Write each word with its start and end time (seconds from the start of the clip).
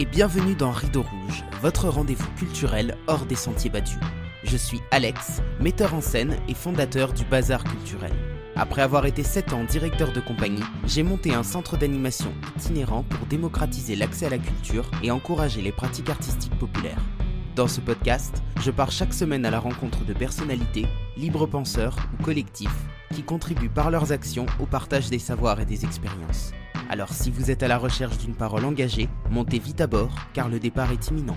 Et 0.00 0.04
bienvenue 0.04 0.54
dans 0.54 0.70
Rideau 0.70 1.02
Rouge, 1.02 1.42
votre 1.60 1.88
rendez-vous 1.88 2.30
culturel 2.36 2.96
hors 3.08 3.26
des 3.26 3.34
sentiers 3.34 3.68
battus. 3.68 3.98
Je 4.44 4.56
suis 4.56 4.80
Alex, 4.92 5.42
metteur 5.58 5.92
en 5.92 6.00
scène 6.00 6.36
et 6.46 6.54
fondateur 6.54 7.12
du 7.12 7.24
Bazar 7.24 7.64
Culturel. 7.64 8.12
Après 8.54 8.82
avoir 8.82 9.06
été 9.06 9.24
7 9.24 9.52
ans 9.52 9.64
directeur 9.64 10.12
de 10.12 10.20
compagnie, 10.20 10.62
j'ai 10.86 11.02
monté 11.02 11.34
un 11.34 11.42
centre 11.42 11.76
d'animation 11.76 12.32
itinérant 12.56 13.02
pour 13.02 13.26
démocratiser 13.26 13.96
l'accès 13.96 14.26
à 14.26 14.30
la 14.30 14.38
culture 14.38 14.88
et 15.02 15.10
encourager 15.10 15.62
les 15.62 15.72
pratiques 15.72 16.10
artistiques 16.10 16.56
populaires. 16.60 17.02
Dans 17.56 17.66
ce 17.66 17.80
podcast, 17.80 18.40
je 18.62 18.70
pars 18.70 18.92
chaque 18.92 19.12
semaine 19.12 19.44
à 19.44 19.50
la 19.50 19.58
rencontre 19.58 20.04
de 20.04 20.12
personnalités, 20.12 20.86
libres 21.16 21.46
penseurs 21.46 21.96
ou 22.14 22.22
collectifs 22.22 22.86
qui 23.12 23.24
contribuent 23.24 23.68
par 23.68 23.90
leurs 23.90 24.12
actions 24.12 24.46
au 24.60 24.66
partage 24.66 25.10
des 25.10 25.18
savoirs 25.18 25.58
et 25.58 25.66
des 25.66 25.84
expériences. 25.84 26.52
Alors 26.90 27.12
si 27.12 27.30
vous 27.30 27.50
êtes 27.50 27.62
à 27.62 27.68
la 27.68 27.76
recherche 27.76 28.16
d'une 28.18 28.34
parole 28.34 28.64
engagée, 28.64 29.10
montez 29.30 29.58
vite 29.58 29.82
à 29.82 29.86
bord 29.86 30.14
car 30.32 30.48
le 30.48 30.58
départ 30.58 30.90
est 30.90 31.08
imminent. 31.08 31.36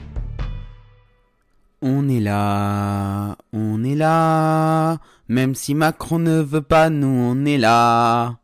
On 1.82 2.08
est 2.08 2.22
là, 2.22 3.36
on 3.52 3.84
est 3.84 3.96
là, 3.96 5.00
même 5.28 5.54
si 5.56 5.76
Macron 5.76 6.20
ne 6.20 6.40
veut 6.40 6.62
pas, 6.62 6.90
nous 6.90 7.08
on 7.08 7.44
est 7.44 7.58
là. 7.58 8.40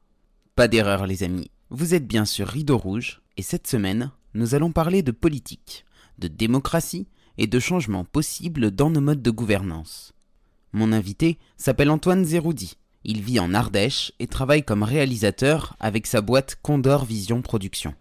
Pas 0.56 0.68
d'erreur 0.68 1.08
les 1.08 1.24
amis, 1.24 1.50
vous 1.70 1.94
êtes 1.94 2.08
bien 2.08 2.26
sur 2.26 2.48
Rideau 2.48 2.78
Rouge, 2.78 3.22
et 3.38 3.42
cette 3.42 3.68
semaine, 3.68 4.12
nous 4.34 4.56
allons 4.56 4.72
parler 4.72 5.02
de 5.02 5.12
politique, 5.12 5.86
de 6.18 6.28
démocratie 6.28 7.08
et 7.38 7.48
de 7.48 7.60
changements 7.60 8.06
possibles 8.06 8.72
dans 8.72 8.90
nos 8.90 9.02
modes 9.02 9.22
de 9.22 9.32
gouvernance. 9.32 10.14
Mon 10.74 10.92
invité 10.92 11.38
s'appelle 11.56 11.92
Antoine 11.92 12.26
Zeroudi. 12.26 12.78
Il 13.10 13.22
vit 13.22 13.40
en 13.40 13.54
Ardèche 13.54 14.12
et 14.20 14.28
travaille 14.28 14.64
comme 14.64 14.84
réalisateur 14.84 15.78
avec 15.80 16.06
sa 16.06 16.20
boîte 16.20 16.58
Condor 16.62 17.06
Vision 17.06 17.42
Production. 17.42 17.96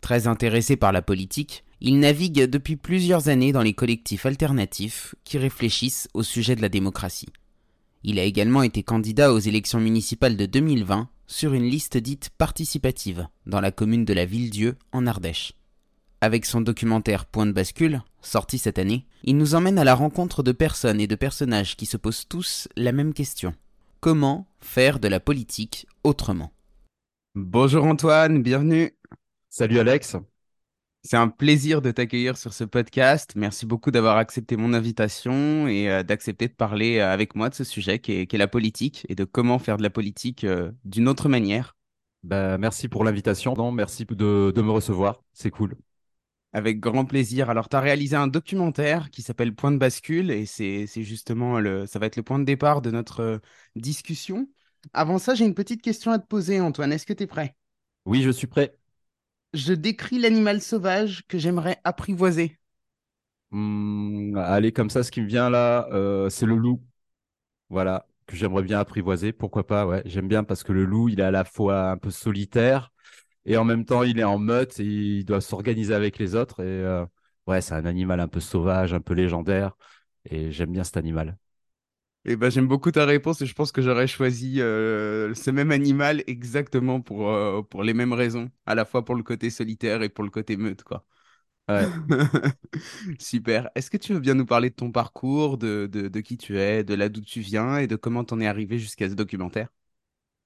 Très 0.00 0.28
intéressé 0.28 0.76
par 0.76 0.92
la 0.92 1.02
politique, 1.02 1.64
il 1.80 1.98
navigue 1.98 2.44
depuis 2.44 2.76
plusieurs 2.76 3.28
années 3.28 3.50
dans 3.50 3.62
les 3.62 3.74
collectifs 3.74 4.26
alternatifs 4.26 5.16
qui 5.24 5.38
réfléchissent 5.38 6.08
au 6.14 6.22
sujet 6.22 6.54
de 6.54 6.62
la 6.62 6.68
démocratie. 6.68 7.30
Il 8.04 8.20
a 8.20 8.22
également 8.22 8.62
été 8.62 8.84
candidat 8.84 9.32
aux 9.32 9.40
élections 9.40 9.80
municipales 9.80 10.36
de 10.36 10.46
2020 10.46 11.08
sur 11.26 11.52
une 11.52 11.68
liste 11.68 11.96
dite 11.96 12.30
participative 12.38 13.26
dans 13.46 13.60
la 13.60 13.72
commune 13.72 14.04
de 14.04 14.14
la 14.14 14.24
Ville-Dieu 14.24 14.76
en 14.92 15.08
Ardèche. 15.08 15.54
Avec 16.20 16.46
son 16.46 16.60
documentaire 16.60 17.26
Point 17.26 17.46
de 17.46 17.52
bascule, 17.52 18.02
sorti 18.22 18.58
cette 18.58 18.78
année, 18.78 19.04
il 19.24 19.36
nous 19.36 19.56
emmène 19.56 19.80
à 19.80 19.84
la 19.84 19.96
rencontre 19.96 20.44
de 20.44 20.52
personnes 20.52 21.00
et 21.00 21.08
de 21.08 21.16
personnages 21.16 21.74
qui 21.74 21.86
se 21.86 21.96
posent 21.96 22.28
tous 22.28 22.68
la 22.76 22.92
même 22.92 23.14
question. 23.14 23.52
Comment 24.04 24.46
faire 24.60 25.00
de 25.00 25.08
la 25.08 25.18
politique 25.18 25.86
autrement 26.02 26.52
Bonjour 27.34 27.86
Antoine, 27.86 28.42
bienvenue. 28.42 28.90
Salut 29.48 29.78
Alex. 29.78 30.16
C'est 31.02 31.16
un 31.16 31.28
plaisir 31.28 31.80
de 31.80 31.90
t'accueillir 31.90 32.36
sur 32.36 32.52
ce 32.52 32.64
podcast. 32.64 33.32
Merci 33.34 33.64
beaucoup 33.64 33.90
d'avoir 33.90 34.18
accepté 34.18 34.58
mon 34.58 34.74
invitation 34.74 35.68
et 35.68 35.88
euh, 35.88 36.02
d'accepter 36.02 36.48
de 36.48 36.52
parler 36.52 36.98
euh, 36.98 37.10
avec 37.10 37.34
moi 37.34 37.48
de 37.48 37.54
ce 37.54 37.64
sujet 37.64 37.98
qui 37.98 38.12
est, 38.12 38.32
la 38.34 38.46
politique 38.46 39.06
et 39.08 39.14
de 39.14 39.24
comment 39.24 39.58
faire 39.58 39.78
de 39.78 39.82
la 39.82 39.88
politique 39.88 40.44
euh, 40.44 40.70
d'une 40.84 41.08
autre 41.08 41.30
manière. 41.30 41.74
Bah, 42.24 42.58
merci 42.58 42.88
pour 42.88 43.04
l'invitation. 43.04 43.54
merci 43.72 44.04
de 44.04 44.52
me 44.54 44.70
recevoir. 44.70 45.22
C'est 45.32 45.50
cool. 45.50 45.78
Avec 46.54 46.78
grand 46.80 47.04
plaisir. 47.04 47.50
Alors, 47.50 47.68
tu 47.68 47.76
as 47.76 47.80
réalisé 47.80 48.16
un 48.16 48.28
documentaire 48.28 49.10
qui 49.10 49.22
s'appelle 49.22 49.54
Point 49.54 49.72
de 49.72 49.76
bascule 49.76 50.30
et 50.30 50.46
c'est 50.46 50.86
justement 51.02 51.58
le, 51.60 51.84
ça 51.86 51.98
va 51.98 52.06
être 52.06 52.16
le 52.16 52.22
point 52.22 52.38
de 52.38 52.44
départ 52.44 52.80
de 52.80 52.90
notre 52.92 53.20
euh, 53.20 53.38
discussion. 53.76 54.48
Avant 54.92 55.18
ça, 55.18 55.34
j'ai 55.34 55.44
une 55.44 55.54
petite 55.54 55.82
question 55.82 56.12
à 56.12 56.18
te 56.18 56.26
poser, 56.26 56.60
Antoine. 56.60 56.92
Est-ce 56.92 57.06
que 57.06 57.12
tu 57.12 57.24
es 57.24 57.26
prêt? 57.26 57.56
Oui, 58.06 58.22
je 58.22 58.30
suis 58.30 58.46
prêt. 58.46 58.78
Je 59.54 59.72
décris 59.72 60.18
l'animal 60.18 60.60
sauvage 60.60 61.24
que 61.28 61.38
j'aimerais 61.38 61.80
apprivoiser. 61.84 62.58
Mmh, 63.50 64.36
allez, 64.38 64.72
comme 64.72 64.90
ça, 64.90 65.02
ce 65.02 65.10
qui 65.10 65.20
me 65.20 65.26
vient 65.26 65.48
là, 65.50 65.86
euh, 65.92 66.28
c'est 66.28 66.46
le 66.46 66.56
loup. 66.56 66.82
Voilà, 67.70 68.08
que 68.26 68.36
j'aimerais 68.36 68.64
bien 68.64 68.80
apprivoiser. 68.80 69.32
Pourquoi 69.34 69.66
pas, 69.66 69.86
ouais. 69.86 70.02
J'aime 70.06 70.28
bien 70.28 70.44
parce 70.44 70.64
que 70.64 70.72
le 70.72 70.86
loup, 70.86 71.10
il 71.10 71.20
est 71.20 71.24
à 71.24 71.32
la 71.32 71.44
fois 71.44 71.90
un 71.92 71.98
peu 71.98 72.10
solitaire, 72.12 72.92
et 73.46 73.56
en 73.56 73.64
même 73.64 73.84
temps, 73.84 74.02
il 74.02 74.18
est 74.18 74.24
en 74.24 74.38
meute 74.38 74.80
et 74.80 74.84
il 74.84 75.24
doit 75.24 75.40
s'organiser 75.40 75.94
avec 75.94 76.18
les 76.18 76.34
autres. 76.34 76.60
Et 76.60 76.64
euh, 76.66 77.04
ouais, 77.46 77.60
c'est 77.60 77.74
un 77.74 77.84
animal 77.86 78.20
un 78.20 78.28
peu 78.28 78.40
sauvage, 78.40 78.94
un 78.94 79.00
peu 79.00 79.14
légendaire. 79.14 79.76
Et 80.30 80.50
j'aime 80.52 80.72
bien 80.72 80.84
cet 80.84 80.96
animal. 80.96 81.36
Eh 82.26 82.36
ben, 82.36 82.50
j'aime 82.50 82.66
beaucoup 82.68 82.90
ta 82.90 83.04
réponse 83.04 83.42
et 83.42 83.46
je 83.46 83.54
pense 83.54 83.70
que 83.70 83.82
j'aurais 83.82 84.06
choisi 84.06 84.60
euh, 84.62 85.34
ce 85.34 85.50
même 85.50 85.70
animal 85.70 86.24
exactement 86.26 87.02
pour, 87.02 87.28
euh, 87.30 87.60
pour 87.62 87.82
les 87.82 87.92
mêmes 87.92 88.14
raisons, 88.14 88.50
à 88.64 88.74
la 88.74 88.86
fois 88.86 89.04
pour 89.04 89.14
le 89.14 89.22
côté 89.22 89.50
solitaire 89.50 90.00
et 90.02 90.08
pour 90.08 90.24
le 90.24 90.30
côté 90.30 90.56
meute, 90.56 90.82
quoi. 90.84 91.04
Ouais. 91.68 91.94
Super. 93.20 93.70
Est-ce 93.74 93.90
que 93.90 93.96
tu 93.98 94.14
veux 94.14 94.20
bien 94.20 94.34
nous 94.34 94.46
parler 94.46 94.70
de 94.70 94.74
ton 94.76 94.92
parcours, 94.92 95.58
de, 95.58 95.88
de, 95.92 96.08
de 96.08 96.20
qui 96.20 96.36
tu 96.38 96.58
es, 96.58 96.84
de 96.84 96.94
là 96.94 97.08
d'où 97.08 97.20
tu 97.22 97.40
viens 97.40 97.78
et 97.78 97.86
de 97.88 97.96
comment 97.96 98.24
tu 98.24 98.34
en 98.34 98.40
es 98.40 98.46
arrivé 98.46 98.78
jusqu'à 98.78 99.08
ce 99.08 99.14
documentaire? 99.14 99.68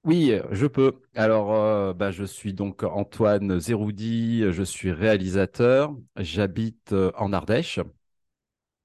Oui, 0.04 0.32
je 0.52 0.66
peux. 0.66 1.02
Alors, 1.14 1.52
euh, 1.54 1.92
bah, 1.92 2.10
je 2.10 2.24
suis 2.24 2.54
donc 2.54 2.82
Antoine 2.82 3.58
Zeroudi, 3.60 4.42
je 4.50 4.62
suis 4.62 4.90
réalisateur, 4.92 5.94
j'habite 6.16 6.92
euh, 6.92 7.10
en 7.16 7.32
Ardèche, 7.32 7.80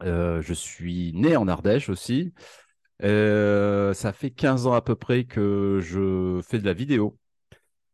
euh, 0.03 0.41
je 0.41 0.53
suis 0.53 1.13
né 1.13 1.35
en 1.37 1.47
Ardèche 1.47 1.89
aussi. 1.89 2.33
ça 2.99 4.13
fait 4.13 4.31
15 4.31 4.67
ans 4.67 4.73
à 4.73 4.81
peu 4.81 4.95
près 4.95 5.25
que 5.25 5.79
je 5.81 6.41
fais 6.47 6.59
de 6.59 6.65
la 6.65 6.73
vidéo. 6.73 7.17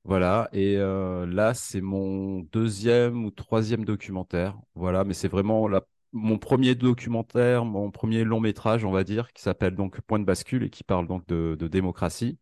Voilà, 0.05 0.49
et 0.53 0.77
là, 0.77 1.53
c'est 1.53 1.81
mon 1.81 2.39
deuxième 2.51 3.25
ou 3.25 3.31
troisième 3.31 3.85
documentaire. 3.85 4.57
Voilà, 4.75 5.03
mais 5.03 5.13
c'est 5.13 5.27
vraiment 5.27 5.69
mon 6.13 6.39
premier 6.39 6.75
documentaire, 6.75 7.65
mon 7.65 7.91
premier 7.91 8.23
long 8.23 8.39
métrage, 8.39 8.85
on 8.85 8.91
va 8.91 9.03
dire, 9.03 9.31
qui 9.33 9.43
s'appelle 9.43 9.75
donc 9.75 10.01
Point 10.01 10.19
de 10.19 10.25
bascule 10.25 10.63
et 10.63 10.69
qui 10.71 10.83
parle 10.83 11.07
donc 11.07 11.27
de 11.27 11.55
démocratie 11.67 12.39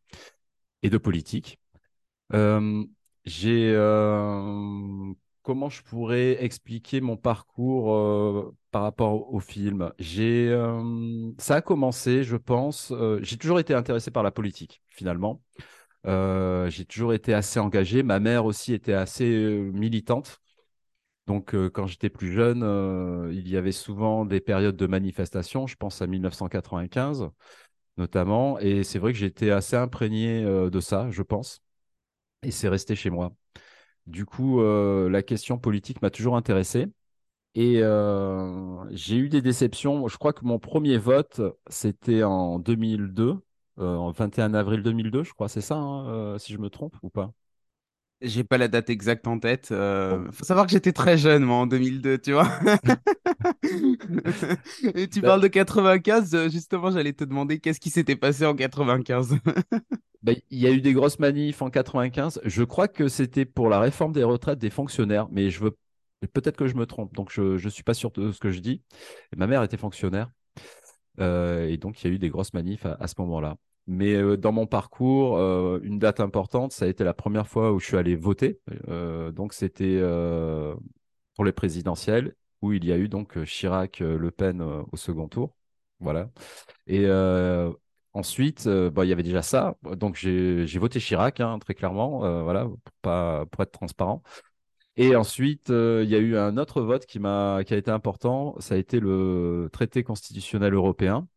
et 0.83 0.89
de 0.89 0.97
politique. 0.97 1.59
Euh, 2.33 2.83
j'ai 3.25 3.71
euh, 3.73 5.13
comment 5.41 5.69
je 5.69 5.81
pourrais 5.83 6.43
expliquer 6.43 7.01
mon 7.01 7.17
parcours 7.17 7.93
euh, 7.93 8.55
par 8.71 8.83
rapport 8.83 9.33
au 9.33 9.39
film? 9.39 9.91
J'ai 9.99 10.49
ça 11.37 11.55
a 11.55 11.61
commencé, 11.61 12.23
je 12.23 12.37
pense. 12.37 12.93
j'ai 13.21 13.37
toujours 13.37 13.59
été 13.59 13.73
intéressé 13.73 14.11
par 14.11 14.23
la 14.23 14.31
politique, 14.31 14.81
finalement. 14.89 15.41
j'ai 16.05 16.85
toujours 16.85 17.13
été 17.13 17.33
assez 17.33 17.59
engagé. 17.59 18.03
Ma 18.03 18.19
mère 18.19 18.45
aussi 18.45 18.73
était 18.73 18.93
assez 18.93 19.25
militante. 19.73 20.39
Donc, 21.27 21.53
quand 21.73 21.87
j'étais 21.87 22.09
plus 22.09 22.31
jeune, 22.31 23.29
il 23.33 23.49
y 23.49 23.57
avait 23.57 23.73
souvent 23.73 24.23
des 24.25 24.39
périodes 24.39 24.77
de 24.77 24.87
manifestation. 24.87 25.67
Je 25.67 25.75
pense 25.75 26.01
à 26.01 26.07
1995 26.07 27.29
notamment. 27.97 28.59
Et 28.59 28.83
c'est 28.83 28.99
vrai 28.99 29.13
que 29.13 29.19
j'étais 29.19 29.51
assez 29.51 29.75
imprégné 29.75 30.43
euh, 30.43 30.69
de 30.69 30.79
ça, 30.79 31.09
je 31.11 31.21
pense. 31.23 31.61
Et 32.43 32.51
c'est 32.51 32.69
resté 32.69 32.95
chez 32.95 33.09
moi. 33.09 33.33
Du 34.07 34.25
coup, 34.25 34.61
euh, 34.61 35.09
la 35.09 35.23
question 35.23 35.57
politique 35.59 36.01
m'a 36.01 36.09
toujours 36.11 36.37
intéressé. 36.37 36.87
Et 37.55 37.79
euh, 37.83 38.85
j'ai 38.91 39.17
eu 39.17 39.29
des 39.29 39.41
déceptions. 39.41 40.07
Je 40.07 40.17
crois 40.17 40.33
que 40.33 40.45
mon 40.45 40.59
premier 40.59 40.97
vote, 40.97 41.41
c'était 41.69 42.23
en 42.23 42.59
2002, 42.59 43.39
en 43.77 44.11
21 44.11 44.53
avril 44.55 44.83
2002, 44.83 45.23
je 45.23 45.33
crois. 45.33 45.49
C'est 45.49 45.61
ça, 45.61 45.75
hein, 45.77 46.37
si 46.39 46.53
je 46.53 46.59
me 46.59 46.69
trompe 46.69 46.95
ou 47.03 47.09
pas? 47.09 47.33
J'ai 48.21 48.43
pas 48.43 48.57
la 48.57 48.67
date 48.67 48.89
exacte 48.89 49.27
en 49.27 49.37
tête. 49.39 49.69
Euh, 49.71 50.31
faut 50.31 50.43
savoir 50.43 50.65
que 50.65 50.71
j'étais 50.71 50.91
très 50.91 51.17
jeune, 51.19 51.43
moi, 51.43 51.57
en 51.57 51.67
2002, 51.67 52.17
tu 52.17 52.33
vois. 52.33 52.49
Et 54.95 55.07
tu 55.07 55.21
bah 55.21 55.29
parles 55.29 55.41
de 55.41 55.47
95, 55.47 56.35
euh, 56.35 56.49
justement, 56.49 56.91
j'allais 56.91 57.13
te 57.13 57.23
demander 57.23 57.59
qu'est-ce 57.59 57.79
qui 57.79 57.89
s'était 57.89 58.15
passé 58.15 58.45
en 58.45 58.55
95. 58.55 59.37
Bah, 60.23 60.33
il 60.49 60.59
y 60.59 60.65
a 60.65 60.71
eu 60.71 60.81
des 60.81 60.93
grosses 60.93 61.19
manifs 61.19 61.61
en 61.61 61.69
95. 61.69 62.41
Je 62.43 62.63
crois 62.63 62.87
que 62.87 63.07
c'était 63.07 63.45
pour 63.45 63.69
la 63.69 63.79
réforme 63.79 64.11
des 64.11 64.23
retraites 64.23 64.57
des 64.57 64.71
fonctionnaires, 64.71 65.27
mais 65.31 65.51
je 65.51 65.59
veux 65.59 65.77
peut-être 66.33 66.57
que 66.57 66.67
je 66.67 66.75
me 66.75 66.85
trompe, 66.87 67.13
donc 67.13 67.31
je 67.31 67.63
ne 67.63 67.69
suis 67.69 67.83
pas 67.83 67.93
sûr 67.93 68.11
de 68.11 68.31
ce 68.31 68.39
que 68.39 68.49
je 68.49 68.59
dis. 68.59 68.81
ma 69.37 69.47
mère 69.47 69.61
était 69.63 69.77
fonctionnaire. 69.77 70.31
Euh, 71.19 71.67
et 71.67 71.77
donc, 71.77 72.01
il 72.03 72.07
y 72.07 72.11
a 72.11 72.13
eu 72.13 72.19
des 72.19 72.29
grosses 72.29 72.53
manifs 72.53 72.85
à 72.85 73.07
ce 73.07 73.15
moment-là. 73.19 73.57
Mais 73.87 74.15
euh, 74.15 74.37
dans 74.37 74.51
mon 74.51 74.67
parcours, 74.67 75.37
euh, 75.37 75.79
une 75.83 75.99
date 75.99 76.19
importante, 76.19 76.73
ça 76.73 76.85
a 76.85 76.87
été 76.87 77.03
la 77.03 77.13
première 77.13 77.47
fois 77.47 77.71
où 77.71 77.79
je 77.79 77.85
suis 77.85 77.97
allé 77.97 78.15
voter. 78.15 78.59
Donc 79.33 79.53
c'était 79.53 80.01
pour 81.35 81.45
les 81.45 81.51
présidentielles 81.51 82.35
où 82.61 82.73
il 82.73 82.85
y 82.85 82.91
a 82.91 82.97
eu 82.97 83.07
donc 83.09 83.43
Chirac, 83.45 83.99
Le 83.99 84.31
Pen 84.31 84.61
au 84.61 84.97
second 84.97 85.27
tour. 85.27 85.55
Voilà. 85.99 86.29
Et 86.87 87.07
ensuite, 88.13 88.67
bah, 88.67 89.05
il 89.05 89.09
y 89.09 89.13
avait 89.13 89.23
déjà 89.23 89.41
ça. 89.41 89.77
Donc 89.83 90.15
j'ai 90.15 90.79
voté 90.79 90.99
Chirac, 90.99 91.39
hein, 91.39 91.59
très 91.59 91.73
clairement, 91.73 92.19
voilà, 92.43 92.67
pour, 93.01 93.61
être 93.61 93.71
transparent. 93.71 94.23
Et 94.95 95.15
ensuite, 95.15 95.69
il 95.69 96.09
y 96.09 96.15
a 96.15 96.19
eu 96.19 96.37
un 96.37 96.57
autre 96.57 96.81
vote 96.81 97.05
qui, 97.05 97.19
m'a, 97.19 97.63
qui 97.65 97.73
a 97.73 97.77
été 97.77 97.91
important. 97.91 98.55
Ça 98.59 98.75
a 98.75 98.77
été 98.77 98.99
le 98.99 99.69
traité 99.71 100.03
constitutionnel 100.03 100.73
européen, 100.73 101.27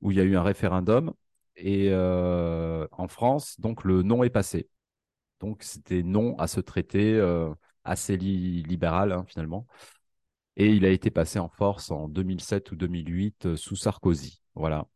où 0.00 0.10
il 0.10 0.16
y 0.18 0.20
a 0.20 0.24
eu 0.24 0.36
un 0.36 0.42
référendum 0.42 1.12
et 1.56 1.88
euh, 1.90 2.86
en 2.92 3.08
France, 3.08 3.60
donc 3.60 3.84
le 3.84 4.02
non 4.02 4.24
est 4.24 4.30
passé. 4.30 4.68
Donc 5.40 5.62
c'était 5.62 6.02
non 6.02 6.36
à 6.38 6.46
ce 6.46 6.60
traité. 6.60 7.14
Euh, 7.14 7.52
assez 7.84 8.16
li- 8.16 8.62
libéral 8.62 9.12
hein, 9.12 9.24
finalement. 9.26 9.66
Et 10.56 10.70
il 10.70 10.84
a 10.84 10.90
été 10.90 11.10
passé 11.10 11.38
en 11.38 11.48
force 11.48 11.90
en 11.90 12.08
2007 12.08 12.72
ou 12.72 12.76
2008 12.76 13.46
euh, 13.46 13.56
sous 13.56 13.76
Sarkozy. 13.76 14.42
Voilà. 14.54 14.86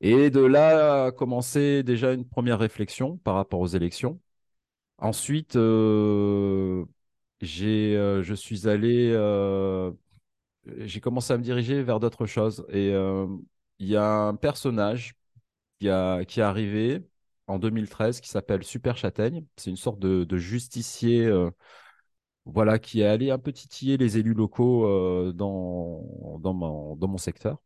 Et 0.00 0.30
de 0.30 0.40
là 0.40 1.06
a 1.06 1.12
commencé 1.12 1.82
déjà 1.82 2.12
une 2.12 2.28
première 2.28 2.58
réflexion 2.58 3.18
par 3.18 3.34
rapport 3.36 3.60
aux 3.60 3.66
élections. 3.68 4.20
Ensuite, 4.98 5.56
euh, 5.56 6.84
j'ai, 7.40 7.96
euh, 7.96 8.22
je 8.22 8.34
suis 8.34 8.68
allé, 8.68 9.12
j'ai 10.78 11.00
commencé 11.00 11.32
à 11.32 11.38
me 11.38 11.42
diriger 11.42 11.82
vers 11.82 12.00
d'autres 12.00 12.26
choses. 12.26 12.66
Et 12.70 12.90
il 13.78 13.86
y 13.88 13.96
a 13.96 14.06
un 14.06 14.36
personnage 14.36 15.14
qui, 15.80 15.88
a, 15.88 16.24
qui 16.24 16.40
est 16.40 16.42
arrivé 16.42 17.02
en 17.46 17.58
2013 17.58 18.20
qui 18.20 18.28
s'appelle 18.28 18.64
Super 18.64 18.96
Châtaigne. 18.96 19.44
C'est 19.56 19.70
une 19.70 19.76
sorte 19.76 20.00
de, 20.00 20.36
justicier 20.36 21.30
voilà, 22.46 22.78
qui 22.78 23.00
est 23.00 23.06
allé 23.06 23.30
un 23.30 23.38
peu 23.38 23.52
titiller 23.52 23.96
les 23.96 24.18
élus 24.18 24.34
locaux 24.34 24.86
euh, 24.86 25.32
dans, 25.32 26.38
dans, 26.40 26.52
mon, 26.54 26.96
dans 26.96 27.08
mon 27.08 27.18
secteur. 27.18 27.62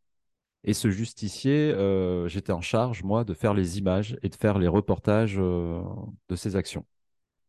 Et 0.63 0.73
ce 0.73 0.89
justicier, 0.91 1.71
euh, 1.71 2.27
j'étais 2.27 2.51
en 2.53 2.61
charge, 2.61 3.03
moi, 3.03 3.23
de 3.23 3.33
faire 3.33 3.53
les 3.53 3.77
images 3.77 4.17
et 4.23 4.29
de 4.29 4.35
faire 4.35 4.59
les 4.59 4.67
reportages 4.67 5.37
euh, 5.39 5.81
de 6.29 6.35
ses 6.35 6.55
actions. 6.55 6.85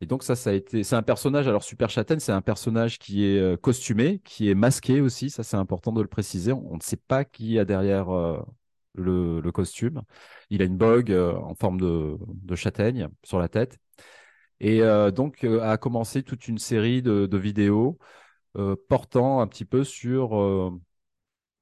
Et 0.00 0.06
donc 0.06 0.22
ça, 0.22 0.36
ça 0.36 0.50
a 0.50 0.52
été, 0.54 0.82
c'est 0.84 0.96
un 0.96 1.02
personnage. 1.02 1.48
Alors 1.48 1.62
Super 1.62 1.90
Châtaigne, 1.90 2.20
c'est 2.20 2.32
un 2.32 2.42
personnage 2.42 2.98
qui 2.98 3.24
est 3.24 3.60
costumé, 3.60 4.20
qui 4.24 4.50
est 4.50 4.54
masqué 4.54 5.00
aussi. 5.00 5.30
Ça, 5.30 5.42
c'est 5.42 5.58
important 5.58 5.92
de 5.92 6.00
le 6.00 6.08
préciser. 6.08 6.52
On, 6.52 6.76
ne 6.76 6.82
sait 6.82 6.96
pas 6.96 7.24
qui 7.24 7.58
a 7.58 7.66
derrière 7.66 8.08
le, 8.94 9.50
costume. 9.52 10.02
Il 10.48 10.62
a 10.62 10.64
une 10.64 10.78
bogue 10.78 11.12
en 11.12 11.54
forme 11.54 11.80
de, 11.80 12.16
de 12.28 12.54
châtaigne 12.56 13.08
sur 13.24 13.38
la 13.38 13.48
tête. 13.48 13.78
Et 14.60 14.82
euh, 14.82 15.10
donc 15.10 15.44
euh, 15.44 15.60
a 15.62 15.78
commencé 15.78 16.22
toute 16.22 16.46
une 16.48 16.58
série 16.58 17.02
de, 17.02 17.36
vidéos 17.36 17.98
euh, 18.56 18.76
portant 18.88 19.40
un 19.40 19.46
petit 19.46 19.64
peu 19.64 19.84
sur 19.84 20.30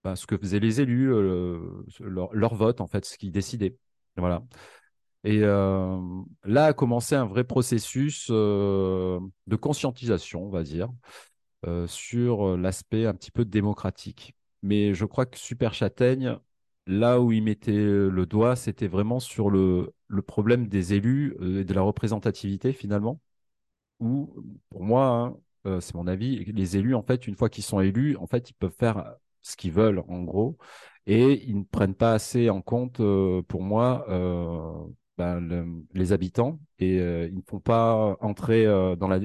bah, 0.04 0.16
ce 0.16 0.26
que 0.26 0.36
faisaient 0.36 0.60
les 0.60 0.80
élus, 0.80 1.08
leur, 2.00 2.34
leur 2.34 2.54
vote 2.54 2.80
en 2.80 2.86
fait, 2.86 3.04
ce 3.04 3.16
qu'ils 3.18 3.32
décidaient. 3.32 3.76
Voilà. 4.16 4.42
Et 5.24 5.40
là 5.40 6.64
a 6.64 6.72
commencé 6.72 7.14
un 7.14 7.26
vrai 7.26 7.44
processus 7.44 8.30
de 8.30 9.56
conscientisation, 9.60 10.44
on 10.44 10.50
va 10.50 10.62
dire, 10.62 10.88
sur 11.86 12.56
l'aspect 12.56 13.06
un 13.06 13.14
petit 13.14 13.30
peu 13.30 13.44
démocratique. 13.44 14.34
Mais 14.62 14.94
je 14.94 15.04
crois 15.04 15.26
que 15.26 15.38
Super 15.38 15.74
Châtaigne, 15.74 16.38
là 16.88 17.20
où 17.20 17.32
il 17.32 17.44
mettait 17.44 17.72
le 17.72 18.26
doigt, 18.26 18.56
c'était 18.56 18.88
vraiment 18.88 19.20
sur 19.20 19.50
le, 19.50 19.94
problème 20.26 20.68
des 20.68 20.94
élus 20.94 21.36
euh, 21.40 21.60
et 21.60 21.64
de 21.64 21.74
la 21.74 21.82
représentativité 21.82 22.72
finalement, 22.72 23.20
où 24.00 24.34
pour 24.70 24.82
moi, 24.84 25.06
hein, 25.08 25.36
euh, 25.66 25.80
c'est 25.80 25.94
mon 25.94 26.06
avis, 26.06 26.44
les 26.46 26.76
élus, 26.76 26.94
en 26.94 27.02
fait, 27.02 27.26
une 27.26 27.34
fois 27.36 27.48
qu'ils 27.50 27.64
sont 27.64 27.80
élus, 27.80 28.16
en 28.16 28.26
fait, 28.26 28.50
ils 28.50 28.54
peuvent 28.54 28.74
faire 28.78 29.14
ce 29.42 29.56
qu'ils 29.56 29.72
veulent, 29.72 30.00
en 30.08 30.22
gros, 30.22 30.56
et 31.06 31.44
ils 31.48 31.58
ne 31.58 31.64
prennent 31.64 31.94
pas 31.94 32.12
assez 32.14 32.50
en 32.50 32.60
compte, 32.62 33.00
euh, 33.00 33.42
pour 33.42 33.62
moi, 33.62 34.04
euh, 34.08 34.72
ben, 35.16 35.40
le- 35.40 35.84
les 35.94 36.12
habitants, 36.12 36.60
et 36.78 37.00
euh, 37.00 37.28
ils 37.28 37.36
ne 37.36 37.42
font 37.42 37.60
pas 37.60 38.16
entrer 38.20 38.66
euh, 38.66 38.96
dans 38.96 39.08
la... 39.08 39.18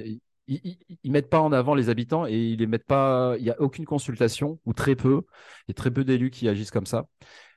Ils, 0.47 1.11
mettent 1.11 1.29
pas 1.29 1.39
en 1.39 1.53
avant 1.53 1.73
les 1.73 1.87
habitants 1.89 2.25
et 2.27 2.33
ils 2.37 2.59
les 2.59 2.67
mettent 2.67 2.85
pas. 2.85 3.35
Il 3.37 3.43
n'y 3.43 3.49
a 3.49 3.61
aucune 3.61 3.85
consultation 3.85 4.59
ou 4.65 4.73
très 4.73 4.95
peu. 4.95 5.21
Il 5.67 5.71
y 5.71 5.73
très 5.73 5.89
peu 5.91 6.03
d'élus 6.03 6.31
qui 6.31 6.49
agissent 6.49 6.71
comme 6.71 6.85
ça. 6.85 7.07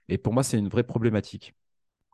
Et 0.08 0.18
pour 0.18 0.32
moi, 0.32 0.42
c'est 0.42 0.58
une 0.58 0.68
vraie 0.68 0.84
problématique. 0.84 1.54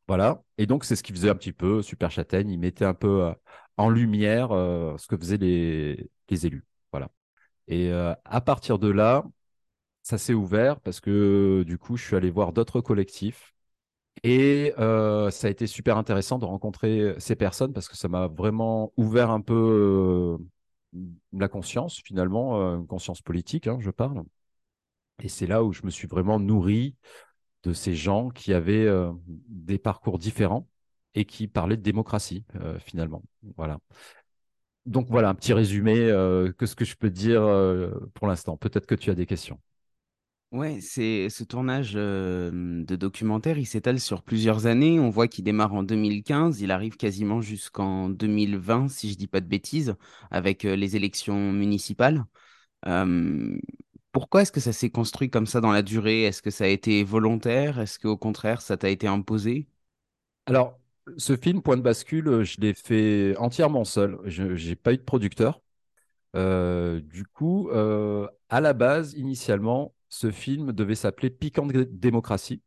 Voilà. 0.08 0.42
Et 0.58 0.66
donc, 0.66 0.84
c'est 0.84 0.96
ce 0.96 1.02
qu'il 1.02 1.14
faisait 1.14 1.30
un 1.30 1.34
petit 1.34 1.52
peu, 1.52 1.82
Super 1.82 2.10
Châtaigne. 2.10 2.50
Il 2.50 2.58
mettait 2.58 2.84
un 2.84 2.94
peu 2.94 3.24
euh, 3.24 3.34
en 3.76 3.88
lumière 3.90 4.52
euh, 4.52 4.96
ce 4.98 5.06
que 5.06 5.16
faisaient 5.16 5.36
les, 5.38 6.10
élus. 6.46 6.64
Voilà. 6.92 7.10
Et 7.68 7.90
euh, 7.92 8.14
à 8.24 8.40
partir 8.40 8.78
de 8.78 8.88
là, 8.90 9.24
ça 10.02 10.18
s'est 10.18 10.34
ouvert 10.34 10.80
parce 10.80 11.00
que 11.00 11.64
du 11.66 11.78
coup, 11.78 11.96
je 11.96 12.04
suis 12.06 12.16
allé 12.16 12.30
voir 12.30 12.52
d'autres 12.52 12.80
collectifs. 12.80 13.54
Et 14.24 14.72
ça 14.76 15.46
a 15.48 15.50
été 15.50 15.66
super 15.66 15.96
intéressant 15.98 16.38
de 16.38 16.44
rencontrer 16.44 17.14
ces 17.18 17.36
personnes 17.36 17.72
parce 17.72 17.88
que 17.88 17.96
ça 17.96 18.08
m'a 18.08 18.28
vraiment 18.28 18.92
ouvert 18.96 19.30
un 19.30 19.40
peu 19.40 20.38
la 21.32 21.48
conscience, 21.48 22.00
finalement, 22.04 22.56
une 22.76 22.86
conscience 22.86 23.22
politique, 23.22 23.66
hein, 23.66 23.78
je 23.80 23.90
parle. 23.90 24.22
Et 25.22 25.28
c'est 25.28 25.46
là 25.46 25.64
où 25.64 25.72
je 25.72 25.82
me 25.84 25.90
suis 25.90 26.08
vraiment 26.08 26.38
nourri 26.40 26.96
de 27.62 27.72
ces 27.72 27.94
gens 27.94 28.30
qui 28.30 28.52
avaient 28.52 28.86
euh, 28.86 29.12
des 29.26 29.78
parcours 29.78 30.18
différents 30.18 30.68
et 31.14 31.24
qui 31.24 31.48
parlaient 31.48 31.76
de 31.76 31.82
démocratie, 31.82 32.44
euh, 32.56 32.78
finalement. 32.78 33.22
Voilà. 33.56 33.78
Donc 34.86 35.06
voilà, 35.08 35.28
un 35.28 35.34
petit 35.34 35.52
résumé 35.52 35.96
euh, 35.96 36.52
que 36.52 36.66
ce 36.66 36.74
que 36.74 36.84
je 36.84 36.96
peux 36.96 37.10
dire 37.10 37.42
euh, 37.42 37.90
pour 38.14 38.26
l'instant. 38.26 38.56
Peut-être 38.56 38.86
que 38.86 38.94
tu 38.94 39.10
as 39.10 39.14
des 39.14 39.26
questions. 39.26 39.60
Ouais, 40.50 40.80
c'est 40.82 41.30
ce 41.30 41.44
tournage 41.44 41.94
de 41.94 42.96
documentaire, 42.96 43.56
il 43.56 43.64
s'étale 43.64 43.98
sur 43.98 44.22
plusieurs 44.22 44.66
années. 44.66 45.00
On 45.00 45.08
voit 45.08 45.26
qu'il 45.26 45.44
démarre 45.44 45.72
en 45.72 45.82
2015, 45.82 46.60
il 46.60 46.70
arrive 46.70 46.96
quasiment 46.96 47.40
jusqu'en 47.40 48.10
2020, 48.10 48.88
si 48.88 49.10
je 49.10 49.16
dis 49.16 49.28
pas 49.28 49.40
de 49.40 49.46
bêtises, 49.46 49.94
avec 50.30 50.64
les 50.64 50.94
élections 50.94 51.52
municipales. 51.52 52.26
Pourquoi 54.12 54.42
est-ce 54.42 54.52
que 54.52 54.60
ça 54.60 54.72
s'est 54.72 54.90
construit 54.90 55.30
comme 55.30 55.46
ça 55.46 55.60
dans 55.60 55.72
la 55.72 55.82
durée? 55.82 56.24
Est-ce 56.24 56.42
que 56.42 56.50
ça 56.50 56.64
a 56.64 56.68
été 56.68 57.02
volontaire? 57.02 57.80
Est-ce 57.80 57.98
qu'au 57.98 58.16
contraire, 58.16 58.60
ça 58.60 58.76
t'a 58.76 58.90
été 58.90 59.06
imposé? 59.06 59.66
Alors, 60.46 60.78
ce 61.16 61.36
film, 61.36 61.62
Point 61.62 61.78
de 61.78 61.82
bascule, 61.82 62.28
euh, 62.28 62.44
je 62.44 62.60
l'ai 62.60 62.74
fait 62.74 63.36
entièrement 63.38 63.84
seul. 63.84 64.18
Je 64.24 64.68
n'ai 64.68 64.76
pas 64.76 64.92
eu 64.92 64.98
de 64.98 65.02
producteur. 65.02 65.62
Euh, 66.36 67.00
du 67.00 67.24
coup, 67.24 67.70
euh, 67.70 68.28
à 68.48 68.60
la 68.60 68.74
base, 68.74 69.14
initialement, 69.14 69.94
ce 70.08 70.30
film 70.30 70.72
devait 70.72 70.94
s'appeler 70.94 71.30
Piquante 71.30 71.72
démocratie. 71.72 72.62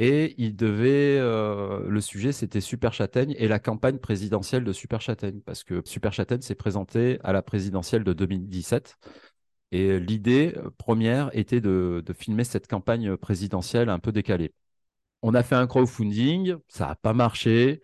Et 0.00 0.34
il 0.38 0.56
devait, 0.56 1.20
le 1.20 2.00
sujet, 2.00 2.32
c'était 2.32 2.60
Super 2.60 2.92
Châtaigne 2.92 3.36
et 3.38 3.46
la 3.46 3.60
campagne 3.60 3.98
présidentielle 3.98 4.64
de 4.64 4.72
Super 4.72 5.00
Châtaigne, 5.00 5.38
parce 5.40 5.62
que 5.62 5.82
Super 5.84 6.12
Châtaigne 6.12 6.40
s'est 6.40 6.56
présenté 6.56 7.20
à 7.22 7.32
la 7.32 7.42
présidentielle 7.42 8.02
de 8.02 8.12
2017. 8.12 8.96
Et 9.74 9.98
l'idée 9.98 10.54
euh, 10.56 10.70
première 10.78 11.36
était 11.36 11.60
de, 11.60 12.04
filmer 12.16 12.44
cette 12.44 12.68
campagne 12.68 13.16
présidentielle 13.16 13.88
un 13.88 13.98
peu 13.98 14.12
décalée. 14.12 14.54
On 15.22 15.34
a 15.34 15.42
fait 15.42 15.56
un 15.56 15.66
crowdfunding, 15.66 16.56
ça 16.68 16.88
n'a 16.88 16.96
pas 16.96 17.12
marché. 17.14 17.82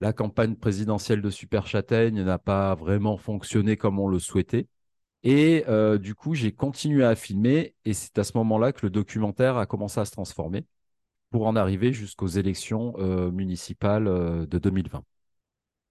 La 0.00 0.12
campagne 0.12 0.54
présidentielle 0.56 1.22
de 1.22 1.30
Super 1.30 1.66
Châtaigne 1.66 2.22
n'a 2.22 2.38
pas 2.38 2.74
vraiment 2.76 3.16
fonctionné 3.16 3.76
comme 3.76 3.98
on 3.98 4.08
le 4.08 4.20
souhaitait. 4.20 4.68
Et 5.24 5.64
euh, 5.68 5.98
du 5.98 6.14
coup, 6.14 6.34
j'ai 6.34 6.52
continué 6.52 7.04
à 7.04 7.16
filmer 7.16 7.74
et 7.84 7.94
c'est 7.94 8.18
à 8.18 8.24
ce 8.24 8.36
moment-là 8.38 8.72
que 8.72 8.86
le 8.86 8.90
documentaire 8.90 9.56
a 9.56 9.66
commencé 9.66 10.00
à 10.00 10.04
se 10.04 10.12
transformer 10.12 10.66
pour 11.30 11.46
en 11.48 11.56
arriver 11.56 11.92
jusqu'aux 11.92 12.28
élections 12.28 12.94
euh, 12.98 13.30
municipales 13.32 14.08
euh, 14.08 14.46
de 14.46 14.58
2020. 14.58 15.04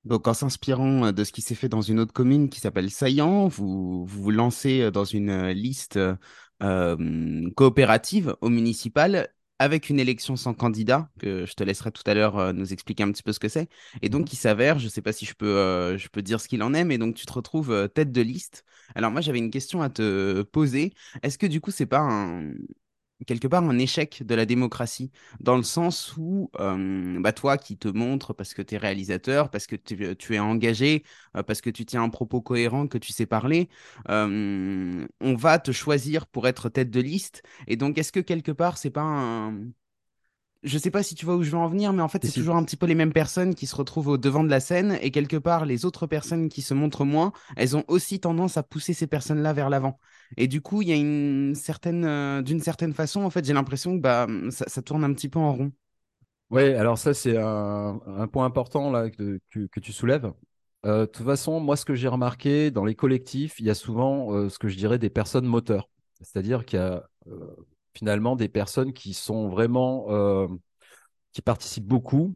Donc, 0.08 0.28
en 0.28 0.34
s'inspirant 0.34 1.08
euh, 1.08 1.12
de 1.12 1.24
ce 1.24 1.32
qui 1.32 1.42
s'est 1.42 1.56
fait 1.56 1.70
dans 1.70 1.82
une 1.82 2.00
autre 2.00 2.14
commune 2.14 2.50
qui 2.50 2.60
s'appelle 2.60 2.90
Saillant, 2.90 3.48
vous 3.48 4.06
vous, 4.06 4.32
lancez 4.32 4.82
euh, 4.82 4.92
dans 4.92 5.04
une 5.06 5.30
euh, 5.30 5.54
liste 5.54 6.00
coopérative 7.56 8.36
au 8.42 8.50
municipal 8.50 9.30
avec 9.60 9.90
une 9.90 10.00
élection 10.00 10.36
sans 10.36 10.56
candidat, 10.56 11.10
que 11.20 11.46
je 11.46 11.54
te 11.54 11.64
laisserai 11.64 11.92
tout 11.92 12.02
à 12.08 12.16
l'heure 12.16 12.52
nous 12.54 12.74
expliquer 12.74 13.04
un 13.04 13.12
petit 13.12 13.22
peu 13.22 13.32
ce 13.32 13.40
que 13.40 13.48
c'est. 13.48 13.70
Et 14.02 14.10
donc, 14.10 14.34
il 14.34 14.38
s'avère, 14.38 14.80
je 14.80 14.86
ne 14.86 14.90
sais 14.90 15.04
pas 15.04 15.14
si 15.14 15.26
je 15.26 15.36
peux, 15.36 15.98
je 15.98 16.08
peux 16.10 16.24
dire 16.24 16.42
ce 16.42 16.48
qu'il 16.48 16.64
en 16.64 16.74
est, 16.74 16.84
mais 16.84 16.98
donc 16.98 17.14
tu 17.14 17.28
te 17.28 17.34
retrouves 17.34 17.90
tête 17.94 18.12
de 18.12 18.22
liste. 18.22 18.66
Alors, 18.96 19.12
moi, 19.12 19.22
j'avais 19.22 19.38
une 19.38 19.52
question 19.52 19.84
à 19.84 19.90
te 19.90 20.42
poser. 20.42 20.94
Est-ce 21.22 21.38
que 21.38 21.46
du 21.46 21.62
coup, 21.62 21.70
c'est 21.70 21.86
pas 21.86 22.00
un, 22.00 22.54
quelque 23.26 23.48
part 23.48 23.64
un 23.64 23.78
échec 23.80 24.24
de 24.26 24.36
la 24.36 24.46
démocratie, 24.46 25.12
dans 25.40 25.58
le 25.58 25.64
sens 25.64 26.14
où 26.18 26.50
euh, 26.60 27.20
bah, 27.20 27.34
toi 27.34 27.58
qui 27.58 27.78
te 27.78 27.88
montres 27.88 28.36
parce 28.36 28.54
que 28.54 28.62
tu 28.62 28.76
es 28.76 28.78
réalisateur, 28.78 29.50
parce 29.50 29.68
que 29.68 29.76
tu, 29.76 30.16
tu 30.18 30.36
es 30.36 30.40
engagé, 30.40 31.04
euh, 31.36 31.44
parce 31.44 31.62
que 31.62 31.70
tu 31.70 31.86
tiens 31.86 32.04
un 32.04 32.10
propos 32.10 32.42
cohérent, 32.42 32.88
que 32.88 32.98
tu 32.98 33.12
sais 33.14 33.26
parler, 33.26 33.70
euh, 34.10 35.08
on 35.22 35.36
va 35.36 35.60
te 35.60 35.72
choisir 35.72 36.28
pour 36.28 36.48
être 36.48 36.70
tête 36.70 36.90
de 36.92 37.00
liste. 37.02 37.42
Et 37.68 37.76
donc, 37.76 37.98
est-ce 37.98 38.12
que 38.12 38.20
quelque 38.20 38.52
part, 38.52 38.78
c'est 38.78 38.92
pas 38.92 39.02
un... 39.02 39.54
Je 40.64 40.78
sais 40.78 40.92
pas 40.92 41.04
si 41.04 41.16
tu 41.16 41.24
vois 41.26 41.36
où 41.36 41.44
je 41.44 41.52
veux 41.52 41.58
en 41.58 41.70
venir, 41.70 41.94
mais 41.94 42.02
en 42.02 42.08
fait, 42.08 42.24
c'est 42.26 42.32
si- 42.32 42.34
toujours 42.34 42.56
un 42.56 42.64
petit 42.64 42.76
peu 42.78 42.88
les 42.88 42.96
mêmes 42.96 43.14
personnes 43.14 43.54
qui 43.56 43.68
se 43.68 43.76
retrouvent 43.76 44.08
au 44.08 44.18
devant 44.18 44.44
de 44.44 44.50
la 44.50 44.60
scène, 44.60 44.98
et 45.02 45.12
quelque 45.12 45.38
part, 45.38 45.66
les 45.66 45.86
autres 45.86 46.08
personnes 46.08 46.50
qui 46.50 46.62
se 46.64 46.74
montrent 46.74 47.06
moins, 47.06 47.32
elles 47.56 47.78
ont 47.78 47.86
aussi 47.88 48.20
tendance 48.20 48.58
à 48.58 48.64
pousser 48.64 48.94
ces 48.94 49.08
personnes-là 49.08 49.54
vers 49.54 49.70
l'avant. 49.70 50.00
Et 50.36 50.48
du 50.48 50.62
coup, 50.62 50.82
il 50.82 50.90
y 50.90 50.92
a 50.92 50.96
une 50.96 51.56
certaine, 51.56 52.04
euh, 52.06 52.42
d'une 52.42 52.60
certaine 52.60 52.94
façon, 52.94 53.22
en 53.22 53.30
fait, 53.30 53.46
j'ai 53.46 53.54
l'impression 53.54 53.96
que 53.96 54.02
bah, 54.02 54.28
ça, 54.50 54.66
ça 54.68 54.82
tourne 54.82 55.04
un 55.04 55.14
petit 55.14 55.30
peu 55.30 55.40
en 55.40 55.54
rond. 55.54 55.72
Ouais, 56.50 56.74
alors 56.76 56.98
ça, 56.98 57.14
c'est 57.14 57.38
un, 57.38 58.28
point 58.32 58.46
important 58.46 58.92
là, 58.92 59.10
que, 59.10 59.40
tu 59.50 59.94
soulèves. 59.94 60.32
Euh, 60.86 61.02
de 61.02 61.06
toute 61.06 61.26
façon, 61.26 61.60
moi, 61.60 61.76
ce 61.76 61.86
que 61.86 61.96
j'ai 61.96 62.08
remarqué 62.08 62.72
dans 62.72 62.86
les 62.86 62.96
collectifs, 62.96 63.60
il 63.60 63.66
y 63.66 63.70
a 63.70 63.76
souvent 63.76 64.34
euh, 64.34 64.50
ce 64.50 64.60
que 64.60 64.68
je 64.68 64.78
dirais 64.78 65.00
des 65.00 65.10
personnes 65.10 65.46
moteurs. 65.46 65.90
C'est-à-dire 66.22 66.66
qu'il 66.66 66.80
y 66.80 66.82
a 66.82 67.08
finalement 67.94 68.36
des 68.36 68.48
personnes 68.48 68.94
qui 68.94 69.14
sont 69.14 69.50
vraiment, 69.50 70.48
qui 71.32 71.42
participent 71.42 71.86
beaucoup 71.86 72.36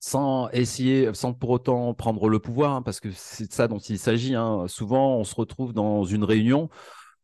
sans 0.00 0.48
essayer, 0.50 1.12
sans 1.14 1.34
pour 1.34 1.50
autant 1.50 1.92
prendre 1.92 2.28
le 2.28 2.38
pouvoir, 2.38 2.76
hein, 2.76 2.82
parce 2.82 3.00
que 3.00 3.10
c'est 3.12 3.48
de 3.48 3.52
ça 3.52 3.68
dont 3.68 3.78
il 3.78 3.98
s'agit. 3.98 4.34
Hein. 4.34 4.64
Souvent, 4.66 5.16
on 5.16 5.24
se 5.24 5.34
retrouve 5.34 5.74
dans 5.74 6.04
une 6.04 6.24
réunion 6.24 6.70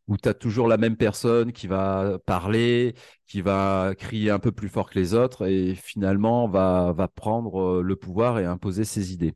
où 0.09 0.17
tu 0.17 0.29
as 0.29 0.35
toujours 0.35 0.69
la 0.69 0.77
même 0.79 0.97
personne 0.97 1.53
qui 1.53 1.67
va 1.67 2.19
parler, 2.27 2.95
qui 3.27 3.41
va 3.43 3.95
crier 3.99 4.31
un 4.31 4.39
peu 4.39 4.53
plus 4.53 4.69
fort 4.69 4.91
que 4.91 4.99
les 4.99 5.15
autres 5.15 5.47
et 5.49 5.75
finalement 5.75 6.49
va, 6.49 6.95
prendre 7.15 7.79
euh, 7.81 7.83
le 7.83 7.97
pouvoir 7.97 8.39
et 8.39 8.45
imposer 8.45 8.85
ses 8.85 9.13
idées. 9.13 9.35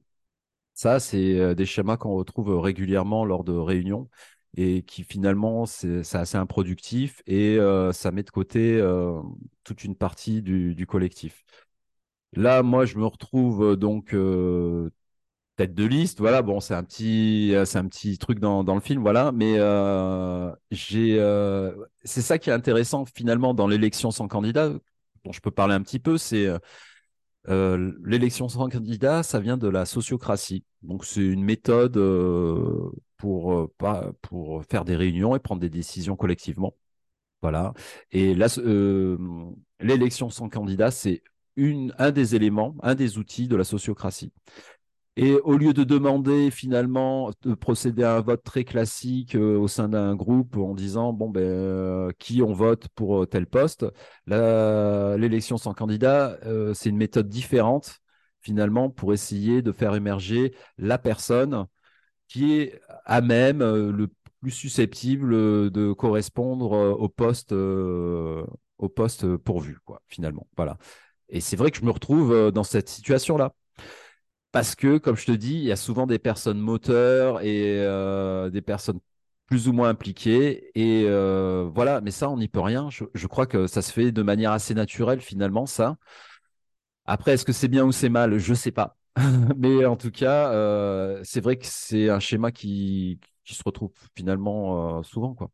Ça, 0.75 1.01
c'est 1.01 1.39
euh, 1.39 1.55
des 1.55 1.67
schémas 1.67 1.97
qu'on 1.97 2.15
retrouve 2.15 2.59
régulièrement 2.61 3.25
lors 3.25 3.45
de 3.45 3.53
réunions 3.53 4.09
et 4.57 4.83
qui 4.83 5.05
finalement, 5.05 5.67
c'est 5.67 6.17
assez 6.17 6.37
improductif 6.39 7.23
et 7.27 7.57
euh, 7.59 7.93
ça 7.93 8.13
met 8.13 8.23
de 8.25 8.31
côté 8.31 8.83
toute 9.65 9.85
une 9.85 9.97
partie 9.97 10.43
du, 10.43 10.87
collectif. 10.87 11.45
Là, 12.33 12.63
moi, 12.63 12.85
je 12.85 12.97
me 12.99 13.07
retrouve 13.07 13.77
donc 13.77 14.15
tête 15.57 15.75
de 15.75 15.85
liste. 15.85 16.21
Voilà, 16.21 16.43
bon, 16.43 16.61
c'est 16.61 16.75
un 16.75 16.83
petit, 16.83 17.55
c'est 17.65 17.79
un 17.79 17.87
petit 17.87 18.19
truc 18.19 18.39
dans, 18.39 18.65
dans 18.65 18.75
le 18.75 18.81
film, 18.81 19.03
voilà. 19.03 19.33
Mais 19.33 19.55
euh, 19.59 20.51
j'ai, 20.71 21.19
euh, 21.21 21.73
c'est 22.05 22.23
ça 22.23 22.39
qui 22.39 22.51
est 22.51 22.53
intéressant 22.53 23.05
finalement 23.05 23.55
dans 23.55 23.67
l'élection 23.69 24.11
sans 24.11 24.29
candidat, 24.29 24.71
dont 25.25 25.33
je 25.33 25.41
peux 25.41 25.51
parler 25.51 25.75
un 25.75 25.83
petit 25.83 25.99
peu. 25.99 26.19
C'est 26.19 26.49
euh, 27.49 27.93
l'élection 28.05 28.49
sans 28.49 28.69
candidat, 28.69 29.23
ça 29.23 29.41
vient 29.41 29.57
de 29.57 29.69
la 29.69 29.85
sociocratie. 29.85 30.65
Donc 30.83 31.05
c'est 31.05 31.21
une 31.21 31.45
méthode 31.45 31.99
pour 33.17 33.71
pas 33.77 34.13
pour 34.23 34.65
faire 34.65 34.85
des 34.85 34.97
réunions 34.97 35.37
et 35.37 35.41
prendre 35.41 35.61
des 35.61 35.71
décisions 35.71 36.17
collectivement. 36.17 36.75
Voilà. 37.43 37.73
Et 38.13 38.35
là, 38.35 38.47
l'élection 39.81 40.31
sans 40.31 40.49
candidat, 40.49 40.91
c'est 40.91 41.23
une, 41.57 41.95
un 41.99 42.11
des 42.11 42.35
éléments, 42.35 42.75
un 42.83 42.95
des 42.95 43.19
outils 43.19 43.49
de 43.49 43.57
la 43.57 43.65
sociocratie. 43.65 44.33
Et 45.17 45.35
au 45.35 45.57
lieu 45.57 45.75
de 45.75 45.85
demander 45.85 46.51
finalement 46.51 47.31
de 47.43 47.55
procéder 47.55 48.05
à 48.05 48.17
un 48.17 48.21
vote 48.21 48.43
très 48.45 48.65
classique 48.65 49.35
euh, 49.35 49.59
au 49.59 49.67
sein 49.69 49.89
d'un 49.89 50.15
groupe 50.15 50.57
en 50.57 50.75
disant 50.75 51.13
bon 51.13 51.29
ben 51.29 51.43
euh, 51.43 52.13
qui 52.19 52.43
on 52.43 52.53
vote 52.53 52.89
pour 52.95 53.23
euh, 53.23 53.27
tel 53.27 53.47
poste, 53.47 53.85
l'élection 54.27 55.57
sans 55.59 55.75
candidat, 55.75 56.39
c'est 56.75 56.91
une 56.91 56.97
méthode 56.97 57.29
différente 57.29 58.01
finalement 58.41 58.89
pour 58.89 59.13
essayer 59.13 59.63
de 59.63 59.73
faire 59.73 59.95
émerger 59.95 60.55
la 60.79 60.97
personne 60.99 61.67
qui 62.29 62.55
est 62.55 62.81
à 63.05 63.21
même 63.21 63.61
le 63.61 64.09
plus 64.41 64.53
susceptible 64.53 65.71
de 65.71 65.93
correspondre 65.93 66.73
au 66.73 67.09
poste 67.09 67.53
au 67.53 68.89
poste 68.89 69.37
pourvu 69.37 69.79
quoi 69.85 70.03
finalement 70.09 70.47
voilà. 70.57 70.79
Et 71.29 71.41
c'est 71.41 71.57
vrai 71.57 71.71
que 71.71 71.79
je 71.79 71.85
me 71.85 71.91
retrouve 71.91 72.53
dans 72.53 72.65
cette 72.65 72.89
situation 72.89 73.37
là 73.37 73.53
parce 74.53 74.75
que, 74.75 74.99
comme 74.99 75.17
je 75.17 75.27
te 75.27 75.33
dis, 75.33 75.55
il 75.55 75.65
y 75.65 75.73
a 75.73 75.77
souvent 75.77 76.07
des 76.07 76.19
personnes 76.19 76.59
moteurs 76.61 77.41
et 77.43 77.79
euh, 77.81 78.51
des 78.51 78.63
personnes 78.63 79.01
plus 79.47 79.69
ou 79.69 79.73
moins 79.73 79.89
impliquées. 79.91 80.71
Et 80.75 81.05
euh, 81.07 81.69
voilà, 81.73 82.01
mais 82.01 82.11
ça, 82.11 82.29
on 82.31 82.37
n'y 82.39 82.49
peut 82.49 82.61
rien. 82.61 82.89
Je, 82.91 83.27
crois 83.27 83.47
que 83.47 83.67
ça 83.67 83.83
se 83.83 83.93
fait 83.93 84.13
de 84.13 84.23
manière 84.23 84.53
assez 84.53 84.75
naturelle, 84.75 85.21
finalement, 85.21 85.67
ça. 85.67 85.97
Après, 87.07 87.33
est-ce 87.33 87.45
que 87.45 87.53
c'est 87.53 87.69
bien 87.69 87.85
ou 87.85 87.93
c'est 87.93 88.09
mal? 88.09 88.39
Je 88.39 88.51
ne 88.51 88.57
sais 88.57 88.73
pas. 88.73 88.97
mais 89.57 89.85
en 89.87 89.97
tout 89.97 90.11
cas, 90.11 90.53
euh, 90.53 91.21
c'est 91.25 91.41
vrai 91.41 91.57
que 91.57 91.67
c'est 91.67 92.09
un 92.09 92.21
schéma 92.21 92.53
qui, 92.53 93.21
qui 93.45 93.55
se 93.55 93.63
retrouve 93.65 93.93
finalement 94.15 95.03
souvent, 95.03 95.35
quoi. 95.35 95.51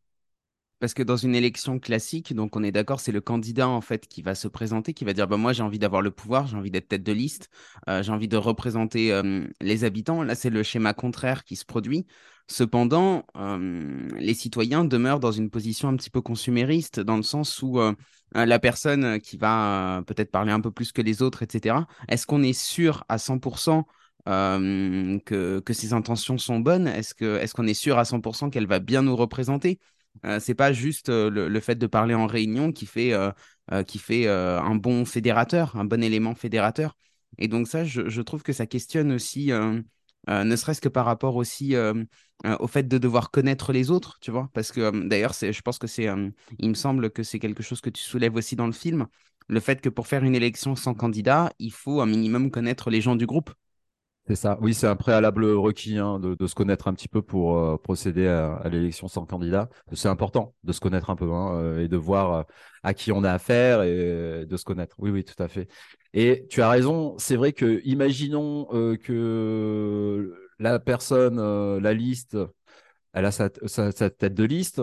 Parce 0.79 0.93
que 0.93 1.03
dans 1.03 1.17
une 1.17 1.35
élection 1.35 1.79
classique, 1.79 2.35
donc 2.35 2.55
on 2.55 2.63
est 2.63 2.71
d'accord, 2.71 3.01
c'est 3.01 3.13
le 3.13 3.23
candidat 3.23 3.67
en 3.67 3.81
fait 3.81 4.07
qui 4.07 4.21
va 4.21 4.35
se 4.35 4.47
présenter, 4.47 4.93
qui 4.93 5.07
va 5.07 5.15
dire 5.15 5.27
bah, 5.27 5.39
moi 5.39 5.55
j'ai 5.55 5.63
envie 5.63 5.79
d'avoir 5.79 6.03
le 6.03 6.11
pouvoir, 6.11 6.47
j'ai 6.47 6.57
envie 6.57 6.71
d'être 6.71 6.89
tête 6.89 7.03
de 7.03 7.13
liste, 7.13 7.49
euh, 7.89 8.03
j'ai 8.03 8.13
envie 8.13 8.29
de 8.29 8.37
représenter 8.37 9.11
euh, 9.11 9.47
les 9.63 9.85
habitants. 9.85 10.23
Là, 10.23 10.35
c'est 10.35 10.51
le 10.51 10.63
schéma 10.63 10.93
contraire 10.93 11.45
qui 11.45 11.57
se 11.57 11.65
produit. 11.65 12.07
Cependant, 12.47 13.25
euh, 13.37 14.07
les 14.19 14.35
citoyens 14.35 14.85
demeurent 14.85 15.19
dans 15.19 15.33
une 15.33 15.49
position 15.49 15.89
un 15.89 15.97
petit 15.97 16.11
peu 16.11 16.21
consumériste, 16.21 17.01
dans 17.01 17.17
le 17.17 17.23
sens 17.23 17.63
où 17.63 17.81
la 18.35 18.59
personne 18.59 19.19
qui 19.21 19.37
va 19.37 20.03
peut-être 20.07 20.31
parler 20.31 20.53
un 20.53 20.61
peu 20.61 20.71
plus 20.71 20.93
que 20.93 21.03
les 21.03 21.23
autres, 21.23 21.43
etc., 21.43 21.87
est-ce 22.09 22.27
qu'on 22.27 22.43
est 22.43 22.53
sûr 22.53 23.05
à 23.09 23.19
100% 23.19 23.85
que, 24.27 25.61
que 25.61 25.73
ses 25.73 25.93
intentions 25.93 26.39
sont 26.39 26.61
bonnes? 26.61 26.87
Est-ce 26.87 27.15
qu'on 27.15 27.67
est, 27.67 27.71
est 27.71 27.75
sûr 27.75 27.99
à 27.99 28.05
100% 28.05 28.51
qu'elle 28.51 28.67
va 28.67 28.79
bien 28.79 29.03
nous 29.03 29.17
représenter? 29.17 29.81
Euh, 30.25 30.41
c'est 30.41 30.55
pas 30.55 30.73
juste 30.73 31.09
euh, 31.09 31.31
le, 31.31 31.61
fait 31.61 31.77
de 31.77 31.87
parler 31.87 32.15
en 32.15 32.27
réunion 32.27 32.73
qui 32.73 32.87
fait, 32.87 33.13
euh, 33.13 33.33
qui 33.85 33.99
fait 33.99 34.29
un 34.29 34.75
bon 34.75 35.05
fédérateur, 35.05 35.77
un 35.77 35.85
bon 35.85 36.03
élément 36.03 36.35
fédérateur. 36.35 36.97
Et 37.39 37.49
donc 37.49 37.69
ça, 37.69 37.85
je, 37.85 38.21
trouve 38.23 38.43
que 38.43 38.53
ça 38.53 38.67
questionne 38.67 39.13
aussi, 39.13 39.51
ne 40.29 40.57
serait-ce 40.57 40.81
que 40.81 40.89
par 40.89 41.05
rapport 41.05 41.37
aussi 41.37 41.75
au 41.77 42.67
fait 42.67 42.87
de 42.87 42.99
devoir 42.99 43.31
connaître 43.31 43.73
les 43.73 43.91
autres, 43.91 44.19
tu 44.21 44.31
vois. 44.31 44.49
Parce 44.55 44.73
que 44.73 45.07
d'ailleurs, 45.07 45.35
je 45.35 45.61
pense 45.63 45.79
que 45.79 45.87
c'est, 45.87 46.07
il 46.59 46.69
me 46.69 46.75
semble 46.75 47.11
que 47.11 47.23
c'est 47.23 47.39
quelque 47.39 47.63
chose 47.63 47.81
que 47.81 47.91
tu 47.91 48.03
soulèves 48.03 48.37
aussi 48.37 48.57
dans 48.57 48.67
le 48.67 48.73
film, 48.73 49.07
le 49.49 49.61
fait 49.61 49.81
que 49.81 49.89
pour 49.89 50.07
faire 50.07 50.25
une 50.25 50.35
élection 50.35 50.77
sans 50.77 50.95
candidat, 50.95 51.53
il 51.59 51.73
faut 51.73 52.01
un 52.01 52.07
minimum 52.07 52.51
connaître 52.51 52.91
les 52.91 53.01
gens 53.01 53.17
du 53.17 53.27
groupe. 53.27 53.53
C'est 54.29 54.35
ça. 54.35 54.59
Oui, 54.61 54.75
c'est 54.75 54.89
un 54.89 54.97
préalable 54.97 55.45
requis 55.53 55.99
hein, 55.99 56.19
de, 56.19 56.47
se 56.49 56.55
connaître 56.57 56.89
un 56.89 56.95
petit 56.95 57.07
peu 57.07 57.23
pour 57.23 57.59
euh, 57.59 57.77
procéder 57.77 58.27
à, 58.27 58.61
l'élection 58.69 59.07
sans 59.07 59.25
candidat. 59.25 59.69
C'est 59.93 60.09
important 60.09 60.55
de 60.65 60.73
se 60.73 60.81
connaître 60.81 61.11
un 61.11 61.17
peu 61.17 61.31
hein, 61.33 61.55
euh, 61.61 61.85
et 61.85 61.89
de 61.89 61.97
voir 61.97 62.33
euh, 62.33 62.43
à 62.83 62.93
qui 62.93 63.13
on 63.13 63.23
a 63.23 63.33
affaire 63.33 63.83
et 63.83 64.45
de 64.45 64.57
se 64.57 64.65
connaître. 64.65 64.97
Oui, 64.99 65.11
oui, 65.11 65.25
tout 65.25 65.41
à 65.41 65.47
fait. 65.47 65.69
Et 66.13 66.47
tu 66.51 66.61
as 66.61 66.69
raison. 66.69 67.17
C'est 67.19 67.37
vrai 67.37 67.53
que 67.53 67.81
imaginons 67.85 68.67
que 69.03 70.35
la 70.59 70.79
personne, 70.81 71.79
la 71.79 71.95
liste, 71.95 72.37
elle 73.13 73.27
a 73.27 73.31
sa, 73.31 73.49
tête 73.49 74.35
de 74.35 74.45
liste. 74.45 74.83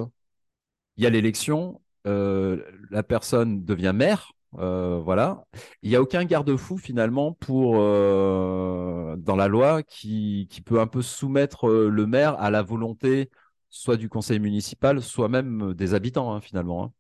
Il 0.98 1.04
y 1.04 1.08
a 1.08 1.10
l'élection. 1.10 1.82
la 2.06 3.04
personne 3.04 3.66
devient 3.66 3.94
maire 3.94 4.34
euh, 4.60 5.02
voilà. 5.04 5.46
Il 5.82 5.90
n'y 5.90 5.96
a 5.96 6.02
aucun 6.02 6.26
garde-fou 6.26 6.78
finalement 6.78 7.34
pour 7.34 7.76
euh, 7.78 9.16
dans 9.18 9.36
la 9.36 9.48
loi 9.48 9.84
qui, 9.84 10.48
qui, 10.50 10.62
peut 10.62 10.80
un 10.80 10.88
peu 10.88 11.02
soumettre 11.02 11.68
euh, 11.68 11.90
le 11.90 12.06
maire 12.06 12.40
à 12.40 12.52
la 12.52 12.62
volonté 12.62 13.30
soit 13.70 13.98
du 13.98 14.10
conseil 14.10 14.40
municipal, 14.40 15.02
soit 15.02 15.30
même 15.30 15.74
des 15.74 15.94
habitants 15.94 16.34
hein, 16.34 16.42
finalement. 16.42 16.84
Hein. 16.84 16.92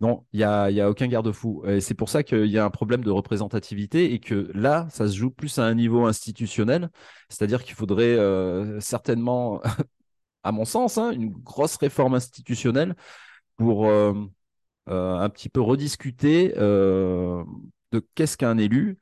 Non, 0.00 0.24
il 0.32 0.38
n'y 0.38 0.44
a, 0.44 0.70
y 0.70 0.80
a 0.80 0.88
aucun 0.88 1.08
garde-fou. 1.08 1.62
Et 1.66 1.80
c'est 1.80 1.94
pour 1.94 2.08
ça 2.08 2.22
qu'il 2.22 2.46
y 2.46 2.58
a 2.58 2.64
un 2.64 2.70
problème 2.70 3.04
de 3.04 3.10
représentativité 3.10 4.14
et 4.14 4.20
que 4.20 4.50
là, 4.54 4.86
ça 4.90 5.06
se 5.06 5.14
joue 5.14 5.30
plus 5.30 5.58
à 5.58 5.64
un 5.64 5.74
niveau 5.74 6.06
institutionnel. 6.06 6.90
C'est-à-dire 7.28 7.62
qu'il 7.64 7.74
faudrait 7.74 8.16
certainement, 8.80 9.60
à 10.42 10.52
mon 10.52 10.64
sens, 10.64 10.96
hein, 10.96 11.10
une 11.10 11.30
grosse 11.30 11.76
réforme 11.76 12.14
institutionnelle 12.14 12.96
pour 13.58 13.90
un 14.90 15.28
petit 15.30 15.48
peu 15.48 15.60
rediscuter 15.60 16.54
euh, 16.56 17.44
de 17.92 18.04
qu'est-ce 18.14 18.36
qu'un 18.36 18.58
élu. 18.58 18.98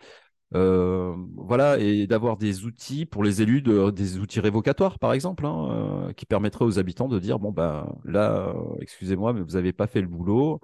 Euh, 0.54 1.14
voilà, 1.37 1.78
et 1.78 2.07
d'avoir 2.07 2.38
des 2.38 2.64
outils 2.64 3.04
pour 3.04 3.23
les 3.23 3.42
élus, 3.42 3.61
de, 3.61 3.90
des 3.90 4.18
outils 4.18 4.40
révocatoires, 4.40 4.99
par 4.99 5.12
exemple, 5.12 5.45
hein, 5.47 6.12
qui 6.16 6.25
permettraient 6.25 6.64
aux 6.64 6.78
habitants 6.78 7.09
de 7.09 7.18
dire 7.18 7.38
bon, 7.38 7.52
ben 7.52 7.87
là, 8.04 8.54
excusez-moi, 8.80 9.35
mais 9.35 9.42
vous 9.42 9.52
n'avez 9.52 9.75
pas 9.75 9.87
fait 9.87 10.00
le 10.00 10.09
boulot, 10.09 10.61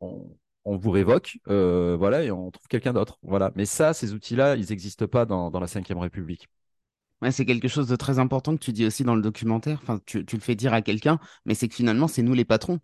on, 0.00 0.26
vous 0.64 0.90
révoque, 0.90 1.38
voilà, 1.46 2.24
et 2.24 2.30
on 2.32 2.50
trouve 2.50 2.66
quelqu'un 2.68 2.92
d'autre. 2.92 3.18
Voilà. 3.22 3.52
Mais 3.54 3.66
ça, 3.66 3.92
ces 3.92 4.14
outils-là, 4.14 4.56
ils 4.56 4.70
n'existent 4.70 5.06
pas 5.06 5.26
dans, 5.26 5.50
la 5.50 5.66
Ve 5.66 5.98
République. 5.98 6.48
C'est 7.30 7.44
quelque 7.44 7.68
chose 7.68 7.86
de 7.86 7.96
très 7.96 8.18
important 8.18 8.54
que 8.56 8.64
tu 8.64 8.72
dis 8.72 8.86
aussi 8.86 9.04
dans 9.04 9.14
le 9.14 9.22
documentaire. 9.22 9.78
Enfin, 9.82 10.00
tu 10.06 10.24
le 10.24 10.40
fais 10.40 10.56
dire 10.56 10.72
à 10.72 10.82
quelqu'un, 10.82 11.20
mais 11.44 11.54
c'est 11.54 11.68
que 11.68 11.74
finalement, 11.74 12.08
c'est 12.08 12.22
nous 12.22 12.34
les 12.34 12.44
patrons 12.44 12.80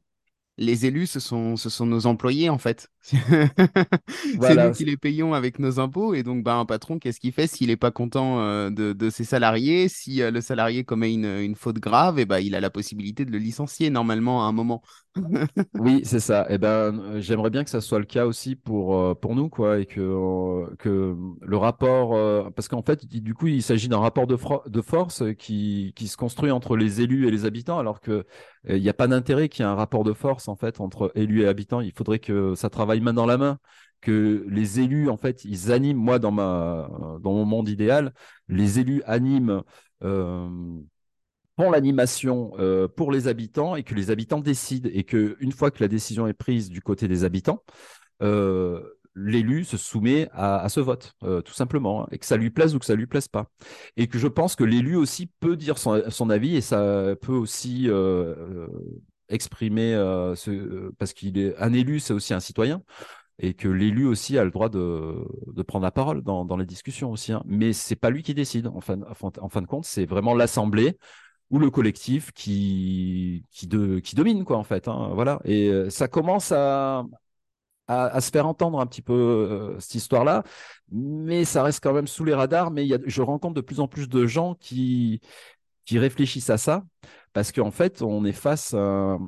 les 0.59 0.87
élus, 0.87 1.07
ce 1.07 1.21
sont, 1.21 1.57
ce 1.57 1.69
sont 1.69 1.85
nos 1.85 2.07
employés, 2.07 2.49
en 2.49 2.59
fait. 2.59 2.91
c'est 3.03 4.57
nous 4.57 4.73
qui 4.73 4.85
les 4.85 4.97
payons 4.97 5.35
avec 5.35 5.59
nos 5.59 5.79
impôts. 5.79 6.15
Et 6.15 6.23
donc, 6.23 6.43
bah, 6.43 6.55
un 6.57 6.65
patron, 6.65 6.99
qu'est-ce 6.99 7.21
qu'il 7.21 7.33
fait 7.33 7.47
s'il 7.47 7.69
n'est 7.69 7.77
pas 7.77 7.91
content 7.91 8.41
euh, 8.41 8.71
de, 8.71 9.11
ses 9.11 9.25
salariés? 9.25 9.89
Si 9.89 10.23
euh, 10.23 10.31
le 10.31 10.41
salarié 10.41 10.85
commet 10.85 11.13
une, 11.13 11.55
faute 11.55 11.79
grave, 11.79 12.19
et 12.19 12.25
bah, 12.25 12.41
il 12.41 12.55
a 12.55 12.61
la 12.61 12.71
possibilité 12.71 13.25
de 13.25 13.31
le 13.31 13.39
licencier 13.39 13.91
normalement 13.91 14.45
à 14.45 14.49
un 14.49 14.53
moment. 14.53 14.83
oui, 15.79 16.03
c'est 16.05 16.21
ça. 16.21 16.47
Eh 16.51 16.59
ben, 16.59 16.69
euh, 17.01 17.21
j'aimerais 17.21 17.49
bien 17.51 17.65
que 17.65 17.71
ça 17.71 17.81
soit 17.81 17.99
le 17.99 18.05
cas 18.05 18.27
aussi 18.27 18.55
pour, 18.55 19.19
pour 19.19 19.35
nous, 19.35 19.49
quoi, 19.49 19.79
et 19.79 19.87
que, 19.87 20.75
que 20.77 21.17
le 21.41 21.57
rapport, 21.57 22.53
parce 22.53 22.69
qu'en 22.69 22.83
fait, 22.83 23.07
du 23.07 23.33
coup, 23.35 23.47
il 23.47 23.63
s'agit 23.63 23.89
d'un 23.89 23.99
rapport 23.99 24.27
de, 24.27 24.37
de 24.69 24.81
force 24.83 25.23
qui, 25.39 25.93
qui 25.97 26.09
se 26.09 26.17
construit 26.17 26.51
entre 26.51 26.77
les 26.77 27.01
élus 27.01 27.27
et 27.27 27.31
les 27.31 27.45
habitants, 27.47 27.79
alors 27.79 28.01
que 28.01 28.25
il 28.69 28.81
n'y 28.83 28.89
a 28.89 28.95
pas 28.95 29.07
d'intérêt 29.09 29.49
qu'il 29.49 29.65
y 29.65 29.69
ait 29.69 29.71
un 29.71 29.75
rapport 29.75 30.05
de 30.05 30.13
force 30.13 30.49
en 30.49 30.57
fait 30.57 30.81
entre 30.81 31.13
élus 31.15 31.43
et 31.43 31.47
habitants. 31.49 31.81
Il 31.81 31.93
faudrait 31.93 32.19
que 32.19 32.55
ça 32.55 32.69
travaille 32.69 33.01
main 33.01 33.15
dans 33.15 33.27
la 33.27 33.39
main, 33.39 33.59
que 34.01 34.45
les 34.49 34.81
élus 34.81 35.09
en 35.09 35.17
fait 35.17 35.45
ils 35.45 35.73
animent. 35.73 35.97
Moi 35.99 36.19
dans 36.19 36.33
ma 36.33 36.89
dans 37.23 37.33
mon 37.33 37.45
monde 37.45 37.69
idéal, 37.69 38.13
les 38.49 38.81
élus 38.81 39.03
animent. 39.07 39.63
Euh, 40.05 40.49
font 41.57 41.71
l'animation 41.71 42.53
euh, 42.59 42.89
pour 42.89 43.13
les 43.13 43.29
habitants 43.29 43.77
et 43.77 43.83
que 43.83 43.95
les 43.95 44.11
habitants 44.11 44.41
décident 44.41 44.91
et 44.93 45.05
que 45.05 45.37
une 45.41 45.53
fois 45.53 45.71
que 45.71 45.83
la 45.83 45.89
décision 45.89 46.27
est 46.27 46.35
prise 46.35 46.69
du 46.69 46.83
côté 46.83 47.09
des 47.09 47.25
habitants, 47.25 47.63
euh, 48.23 48.83
l'élu 49.15 49.65
se 49.65 49.77
soumet 49.77 50.29
à, 50.33 50.69
ce 50.69 50.81
vote, 50.81 51.15
tout 51.23 51.55
simplement, 51.55 52.03
hein, 52.03 52.09
et 52.13 52.19
que 52.19 52.27
ça 52.27 52.37
lui 52.37 52.51
plaise 52.51 52.75
ou 52.75 52.79
que 52.79 52.85
ça 52.85 52.95
lui 52.95 53.07
plaise 53.07 53.29
pas. 53.29 53.51
Et 53.97 54.09
que 54.09 54.19
je 54.19 54.29
pense 54.29 54.57
que 54.57 54.65
l'élu 54.65 54.95
aussi 54.95 55.31
peut 55.41 55.57
dire 55.57 55.79
son, 55.79 56.31
avis 56.31 56.55
et 56.55 56.61
ça 56.61 57.15
peut 57.23 57.33
aussi 57.33 57.89
exprimer 59.31 59.93
ce, 60.37 60.91
parce 60.99 61.15
qu'il 61.15 61.39
est 61.39 61.57
un 61.57 61.73
élu, 61.73 61.99
c'est 61.99 62.13
aussi 62.13 62.35
un 62.35 62.41
citoyen 62.41 62.83
et 63.39 63.55
que 63.55 63.69
l'élu 63.69 64.07
aussi 64.07 64.39
a 64.39 64.45
le 64.45 64.51
droit 64.51 64.69
de, 64.69 65.63
prendre 65.67 65.85
la 65.85 65.91
parole 65.91 66.23
dans, 66.23 66.57
les 66.57 66.67
discussions 66.67 67.11
aussi. 67.11 67.33
Hein. 67.33 67.43
Mais 67.47 67.73
c'est 67.73 67.97
pas 67.97 68.11
lui 68.11 68.23
qui 68.23 68.35
décide. 68.35 68.67
En 68.67 68.81
fin, 68.81 68.99
en 69.41 69.49
fin 69.49 69.63
de 69.63 69.67
compte, 69.67 69.85
c'est 69.85 70.07
vraiment 70.07 70.35
l'assemblée 70.35 70.99
ou 71.51 71.59
le 71.59 71.71
collectif 71.71 72.33
qui 72.33 73.45
qui, 73.51 73.69
qui 74.03 74.17
domine 74.17 74.45
quoi 74.45 74.57
en 74.59 74.65
fait. 74.65 74.89
Hein. 74.89 75.11
voilà. 75.15 75.41
Et 75.45 75.69
euh, 75.69 75.91
ça 75.91 76.09
commence 76.09 76.53
à, 76.53 77.05
à, 77.89 78.21
se 78.21 78.31
faire 78.31 78.47
entendre 78.47 78.81
un 78.81 78.87
petit 78.87 79.03
peu 79.03 79.13
euh, 79.15 79.79
cette 79.81 79.95
histoire-là, 79.97 80.43
mais 80.91 81.45
ça 81.45 81.63
reste 81.63 81.83
quand 81.83 81.93
même 81.93 82.07
sous 82.09 82.25
les 82.25 82.35
radars. 82.35 82.71
Mais 82.71 82.87
y 82.87 82.97
je 83.07 83.23
rencontre 83.23 83.55
de 83.55 83.61
plus 83.61 83.81
en 83.81 83.89
plus 83.89 84.09
de 84.09 84.27
gens 84.27 84.55
qui 84.55 85.21
qui 85.85 85.99
réfléchissent 85.99 86.51
à 86.51 86.59
ça 86.59 86.85
parce 87.33 87.53
qu'en 87.53 87.71
fait, 87.71 88.03
on 88.03 88.25
est 88.25 88.33
face 88.33 88.75
à 88.75 89.19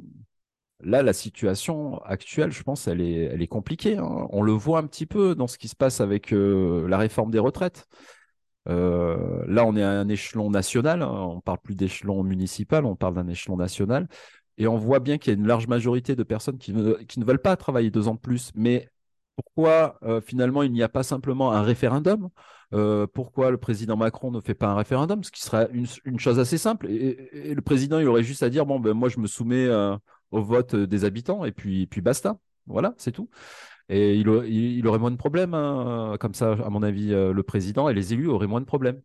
Là, 0.80 1.02
la 1.02 1.12
situation 1.12 1.98
actuelle, 2.04 2.52
je 2.52 2.62
pense, 2.62 2.86
elle 2.86 3.00
est, 3.00 3.24
elle 3.24 3.42
est 3.42 3.48
compliquée. 3.48 3.96
Hein. 3.96 4.28
On 4.30 4.42
le 4.42 4.52
voit 4.52 4.78
un 4.78 4.86
petit 4.86 5.06
peu 5.06 5.34
dans 5.34 5.48
ce 5.48 5.58
qui 5.58 5.66
se 5.66 5.74
passe 5.74 6.00
avec 6.00 6.32
euh, 6.32 6.86
la 6.88 6.98
réforme 6.98 7.32
des 7.32 7.40
retraites. 7.40 7.88
Euh, 8.68 9.44
là, 9.46 9.64
on 9.64 9.76
est 9.76 9.82
à 9.82 9.90
un 9.90 10.08
échelon 10.08 10.50
national. 10.50 11.02
Hein. 11.02 11.10
On 11.10 11.40
parle 11.40 11.58
plus 11.58 11.74
d'échelon 11.74 12.22
municipal, 12.22 12.84
on 12.84 12.96
parle 12.96 13.14
d'un 13.14 13.28
échelon 13.28 13.56
national. 13.56 14.08
Et 14.58 14.66
on 14.66 14.76
voit 14.76 15.00
bien 15.00 15.18
qu'il 15.18 15.32
y 15.32 15.36
a 15.36 15.38
une 15.38 15.46
large 15.46 15.68
majorité 15.68 16.16
de 16.16 16.22
personnes 16.22 16.58
qui 16.58 16.72
ne, 16.72 17.24
veulent 17.24 17.42
pas 17.42 17.56
travailler 17.56 17.90
deux 17.90 18.08
ans 18.08 18.14
de 18.14 18.20
plus. 18.20 18.50
Mais 18.54 18.88
pourquoi 19.36 19.98
euh, 20.02 20.20
finalement 20.20 20.64
il 20.64 20.72
n'y 20.72 20.82
a 20.82 20.88
pas 20.88 21.04
simplement 21.04 21.52
un 21.52 21.62
référendum? 21.62 22.28
Pourquoi 23.14 23.50
le 23.50 23.56
président 23.56 23.96
Macron 23.96 24.30
ne 24.30 24.40
fait 24.40 24.54
pas 24.54 24.66
un 24.66 24.74
référendum? 24.74 25.24
Ce 25.24 25.30
qui 25.30 25.40
serait 25.40 25.70
une, 25.72 26.18
chose 26.18 26.38
assez 26.38 26.58
simple. 26.58 26.86
Et, 26.90 27.54
le 27.54 27.62
président, 27.62 27.98
il 27.98 28.06
aurait 28.08 28.22
juste 28.22 28.42
à 28.42 28.50
dire 28.50 28.66
bon, 28.66 28.78
ben 28.78 28.92
moi, 28.92 29.08
je 29.08 29.18
me 29.20 29.26
soumets 29.26 29.68
au 30.30 30.42
vote 30.42 30.76
des 30.76 31.04
habitants 31.04 31.46
et 31.46 31.52
puis, 31.52 31.86
puis 31.86 32.02
basta. 32.02 32.38
Voilà, 32.66 32.94
c'est 32.98 33.12
tout. 33.12 33.30
Et 33.88 34.16
il, 34.16 34.28
il, 34.48 34.86
aurait 34.86 34.98
moins 34.98 35.10
de 35.10 35.16
problèmes, 35.16 35.54
hein, 35.54 36.16
comme 36.20 36.34
ça, 36.34 36.52
à 36.52 36.68
mon 36.68 36.82
avis, 36.82 37.12
euh, 37.12 37.32
le 37.32 37.42
président 37.42 37.88
et 37.88 37.94
les 37.94 38.12
élus 38.12 38.28
auraient 38.28 38.46
moins 38.46 38.60
de 38.60 38.66
problèmes. 38.66 39.00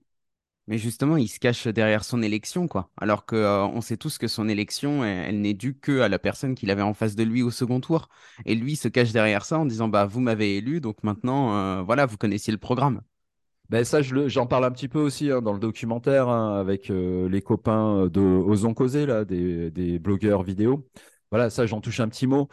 Mais 0.67 0.77
justement, 0.77 1.17
il 1.17 1.27
se 1.27 1.39
cache 1.39 1.67
derrière 1.67 2.03
son 2.05 2.21
élection, 2.21 2.67
quoi. 2.67 2.89
Alors 2.97 3.25
que 3.25 3.35
euh, 3.35 3.65
on 3.65 3.81
sait 3.81 3.97
tous 3.97 4.17
que 4.17 4.27
son 4.27 4.47
élection, 4.47 5.03
elle, 5.03 5.41
n'est 5.41 5.53
due 5.53 5.77
que 5.77 6.01
à 6.01 6.09
la 6.09 6.19
personne 6.19 6.55
qu'il 6.55 6.71
avait 6.71 6.81
en 6.81 6.93
face 6.93 7.15
de 7.15 7.23
lui 7.23 7.43
au 7.43 7.51
second 7.51 7.81
tour. 7.81 8.09
Et 8.45 8.55
lui 8.55 8.75
se 8.75 8.87
cache 8.87 9.11
derrière 9.11 9.45
ça 9.45 9.59
en 9.59 9.65
disant, 9.65 9.87
bah, 9.89 10.05
vous 10.05 10.21
m'avez 10.21 10.57
élu, 10.57 10.81
donc 10.81 11.03
maintenant, 11.03 11.55
euh, 11.55 11.81
voilà, 11.81 12.05
vous 12.05 12.17
connaissiez 12.17 12.51
le 12.51 12.59
programme. 12.59 13.01
Ben 13.69 13.85
ça, 13.85 14.01
j'en 14.01 14.45
parle 14.45 14.65
un 14.65 14.71
petit 14.71 14.89
peu 14.89 14.99
aussi 14.99 15.31
hein, 15.31 15.41
dans 15.41 15.53
le 15.53 15.59
documentaire 15.59 16.27
hein, 16.29 16.59
avec 16.59 16.89
les 16.89 17.41
copains 17.41 18.07
de 18.07 18.19
Osons 18.21 18.73
Causer, 18.73 19.05
là, 19.05 19.25
des, 19.25 19.71
des 19.71 19.99
blogueurs 19.99 20.43
vidéo. 20.43 20.87
Voilà, 21.31 21.49
ça, 21.49 21.65
j'en 21.65 21.81
touche 21.81 21.99
un 21.99 22.09
petit 22.09 22.27
mot 22.27 22.49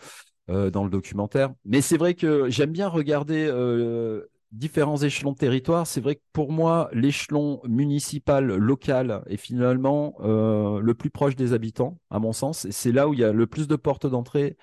euh, 0.51 0.69
dans 0.69 0.83
le 0.83 0.91
documentaire. 0.91 1.55
Mais 1.65 1.81
c'est 1.81 1.97
vrai 1.97 2.15
que 2.15 2.51
j'aime 2.51 2.73
bien 2.73 2.89
regarder 2.89 3.47
euh, 3.49 4.27
différents 4.51 4.97
échelons 4.97 5.31
de 5.31 5.37
territoire. 5.37 5.87
C'est 5.87 6.01
vrai 6.01 6.17
que 6.17 6.23
pour 6.33 6.51
moi, 6.51 6.91
l'échelon 6.93 7.61
municipal, 7.69 8.45
local 8.47 9.23
est 9.27 9.37
finalement 9.37 10.17
euh, 10.21 10.81
le 10.81 10.95
plus 10.95 11.11
proche 11.11 11.37
des 11.37 11.53
habitants, 11.53 12.01
à 12.11 12.19
mon 12.19 12.33
sens. 12.33 12.65
Et 12.65 12.73
c'est 12.73 12.91
là 12.91 13.07
où 13.07 13.15
il 13.15 13.21
y 13.21 13.25
a 13.25 13.33
le 13.33 13.47
plus 13.47 13.69
de 13.69 13.77
portes 13.77 14.09
d'entrée. 14.09 14.57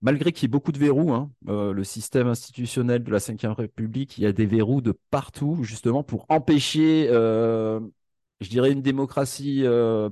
Malgré 0.00 0.30
qu'il 0.30 0.44
y 0.44 0.46
ait 0.46 0.48
beaucoup 0.48 0.70
de 0.70 0.78
verrous, 0.78 1.12
hein, 1.12 1.32
le 1.46 1.82
système 1.82 2.28
institutionnel 2.28 3.02
de 3.02 3.10
la 3.10 3.18
Ve 3.18 3.54
République, 3.56 4.18
il 4.18 4.24
y 4.24 4.26
a 4.26 4.32
des 4.32 4.46
verrous 4.46 4.80
de 4.80 4.94
partout, 5.10 5.58
justement, 5.62 6.04
pour 6.04 6.26
empêcher, 6.28 7.08
je 7.08 8.48
dirais, 8.48 8.70
une 8.70 8.82
démocratie 8.82 9.64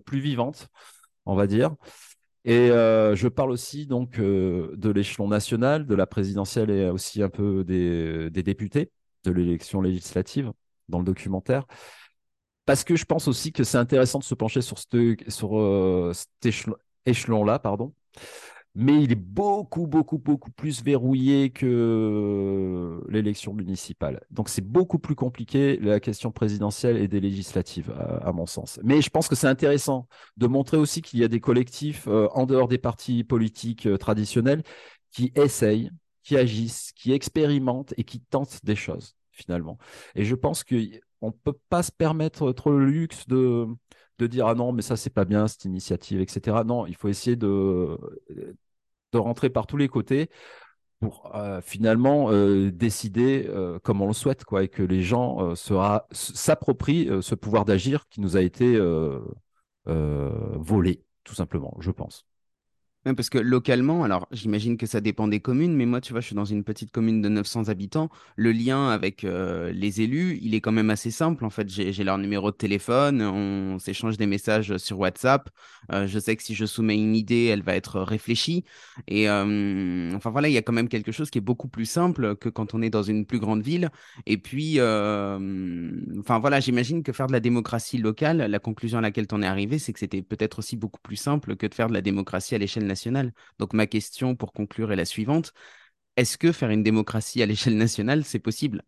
plus 0.07 0.21
vivante, 0.21 0.69
on 1.27 1.37
va 1.37 1.47
dire. 1.47 1.77
Et 2.45 2.71
euh, 2.71 3.17
je 3.17 3.29
parle 3.29 3.51
aussi 3.51 3.87
donc 3.87 4.19
euh, 4.19 4.75
de 4.77 4.91
l'échelon 4.91 5.29
national, 5.29 5.87
de 5.87 5.95
la 5.95 6.07
présidentielle 6.07 6.71
et 6.71 6.91
aussi 6.91 7.23
un 7.23 7.31
peu 7.31 7.65
des, 7.65 8.31
députés 8.31 8.91
de 9.25 9.33
l'élection 9.33 9.81
législative 9.81 10.53
dans 10.89 10.99
le 10.99 11.05
documentaire. 11.05 11.67
Parce 12.67 12.85
que 12.85 12.97
je 12.97 13.05
pense 13.05 13.29
aussi 13.29 13.53
que 13.53 13.65
c'est 13.65 13.79
intéressant 13.79 14.19
de 14.19 14.25
se 14.25 14.35
pencher 14.35 14.61
sur, 14.63 14.79
euh, 15.59 16.13
cet 16.13 16.65
échelon-là, 17.07 17.59
pardon, 17.59 17.95
mais 18.75 19.03
il 19.03 19.13
est 19.13 19.15
beaucoup, 19.15 19.87
beaucoup, 19.87 20.19
beaucoup 20.19 20.51
plus 20.51 20.83
verrouillé 20.83 21.51
que 21.51 23.01
l'élection 23.09 23.55
municipale. 23.55 24.21
Donc 24.31 24.49
c'est 24.49 24.67
beaucoup 24.67 24.99
plus 24.99 25.15
compliqué 25.15 25.77
la 25.77 26.01
question 26.01 26.33
présidentielle 26.33 26.97
et 26.97 27.07
des 27.07 27.21
législatives, 27.21 27.93
à, 27.93 28.33
mon 28.33 28.47
sens. 28.47 28.81
Mais 28.83 29.01
je 29.01 29.11
pense 29.11 29.29
que 29.29 29.37
c'est 29.37 29.47
intéressant 29.47 30.09
de 30.37 30.49
montrer 30.49 30.77
aussi 30.77 31.03
qu'il 31.03 31.21
y 31.21 31.25
a 31.25 31.29
des 31.29 31.41
collectifs 31.41 32.09
euh, 32.09 32.29
en 32.33 32.47
dehors 32.47 32.67
des 32.67 32.79
partis 32.79 33.23
politiques 33.23 33.87
euh, 33.87 33.97
traditionnels 33.97 34.63
qui 35.13 35.33
essayent, 35.37 35.91
qui 36.25 36.37
agissent, 36.37 36.91
qui 36.97 37.13
expérimentent 37.13 37.95
et 37.97 38.03
qui 38.03 38.21
tentent 38.21 38.65
des 38.65 38.77
choses, 38.77 39.15
finalement. 39.31 39.79
Et 40.17 40.25
je 40.25 40.35
pense 40.35 40.65
qu'on 40.65 40.75
ne 40.75 41.31
peut 41.45 41.57
pas 41.69 41.85
se 41.85 41.93
permettre 41.93 42.51
trop 42.53 42.73
le 42.73 42.87
luxe 42.87 43.27
de 43.29 43.67
de 44.19 44.29
dire 44.29 44.47
ah 44.47 44.55
non 44.55 44.71
mais 44.73 44.83
ça 44.83 44.97
c'est 44.97 45.11
pas 45.11 45.25
bien 45.25 45.49
cette 45.49 45.65
initiative 45.65 46.21
etc 46.21 46.59
non 46.65 46.87
il 46.87 46.95
faut 46.95 47.09
essayer 47.09 47.35
de 47.35 47.99
de 49.15 49.19
rentrer 49.19 49.49
par 49.51 49.67
tous 49.67 49.77
les 49.77 49.89
côtés 49.89 50.29
pour 51.01 51.35
euh, 51.35 51.61
finalement 51.61 52.31
euh, 52.31 52.71
décider 52.71 53.47
euh, 53.49 53.79
comme 53.81 54.01
on 54.03 54.07
le 54.07 54.13
souhaite, 54.13 54.45
quoi, 54.45 54.65
et 54.65 54.69
que 54.69 54.83
les 54.83 55.03
gens 55.03 55.55
s'approprient 56.13 57.11
ce 57.21 57.35
pouvoir 57.35 57.65
d'agir 57.65 58.09
qui 58.09 58.21
nous 58.21 58.37
a 58.37 58.43
été 58.43 58.79
volé, 59.87 61.05
tout 61.25 61.35
simplement, 61.35 61.75
je 61.81 61.91
pense 61.91 62.27
parce 63.13 63.29
que 63.29 63.37
localement, 63.37 64.03
alors 64.03 64.27
j'imagine 64.31 64.79
que 64.79 64.87
ça 64.87 65.03
dépend 65.03 65.29
des 65.29 65.41
communes, 65.41 65.75
mais 65.75 65.85
moi, 65.85 66.01
tu 66.01 66.13
vois, 66.13 66.21
je 66.21 66.27
suis 66.27 66.35
dans 66.35 66.47
une 66.47 66.65
petite 66.65 66.91
commune 66.91 67.21
de 67.21 67.29
900 67.29 67.69
habitants. 67.69 68.09
Le 68.37 68.53
lien 68.53 68.89
avec 68.89 69.25
euh, 69.25 69.73
les 69.73 70.01
élus, 70.01 70.39
il 70.41 70.55
est 70.55 70.63
quand 70.63 70.73
même 70.73 70.89
assez 70.89 71.11
simple. 71.11 71.45
En 71.45 71.51
fait, 71.51 71.69
j'ai 71.69 72.05
leur 72.05 72.17
numéro 72.17 72.51
de 72.51 72.57
téléphone, 72.57 73.21
on 73.21 73.79
s'échange 73.79 74.17
des 74.17 74.27
messages 74.27 74.79
sur 74.79 74.99
WhatsApp. 74.99 75.51
Euh, 75.93 76.07
je 76.07 76.19
sais 76.19 76.35
que 76.35 76.43
si 76.43 76.55
je 76.55 76.65
soumets 76.65 76.97
une 76.97 77.15
idée, 77.15 77.45
elle 77.45 77.63
va 77.63 77.75
être 77.77 78.01
réfléchie. 78.01 78.65
Et 79.07 79.29
enfin 79.29 80.31
voilà, 80.31 80.49
il 80.49 80.53
y 80.53 80.59
a 80.59 80.63
quand 80.63 80.73
même 80.73 80.89
quelque 80.89 81.13
chose 81.13 81.29
qui 81.29 81.39
est 81.39 81.43
beaucoup 81.43 81.69
plus 81.69 81.87
simple 81.87 82.37
que 82.37 82.49
quand 82.49 82.73
on 82.75 82.81
est 82.81 82.91
dans 82.91 83.03
une 83.03 83.27
plus 83.27 83.39
grande 83.39 83.63
ville. 83.63 83.91
Et 84.25 84.39
puis, 84.39 84.81
enfin 84.81 86.39
voilà, 86.39 86.61
j'imagine 86.61 87.03
que 87.03 87.13
faire 87.13 87.27
de 87.27 87.33
la 87.33 87.41
démocratie 87.41 87.99
locale, 87.99 88.39
la 88.39 88.59
conclusion 88.59 88.99
à 88.99 89.01
laquelle 89.03 89.27
en 89.33 89.43
es 89.43 89.47
arrivé, 89.47 89.79
c'est 89.79 89.93
que 89.93 89.99
c'était 89.99 90.23
peut-être 90.23 90.61
aussi 90.61 90.77
beaucoup 90.77 91.01
plus 91.01 91.17
simple 91.17 91.57
que 91.57 91.67
de 91.67 91.75
faire 91.75 91.89
de 91.89 91.95
la 91.95 92.01
démocratie 92.01 92.55
à 92.55 92.59
l'échelle 92.59 92.87
donc 93.59 93.73
ma 93.73 93.87
question 93.87 94.37
pour 94.37 94.53
conclure 94.53 94.93
est 94.93 94.97
la 94.97 95.05
suivante. 95.05 95.53
Est-ce 96.17 96.39
que 96.39 96.53
faire 96.53 96.71
une 96.71 96.83
démocratie 96.83 97.43
à 97.43 97.47
l'échelle 97.47 97.77
nationale, 97.77 98.25
c'est 98.25 98.39
possible? 98.39 98.83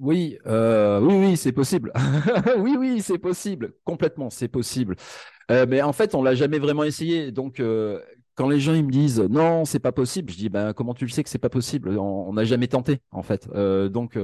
Oui, 0.00 0.38
euh, 0.46 1.00
oui, 1.00 1.14
oui, 1.14 1.36
c'est 1.36 1.52
possible. 1.52 1.92
oui, 2.58 2.76
oui, 2.78 3.00
c'est 3.00 3.18
possible. 3.18 3.74
Complètement, 3.84 4.28
c'est 4.28 4.48
possible. 4.48 4.96
Euh, 5.50 5.66
mais 5.68 5.82
en 5.82 5.92
fait, 5.92 6.14
on 6.14 6.22
l'a 6.22 6.34
jamais 6.34 6.58
vraiment 6.58 6.84
essayé. 6.84 7.30
Donc, 7.30 7.60
euh, 7.60 8.00
quand 8.34 8.48
les 8.48 8.58
gens 8.58 8.74
ils 8.74 8.84
me 8.84 8.90
disent 8.90 9.20
non, 9.20 9.64
c'est 9.64 9.78
pas 9.78 9.92
possible, 9.92 10.32
je 10.32 10.36
dis 10.36 10.48
ben 10.48 10.72
comment 10.72 10.94
tu 10.94 11.04
le 11.04 11.10
sais 11.10 11.22
que 11.22 11.30
c'est 11.30 11.38
pas 11.38 11.48
possible? 11.48 11.96
On 11.98 12.32
n'a 12.32 12.44
jamais 12.44 12.66
tenté, 12.66 13.00
en 13.12 13.22
fait. 13.22 13.48
donc, 13.90 14.18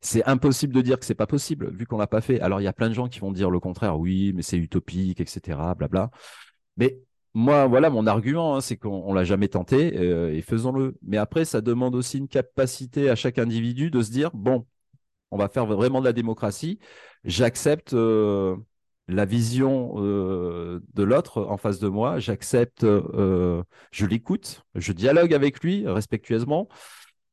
c'est 0.00 0.24
impossible 0.24 0.72
de 0.72 0.80
dire 0.80 0.98
que 1.00 1.04
c'est 1.04 1.14
pas 1.16 1.26
possible 1.26 1.70
vu 1.74 1.86
qu'on 1.86 1.98
l'a 1.98 2.06
pas 2.06 2.20
fait. 2.20 2.40
Alors, 2.40 2.60
il 2.60 2.64
y 2.64 2.68
a 2.68 2.72
plein 2.72 2.88
de 2.88 2.94
gens 2.94 3.08
qui 3.08 3.18
vont 3.18 3.32
dire 3.32 3.50
le 3.50 3.58
contraire. 3.60 3.98
Oui, 3.98 4.32
mais 4.34 4.42
c'est 4.42 4.56
utopique, 4.58 5.20
etc. 5.20 5.74
Blabla. 5.74 6.10
Mais 6.76 7.00
moi, 7.36 7.66
voilà, 7.66 7.90
mon 7.90 8.06
argument, 8.06 8.56
hein, 8.56 8.62
c'est 8.62 8.78
qu'on 8.78 9.12
l'a 9.12 9.24
jamais 9.24 9.48
tenté 9.48 9.98
euh, 9.98 10.32
et 10.32 10.40
faisons-le. 10.40 10.96
Mais 11.02 11.18
après, 11.18 11.44
ça 11.44 11.60
demande 11.60 11.94
aussi 11.94 12.16
une 12.16 12.28
capacité 12.28 13.10
à 13.10 13.14
chaque 13.14 13.38
individu 13.38 13.90
de 13.90 14.00
se 14.00 14.10
dire 14.10 14.30
bon, 14.32 14.66
on 15.30 15.36
va 15.36 15.50
faire 15.50 15.66
vraiment 15.66 16.00
de 16.00 16.06
la 16.06 16.14
démocratie. 16.14 16.78
J'accepte 17.24 17.92
euh, 17.92 18.56
la 19.06 19.26
vision 19.26 19.96
euh, 19.98 20.80
de 20.94 21.02
l'autre 21.02 21.44
en 21.44 21.58
face 21.58 21.78
de 21.78 21.88
moi. 21.88 22.18
J'accepte, 22.20 22.86
je 22.86 24.06
l'écoute, 24.06 24.62
je 24.74 24.92
dialogue 24.92 25.34
avec 25.34 25.60
lui 25.62 25.86
respectueusement. 25.86 26.68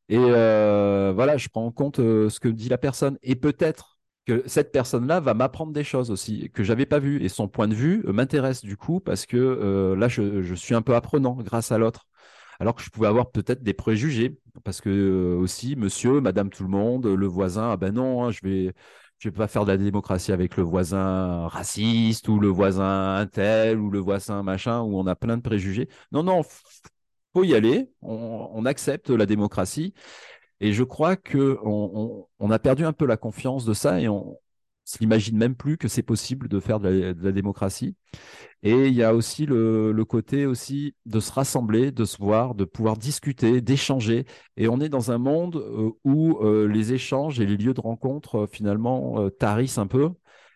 Et 0.09 0.17
voilà, 0.17 1.37
je 1.37 1.47
prends 1.47 1.65
en 1.65 1.71
compte 1.71 1.97
ce 1.97 2.39
que 2.41 2.49
dit 2.49 2.67
la 2.67 2.77
personne. 2.77 3.17
Et 3.23 3.35
peut-être 3.35 3.92
que 4.25 4.43
cette 4.47 4.71
personne-là 4.71 5.19
va 5.19 5.33
m'apprendre 5.33 5.73
des 5.73 5.83
choses 5.83 6.11
aussi 6.11 6.49
que 6.53 6.63
j'avais 6.63 6.85
pas 6.85 6.99
vues 6.99 7.23
et 7.23 7.29
son 7.29 7.47
point 7.47 7.67
de 7.67 7.75
vue 7.75 8.03
euh, 8.07 8.13
m'intéresse 8.13 8.63
du 8.63 8.77
coup 8.77 8.99
parce 8.99 9.25
que 9.25 9.37
euh, 9.37 9.95
là 9.95 10.07
je, 10.07 10.53
suis 10.55 10.75
un 10.75 10.81
peu 10.81 10.95
apprenant 10.95 11.35
grâce 11.35 11.71
à 11.71 11.77
l'autre. 11.77 12.07
Alors 12.59 12.75
que 12.75 12.83
je 12.83 12.89
pouvais 12.89 13.07
avoir 13.07 13.31
peut-être 13.31 13.63
des 13.63 13.73
préjugés 13.73 14.37
parce 14.63 14.79
que 14.81 14.89
euh, 14.89 15.35
aussi 15.37 15.75
monsieur 15.75 16.21
madame 16.21 16.49
tout 16.49 16.63
le 16.63 16.69
monde 16.69 17.07
le 17.07 17.27
voisin 17.27 17.71
ah 17.71 17.77
ben 17.77 17.93
non 17.93 18.23
hein, 18.23 18.31
je 18.31 18.39
vais 18.43 18.73
je 19.19 19.29
vais 19.29 19.33
pas 19.35 19.47
faire 19.47 19.65
de 19.65 19.71
la 19.71 19.77
démocratie 19.77 20.31
avec 20.31 20.57
le 20.57 20.63
voisin 20.63 21.47
raciste 21.47 22.27
ou 22.27 22.39
le 22.39 22.49
voisin 22.49 23.15
intel 23.15 23.79
ou 23.79 23.89
le 23.89 23.99
voisin 23.99 24.43
machin 24.43 24.81
où 24.81 24.97
on 24.99 25.07
a 25.07 25.15
plein 25.15 25.37
de 25.37 25.41
préjugés. 25.41 25.89
Non 26.11 26.23
non 26.23 26.43
faut 27.33 27.43
y 27.43 27.55
aller. 27.55 27.91
On 28.01 28.65
accepte 28.65 29.09
la 29.09 29.25
démocratie 29.25 29.93
Et 30.63 30.71
je 30.71 30.83
crois 30.83 31.17
que 31.17 31.59
on, 31.63 32.49
a 32.49 32.57
perdu 32.57 32.85
un 32.85 32.93
peu 32.93 33.05
la 33.05 33.17
confiance 33.17 33.65
de 33.65 33.73
ça 33.73 33.99
et 33.99 34.07
on 34.07 34.39
s'imagine 34.85 35.37
même 35.37 35.55
plus 35.55 35.77
que 35.77 35.89
c'est 35.89 36.03
possible 36.03 36.47
de 36.47 36.59
faire 36.61 36.79
de 36.79 37.13
la, 37.21 37.31
démocratie. 37.33 37.97
Et 38.63 38.87
il 38.87 38.93
y 38.93 39.03
a 39.03 39.13
aussi 39.13 39.45
le, 39.45 40.03
côté 40.05 40.45
aussi 40.45 40.95
de 41.05 41.19
se 41.19 41.33
rassembler, 41.33 41.91
de 41.91 42.05
se 42.05 42.17
voir, 42.17 42.55
de 42.55 42.63
pouvoir 42.63 42.95
discuter, 42.95 43.59
d'échanger. 43.59 44.25
Et 44.55 44.69
on 44.69 44.79
est 44.79 44.87
dans 44.87 45.11
un 45.11 45.17
monde 45.17 45.57
euh, 45.57 45.91
où 46.05 46.37
euh, 46.41 46.65
les 46.67 46.93
échanges 46.93 47.41
et 47.41 47.45
les 47.45 47.57
lieux 47.57 47.73
de 47.73 47.81
rencontre 47.81 48.43
euh, 48.43 48.47
finalement 48.47 49.29
tarissent 49.31 49.77
un 49.79 49.87
peu. 49.87 50.11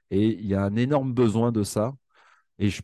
Et 0.10 0.28
il 0.39 0.48
y 0.48 0.56
a 0.56 0.63
un 0.63 0.78
énorme 0.78 1.13
besoin 1.13 1.52
de 1.52 1.63
ça. 1.63 1.93
Et 2.60 2.70
je 2.70 2.82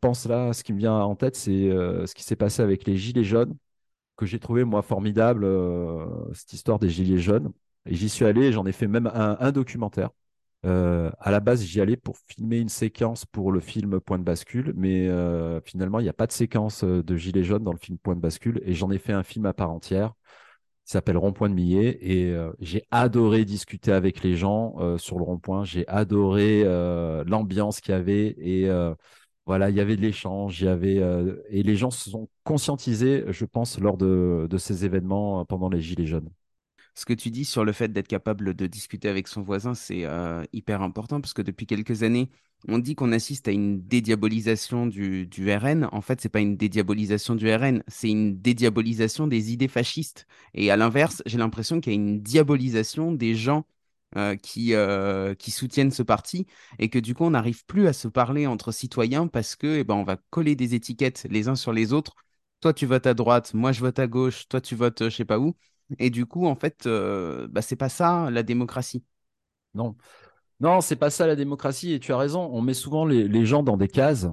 pense, 0.00 0.26
là, 0.26 0.52
ce 0.52 0.64
qui 0.64 0.72
me 0.72 0.78
vient 0.78 0.94
en 0.94 1.14
tête, 1.16 1.36
c'est 1.36 1.70
ce 1.70 2.14
qui 2.14 2.24
s'est 2.24 2.36
passé 2.36 2.62
avec 2.62 2.86
les 2.86 2.96
Gilets 2.96 3.24
jaunes, 3.24 3.56
que 4.22 4.28
j'ai 4.28 4.38
trouvé, 4.38 4.64
moi, 4.64 4.82
formidable, 4.82 5.44
euh, 5.44 6.06
cette 6.32 6.52
histoire 6.52 6.78
des 6.78 6.88
Gilets 6.88 7.18
jaunes. 7.18 7.52
Et 7.86 7.94
j'y 7.96 8.08
suis 8.08 8.24
allé, 8.24 8.52
j'en 8.52 8.64
ai 8.66 8.72
fait 8.72 8.86
même 8.86 9.10
un, 9.12 9.50
documentaire. 9.50 10.10
Euh, 10.64 11.10
à 11.18 11.32
la 11.32 11.40
base, 11.40 11.64
j'y 11.64 11.80
allais 11.80 11.96
pour 11.96 12.16
filmer 12.28 12.58
une 12.60 12.68
séquence 12.68 13.26
pour 13.26 13.50
le 13.50 13.58
film 13.58 14.00
Point 14.00 14.20
de 14.20 14.24
bascule, 14.24 14.72
mais 14.76 15.08
euh, 15.08 15.60
finalement, 15.64 15.98
il 15.98 16.04
n'y 16.04 16.08
a 16.08 16.12
pas 16.12 16.28
de 16.28 16.32
séquence 16.32 16.84
de 16.84 17.16
Gilets 17.16 17.42
jaunes 17.42 17.64
dans 17.64 17.72
le 17.72 17.78
film 17.78 17.98
Point 17.98 18.14
de 18.14 18.20
bascule, 18.20 18.62
et 18.64 18.74
j'en 18.74 18.92
ai 18.92 18.98
fait 18.98 19.12
un 19.12 19.24
film 19.24 19.46
à 19.46 19.52
part 19.52 19.70
entière 19.70 20.12
qui 20.84 20.92
s'appelle 20.92 21.16
Rond-Point 21.16 21.48
de 21.48 21.54
Millet, 21.54 21.98
et 22.00 22.34
j'ai 22.58 22.84
adoré 22.90 23.44
discuter 23.44 23.92
avec 23.92 24.22
les 24.22 24.36
gens 24.36 24.98
sur 24.98 25.16
le 25.16 25.22
rond-point, 25.22 25.62
j'ai 25.62 25.86
adoré 25.86 26.64
l'ambiance 27.24 27.80
qu'il 27.80 27.92
y 27.92 27.96
avait, 27.96 28.34
et 28.38 28.68
voilà, 29.46 29.70
il 29.70 29.76
y 29.76 29.80
avait 29.80 29.96
de 29.96 30.02
l'échange, 30.02 30.60
il 30.60 30.64
y 30.66 30.68
avait 30.68 31.00
et 31.48 31.62
les 31.62 31.76
gens 31.76 31.90
se 31.90 32.10
sont 32.10 32.28
conscientisés, 32.44 33.24
je 33.28 33.44
pense, 33.44 33.78
lors 33.78 33.96
de, 33.96 34.48
ces 34.58 34.84
événements 34.84 35.44
pendant 35.44 35.68
les 35.68 35.80
Gilets 35.80 36.06
jaunes 36.06 36.30
ce 36.94 37.04
que 37.04 37.12
tu 37.14 37.30
dis 37.30 37.44
sur 37.44 37.64
le 37.64 37.72
fait 37.72 37.88
d'être 37.92 38.08
capable 38.08 38.54
de 38.54 38.66
discuter 38.66 39.08
avec 39.08 39.28
son 39.28 39.42
voisin, 39.42 39.74
c'est 39.74 40.04
euh, 40.04 40.44
hyper 40.52 40.82
important 40.82 41.20
parce 41.20 41.32
que 41.32 41.42
depuis 41.42 41.66
quelques 41.66 42.02
années, 42.02 42.30
on 42.68 42.78
dit 42.78 42.94
qu'on 42.94 43.12
assiste 43.12 43.48
à 43.48 43.52
une 43.52 43.82
dédiabolisation 43.82 44.86
du, 44.86 45.26
du 45.26 45.52
RN. 45.52 45.88
En 45.92 46.00
fait, 46.00 46.20
c'est 46.20 46.28
pas 46.28 46.40
une 46.40 46.56
dédiabolisation 46.56 47.34
du 47.34 47.52
RN, 47.52 47.82
c'est 47.88 48.10
une 48.10 48.40
dédiabolisation 48.40 49.26
des 49.26 49.52
idées 49.52 49.68
fascistes. 49.68 50.26
Et 50.54 50.70
à 50.70 50.76
l'inverse, 50.76 51.22
j'ai 51.26 51.38
l'impression 51.38 51.80
qu'il 51.80 51.92
y 51.92 51.96
a 51.96 51.98
une 51.98 52.20
diabolisation 52.22 53.12
des 53.12 53.34
gens 53.34 53.64
euh, 54.16 54.36
qui, 54.36 54.74
euh, 54.74 55.34
qui 55.34 55.50
soutiennent 55.50 55.90
ce 55.90 56.02
parti 56.02 56.46
et 56.78 56.88
que 56.90 56.98
du 56.98 57.14
coup, 57.14 57.24
on 57.24 57.30
n'arrive 57.30 57.64
plus 57.66 57.86
à 57.86 57.92
se 57.92 58.08
parler 58.08 58.46
entre 58.46 58.72
citoyens 58.72 59.26
parce 59.26 59.56
que 59.56 59.78
eh 59.78 59.84
ben, 59.84 59.94
on 59.94 60.04
va 60.04 60.16
coller 60.30 60.54
des 60.56 60.74
étiquettes 60.74 61.26
les 61.30 61.48
uns 61.48 61.56
sur 61.56 61.72
les 61.72 61.92
autres. 61.92 62.14
Toi, 62.60 62.72
tu 62.74 62.86
votes 62.86 63.06
à 63.06 63.14
droite, 63.14 63.54
moi, 63.54 63.72
je 63.72 63.80
vote 63.80 63.98
à 63.98 64.06
gauche, 64.06 64.48
toi, 64.48 64.60
tu 64.60 64.74
votes 64.76 65.04
je 65.04 65.16
sais 65.16 65.24
pas 65.24 65.38
où. 65.38 65.54
Et 65.98 66.10
du 66.10 66.26
coup, 66.26 66.46
en 66.46 66.54
fait, 66.54 66.86
euh, 66.86 67.48
bah, 67.48 67.62
c'est 67.62 67.76
pas 67.76 67.88
ça 67.88 68.30
la 68.30 68.42
démocratie. 68.42 69.04
Non, 69.74 69.96
non, 70.60 70.80
c'est 70.82 70.96
pas 70.96 71.10
ça 71.10 71.26
la 71.26 71.36
démocratie. 71.36 71.92
Et 71.94 72.00
tu 72.00 72.12
as 72.12 72.18
raison, 72.18 72.50
on 72.52 72.62
met 72.62 72.74
souvent 72.74 73.06
les 73.06 73.46
gens 73.46 73.62
dans 73.62 73.76
des 73.76 73.88
cases. 73.88 74.28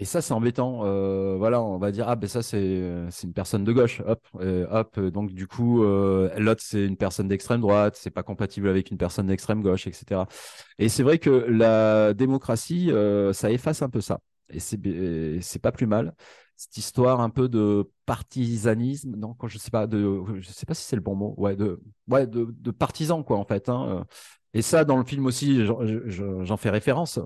Et 0.00 0.06
ça, 0.06 0.22
c'est 0.22 0.32
embêtant. 0.32 0.80
Euh, 0.84 1.36
voilà, 1.36 1.62
on 1.62 1.76
va 1.76 1.92
dire 1.92 2.08
ah 2.08 2.16
ben 2.16 2.26
ça 2.26 2.42
c'est 2.42 2.82
c'est 3.10 3.26
une 3.26 3.34
personne 3.34 3.64
de 3.64 3.72
gauche. 3.72 4.00
Hop, 4.06 4.26
euh, 4.40 4.66
hop. 4.70 4.98
Donc 4.98 5.30
du 5.32 5.46
coup, 5.46 5.84
euh, 5.84 6.30
l'autre 6.38 6.62
c'est 6.64 6.86
une 6.86 6.96
personne 6.96 7.28
d'extrême 7.28 7.60
droite. 7.60 7.96
C'est 7.96 8.10
pas 8.10 8.22
compatible 8.22 8.68
avec 8.68 8.90
une 8.90 8.96
personne 8.96 9.26
d'extrême 9.26 9.62
gauche, 9.62 9.86
etc. 9.86 10.22
Et 10.78 10.88
c'est 10.88 11.02
vrai 11.02 11.18
que 11.18 11.30
la 11.30 12.14
démocratie, 12.14 12.90
euh, 12.90 13.34
ça 13.34 13.50
efface 13.50 13.82
un 13.82 13.90
peu 13.90 14.00
ça. 14.00 14.20
Et 14.48 14.58
c'est 14.58 15.58
pas 15.60 15.70
plus 15.70 15.86
mal 15.86 16.14
cette 16.56 16.76
histoire 16.76 17.20
un 17.20 17.30
peu 17.30 17.48
de 17.48 17.90
partisanisme, 18.04 19.16
non, 19.16 19.32
quand 19.32 19.48
je 19.48 19.56
sais 19.56 19.70
pas, 19.70 19.88
je 19.90 20.42
sais 20.42 20.66
pas 20.66 20.74
si 20.74 20.84
c'est 20.84 20.96
le 20.96 21.00
bon 21.00 21.14
mot, 21.14 21.34
ouais, 21.38 21.56
de, 21.56 21.80
ouais, 22.06 22.26
de, 22.26 22.48
de 22.50 22.70
partisan 22.70 23.22
quoi 23.22 23.38
en 23.38 23.46
fait. 23.46 23.70
Hein. 23.70 24.04
Et 24.52 24.60
ça, 24.60 24.84
dans 24.84 24.98
le 24.98 25.04
film 25.04 25.24
aussi, 25.24 25.64
j'en 25.64 26.56
fais 26.58 26.68
référence 26.68 27.18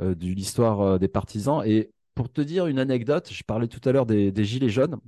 euh, 0.00 0.14
de 0.14 0.26
l'histoire 0.26 0.80
euh, 0.80 0.98
des 0.98 1.08
partisans. 1.08 1.62
Et 1.64 1.90
pour 2.14 2.30
te 2.32 2.40
dire 2.40 2.66
une 2.66 2.78
anecdote, 2.78 3.30
je 3.32 3.42
parlais 3.44 3.68
tout 3.68 3.80
à 3.88 3.92
l'heure 3.92 4.06
des, 4.06 4.32
gilets 4.44 4.68
jaunes. 4.68 4.98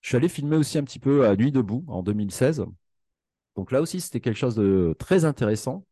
Je 0.00 0.08
suis 0.08 0.16
allé 0.16 0.28
filmer 0.28 0.56
aussi 0.56 0.78
un 0.78 0.84
petit 0.84 0.98
peu 0.98 1.26
à 1.26 1.36
Nuit 1.36 1.52
debout 1.52 1.84
en 1.88 2.02
2016. 2.02 2.66
Donc 3.56 3.72
là 3.72 3.80
aussi, 3.80 4.00
c'était 4.00 4.20
quelque 4.20 4.36
chose 4.36 4.56
de 4.56 4.94
très 4.98 5.24
intéressant. 5.24 5.84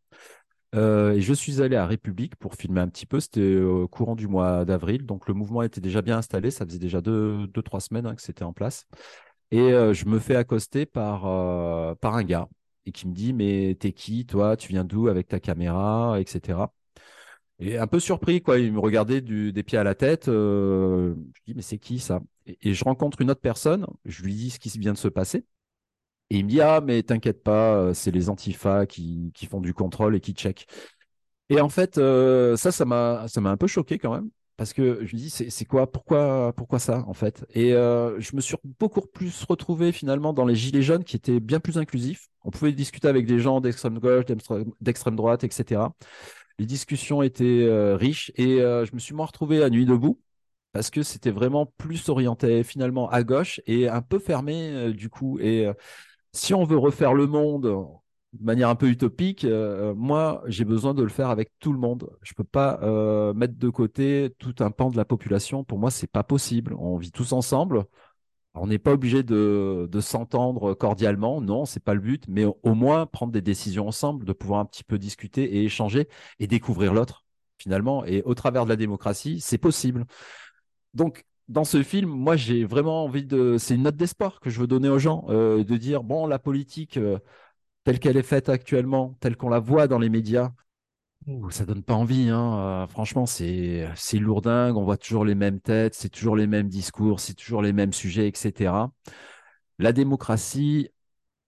Euh, 0.75 1.13
et 1.13 1.21
je 1.21 1.35
suis 1.35 1.61
allé 1.63 1.77
à 1.77 1.87
République 1.87 2.37
pour 2.37 2.55
filmer 2.55 2.81
un 2.81 2.89
petit 2.89 3.07
peu. 3.07 3.21
C'était 3.21 3.57
au 3.61 3.89
courant 3.89 4.17
du 4.17 4.29
mois 4.29 4.65
d'avril. 4.65 5.07
Donc 5.07 5.29
le 5.29 5.35
mouvement 5.35 5.63
était 5.63 5.81
déjà 5.81 6.03
bien 6.03 6.19
installé. 6.19 6.51
Ça 6.51 6.67
faisait 6.67 6.79
déjà 6.79 7.01
deux, 7.01 7.47
deux 7.49 7.63
trois 7.63 7.81
semaines 7.81 8.07
hein, 8.07 8.15
que 8.15 8.23
c'était 8.23 8.45
en 8.45 8.53
place. 8.53 8.87
Et 9.51 9.61
euh, 9.61 9.95
je 9.95 10.07
me 10.07 10.19
fais 10.19 10.37
accoster 10.37 10.87
par, 10.87 11.27
euh, 11.27 11.95
par 11.97 12.15
un 12.15 12.25
gars 12.25 12.49
et 12.87 12.93
qui 12.93 13.07
me 13.07 13.15
dit 13.15 13.33
Mais 13.33 13.77
t'es 13.79 13.93
qui, 13.93 14.27
toi? 14.27 14.57
Tu 14.57 14.69
viens 14.69 14.85
d'où 14.85 15.09
avec 15.09 15.29
ta 15.29 15.41
caméra, 15.41 16.21
etc. 16.21 16.59
Et 17.63 17.79
un 17.79 17.87
peu 17.87 18.01
surpris, 18.01 18.43
quoi. 18.43 18.59
Il 18.59 18.73
me 18.73 18.81
regardait 18.81 19.21
des 19.21 19.63
pieds 19.63 19.79
à 19.79 19.85
la 19.85 19.95
tête. 19.95 20.29
Euh, 20.29 21.15
je 21.35 21.41
dis 21.47 21.55
Mais 21.55 21.63
c'est 21.63 21.79
qui 21.79 22.01
ça? 22.01 22.21
Et, 22.47 22.75
je 22.75 22.85
rencontre 22.85 23.21
une 23.21 23.31
autre 23.31 23.41
personne. 23.41 23.87
Je 24.05 24.23
lui 24.25 24.35
dis 24.35 24.51
ce 24.51 24.59
qui 24.59 24.69
vient 24.79 24.93
de 24.93 24.99
se 24.99 25.09
passer. 25.09 25.45
Et 26.31 26.39
il 26.39 26.45
me 26.45 26.51
dit, 26.51 26.61
ah, 26.61 26.81
mais 26.83 27.03
t'inquiète 27.03 27.43
pas, 27.43 27.77
euh, 27.77 27.95
c'est 27.95 28.11
les 28.11 28.31
antifas 28.31 28.87
qui, 28.87 29.33
qui, 29.35 29.47
font 29.47 29.61
du 29.61 29.75
contrôle 29.75 30.17
et 30.17 30.21
qui 30.21 30.33
check. 30.33 30.67
Et 31.51 31.61
en 31.61 31.69
fait, 31.69 31.99
euh, 31.99 32.57
ça, 32.57 32.73
ça 32.73 32.85
m'a, 32.85 33.29
ça 33.29 33.41
m'a 33.41 33.51
un 33.51 33.57
peu 33.57 33.67
choqué 33.67 33.99
quand 33.99 34.15
même. 34.15 34.31
Parce 34.57 34.73
que 34.73 35.05
je 35.05 35.17
me 35.17 35.21
dis, 35.21 35.31
c'est 35.31 35.65
quoi, 35.65 35.91
pourquoi, 35.91 36.53
pourquoi 36.57 36.79
ça, 36.79 37.05
en 37.09 37.15
fait? 37.15 37.45
Et 37.55 37.75
euh, 37.75 38.21
je 38.21 38.37
me 38.37 38.41
suis 38.41 38.57
beaucoup 38.79 39.01
plus 39.03 39.45
retrouvé 39.45 39.93
finalement 39.93 40.33
dans 40.33 40.47
les 40.47 40.55
Gilets 40.55 40.83
jaunes 40.83 41.05
qui 41.05 41.17
étaient 41.17 41.41
bien 41.41 41.61
plus 41.61 41.79
inclusifs. 41.79 42.29
On 42.45 42.51
pouvait 42.51 42.73
discuter 42.73 43.09
avec 43.09 43.27
des 43.27 43.39
gens 43.39 43.61
d'extrême 43.61 43.99
gauche, 43.99 44.25
d'extrême 44.81 45.17
droite, 45.17 45.45
etc. 45.45 45.83
Les 46.59 46.67
discussions 46.67 47.23
étaient 47.23 47.45
euh, 47.45 47.97
riches 47.97 48.33
et 48.37 48.61
euh, 48.61 48.85
je 48.85 48.95
me 48.95 48.99
suis 48.99 49.15
moins 49.15 49.27
retrouvé 49.27 49.63
à 49.63 49.71
Nuit 49.71 49.87
debout 49.87 50.21
parce 50.73 50.91
que 50.91 51.03
c'était 51.03 51.31
vraiment 51.31 51.67
plus 51.67 52.09
orienté 52.09 52.63
finalement 52.65 53.09
à 53.11 53.23
gauche 53.25 53.61
et 53.67 53.89
un 53.89 54.03
peu 54.03 54.19
fermé 54.19 54.71
euh, 54.73 54.93
du 54.93 55.11
coup. 55.11 55.39
Et 55.41 55.69
si 56.33 56.55
on 56.55 56.65
veut 56.65 56.79
refaire 56.79 57.15
le 57.15 57.27
monde 57.27 57.65
de 57.65 58.45
manière 58.45 58.71
un 58.71 58.75
peu 58.77 58.89
utopique, 58.89 59.47
moi, 59.97 60.43
j'ai 60.47 60.65
besoin 60.65 60.95
de 60.95 61.03
le 61.03 61.11
faire 61.11 61.29
avec 61.29 61.53
tout 61.61 61.73
le 61.73 61.79
monde. 61.79 62.11
Je 62.23 62.33
peux 62.35 62.45
pas 62.45 62.81
mettre 63.35 63.57
de 63.59 63.69
côté 63.69 64.35
tout 64.39 64.55
un 64.61 64.71
pan 64.71 64.91
de 64.91 64.97
la 64.97 65.05
population. 65.05 65.65
Pour 65.65 65.79
moi, 65.79 65.91
c'est 65.91 66.11
pas 66.11 66.23
possible. 66.25 66.75
On 66.79 66.97
vit 66.97 67.13
tous 67.13 67.33
ensemble. 67.33 67.85
On 68.55 68.67
n'est 68.67 68.79
pas 68.79 68.93
obligé 68.93 69.23
de, 69.23 69.89
s'entendre 70.01 70.75
cordialement, 70.75 71.41
non, 71.41 71.65
c'est 71.65 71.83
pas 71.83 71.95
le 71.95 72.01
but, 72.01 72.25
mais 72.29 72.45
au, 72.45 72.59
au, 72.63 72.75
moins 72.75 73.07
prendre 73.07 73.33
des 73.33 73.41
décisions 73.41 73.89
ensemble, 73.89 74.25
de 74.27 74.33
pouvoir 74.33 74.61
un 74.61 74.67
petit 74.67 74.85
peu 74.85 74.99
discuter 74.99 75.57
et 75.57 75.65
échanger 75.65 76.09
et 76.39 76.47
découvrir 76.47 76.93
l'autre 76.93 77.25
finalement. 77.59 78.05
Et 78.05 78.23
au 78.25 78.35
travers 78.35 78.65
de 78.65 78.71
la 78.71 78.77
démocratie, 78.77 79.41
c'est 79.41 79.59
possible. 79.59 80.05
Donc, 80.95 81.25
dans 81.49 81.65
ce 81.65 81.83
film, 81.83 82.11
moi, 82.11 82.37
j'ai 82.37 82.65
vraiment 82.65 83.05
envie 83.05 83.25
de. 83.25 83.57
C'est 83.59 83.75
une 83.75 83.83
note 83.83 83.97
d'espoir 83.97 84.41
que 84.41 84.51
je 84.51 84.61
veux 84.61 84.67
donner 84.67 84.89
aux 84.89 84.99
gens, 84.99 85.25
euh, 85.29 85.65
de 85.65 85.77
dire 85.77 86.03
bon, 86.03 86.27
la 86.27 86.39
politique 86.39 86.97
euh, 86.97 87.19
telle 87.85 87.99
qu'elle 88.01 88.17
est 88.17 88.23
faite 88.23 88.49
actuellement, 88.49 89.17
telle 89.21 89.37
qu'on 89.37 89.49
la 89.49 89.61
voit 89.61 89.89
dans 89.89 89.99
les 89.99 90.09
médias, 90.09 90.53
ouh, 91.27 91.51
ça 91.51 91.65
donne 91.65 91.83
pas 91.83 91.95
envie. 91.95 92.29
Hein. 92.29 92.85
Euh, 92.85 92.87
franchement, 92.87 93.27
c'est 93.27 93.89
lourdingue. 94.15 94.77
On 94.77 94.85
voit 94.85 94.97
toujours 94.97 95.25
les 95.25 95.35
mêmes 95.35 95.61
têtes, 95.61 95.95
c'est 95.95 96.09
toujours 96.09 96.37
les 96.37 96.47
mêmes 96.47 96.69
discours, 96.69 97.21
c'est 97.21 97.35
toujours 97.35 97.63
les 97.63 97.73
mêmes 97.73 97.93
sujets, 97.93 98.29
etc. 98.29 98.91
La 99.79 99.93
démocratie 99.93 100.89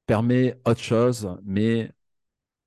permet 0.07 0.59
autre 0.67 0.81
chose, 0.83 1.39
mais 1.45 1.93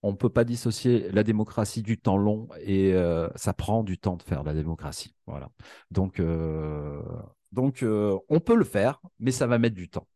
on 0.03 0.11
ne 0.11 0.17
peut 0.17 0.29
pas 0.29 0.43
dissocier 0.45 1.11
la 1.11 1.23
démocratie 1.23 1.83
du 1.83 1.99
temps 1.99 2.17
long 2.17 2.49
et 2.61 2.93
euh, 2.93 3.29
ça 3.35 3.53
prend 3.53 3.83
du 3.83 3.97
temps 3.99 4.17
de 4.17 4.23
faire 4.23 4.43
la 4.43 4.53
démocratie. 4.53 5.15
Voilà. 5.27 5.49
Donc, 5.91 6.21
donc 7.51 7.83
euh, 7.83 8.17
on 8.29 8.39
peut 8.39 8.55
le 8.55 8.65
faire, 8.65 9.01
mais 9.19 9.31
ça 9.31 9.47
va 9.47 9.57
mettre 9.57 9.75
du 9.75 9.89
temps. 9.89 10.07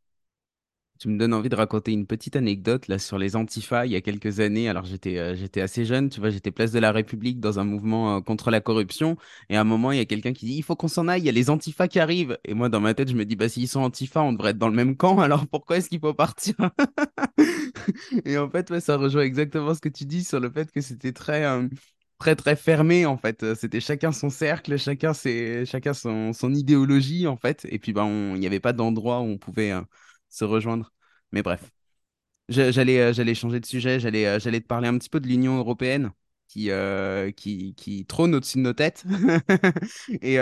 Tu 1.01 1.07
me 1.07 1.17
donnes 1.17 1.33
envie 1.33 1.49
de 1.49 1.55
raconter 1.55 1.91
une 1.93 2.05
petite 2.05 2.35
anecdote 2.35 2.87
là 2.87 2.99
sur 2.99 3.17
les 3.17 3.35
antifas 3.35 3.87
il 3.87 3.91
y 3.91 3.95
a 3.95 4.01
quelques 4.01 4.39
années. 4.39 4.69
Alors 4.69 4.85
j'étais 4.85 5.17
euh, 5.17 5.35
j'étais 5.35 5.59
assez 5.59 5.83
jeune, 5.83 6.09
tu 6.09 6.19
vois, 6.19 6.29
j'étais 6.29 6.51
place 6.51 6.71
de 6.71 6.77
la 6.77 6.91
République 6.91 7.39
dans 7.39 7.57
un 7.57 7.63
mouvement 7.63 8.17
euh, 8.17 8.21
contre 8.21 8.51
la 8.51 8.61
corruption. 8.61 9.17
Et 9.49 9.57
à 9.57 9.61
un 9.61 9.63
moment 9.63 9.91
il 9.91 9.97
y 9.97 9.99
a 9.99 10.05
quelqu'un 10.05 10.31
qui 10.31 10.45
dit 10.45 10.53
il 10.53 10.61
faut 10.61 10.75
qu'on 10.75 10.87
s'en 10.87 11.07
aille, 11.07 11.21
il 11.21 11.25
y 11.25 11.29
a 11.29 11.31
les 11.31 11.49
antifas 11.49 11.87
qui 11.87 11.99
arrivent. 11.99 12.37
Et 12.45 12.53
moi 12.53 12.69
dans 12.69 12.79
ma 12.79 12.93
tête 12.93 13.09
je 13.09 13.15
me 13.15 13.25
dis 13.25 13.35
bah 13.35 13.49
s'ils 13.49 13.67
sont 13.67 13.79
antifas 13.79 14.21
on 14.21 14.31
devrait 14.33 14.51
être 14.51 14.59
dans 14.59 14.67
le 14.67 14.75
même 14.75 14.95
camp. 14.95 15.17
Alors 15.21 15.47
pourquoi 15.47 15.77
est-ce 15.77 15.89
qu'il 15.89 15.99
faut 15.99 16.13
partir? 16.13 16.53
Et 18.25 18.37
en 18.37 18.47
fait 18.47 18.69
ouais, 18.69 18.79
ça 18.79 18.95
rejoint 18.95 19.23
exactement 19.23 19.73
ce 19.73 19.81
que 19.81 19.89
tu 19.89 20.05
dis 20.05 20.23
sur 20.23 20.39
le 20.39 20.51
fait 20.51 20.71
que 20.71 20.81
c'était 20.81 21.13
très 21.13 21.45
euh, 21.45 21.67
très 22.19 22.35
très 22.35 22.55
fermé 22.55 23.07
en 23.07 23.17
fait. 23.17 23.55
C'était 23.55 23.79
chacun 23.79 24.11
son 24.11 24.29
cercle, 24.29 24.77
chacun 24.77 25.15
ses 25.15 25.65
chacun 25.65 25.95
son, 25.95 26.31
son 26.31 26.53
idéologie 26.53 27.25
en 27.25 27.37
fait. 27.37 27.65
Et 27.71 27.79
puis 27.79 27.91
bah 27.91 28.05
il 28.05 28.39
n'y 28.39 28.45
avait 28.45 28.59
pas 28.59 28.73
d'endroit 28.73 29.21
où 29.21 29.25
on 29.25 29.39
pouvait 29.39 29.73
se 30.31 30.45
rejoindre. 30.45 30.93
Mais 31.31 31.43
bref, 31.43 31.71
j'allais 32.49 32.99
euh, 32.99 33.13
j'allais 33.13 33.35
changer 33.35 33.59
de 33.59 33.65
sujet, 33.65 33.99
j'allais 33.99 34.25
euh, 34.25 34.39
j'allais 34.39 34.61
te 34.61 34.67
parler 34.67 34.87
un 34.87 34.97
petit 34.97 35.09
peu 35.09 35.19
de 35.19 35.27
l'Union 35.27 35.57
européenne 35.57 36.11
qui, 36.47 36.69
euh, 36.69 37.31
qui, 37.31 37.75
qui 37.75 38.05
trône 38.05 38.35
au-dessus 38.35 38.57
de 38.57 38.63
nos 38.63 38.73
têtes 38.73 39.05
et 40.21 40.37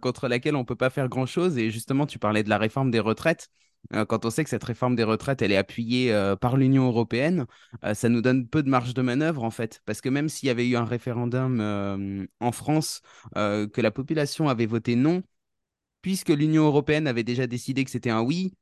contre 0.00 0.28
laquelle 0.28 0.54
on 0.54 0.64
peut 0.64 0.76
pas 0.76 0.90
faire 0.90 1.08
grand-chose. 1.08 1.58
Et 1.58 1.70
justement, 1.70 2.06
tu 2.06 2.18
parlais 2.20 2.44
de 2.44 2.48
la 2.48 2.58
réforme 2.58 2.90
des 2.92 3.00
retraites. 3.00 3.48
Quand 3.90 4.24
on 4.24 4.30
sait 4.30 4.44
que 4.44 4.50
cette 4.50 4.62
réforme 4.62 4.94
des 4.94 5.02
retraites, 5.02 5.42
elle 5.42 5.50
est 5.50 5.56
appuyée 5.56 6.16
par 6.40 6.56
l'Union 6.56 6.86
européenne, 6.86 7.46
ça 7.92 8.08
nous 8.08 8.22
donne 8.22 8.46
peu 8.46 8.62
de 8.62 8.68
marge 8.70 8.94
de 8.94 9.02
manœuvre 9.02 9.42
en 9.42 9.50
fait. 9.50 9.82
Parce 9.84 10.00
que 10.00 10.08
même 10.08 10.28
s'il 10.28 10.46
y 10.46 10.50
avait 10.50 10.68
eu 10.68 10.76
un 10.76 10.84
référendum 10.84 12.28
en 12.38 12.52
France, 12.52 13.02
que 13.34 13.80
la 13.80 13.90
population 13.90 14.48
avait 14.48 14.66
voté 14.66 14.94
non, 14.94 15.24
puisque 16.02 16.28
l'Union 16.30 16.66
européenne 16.66 17.08
avait 17.08 17.24
déjà 17.24 17.48
décidé 17.48 17.84
que 17.84 17.90
c'était 17.90 18.10
un 18.10 18.22
oui, 18.22 18.54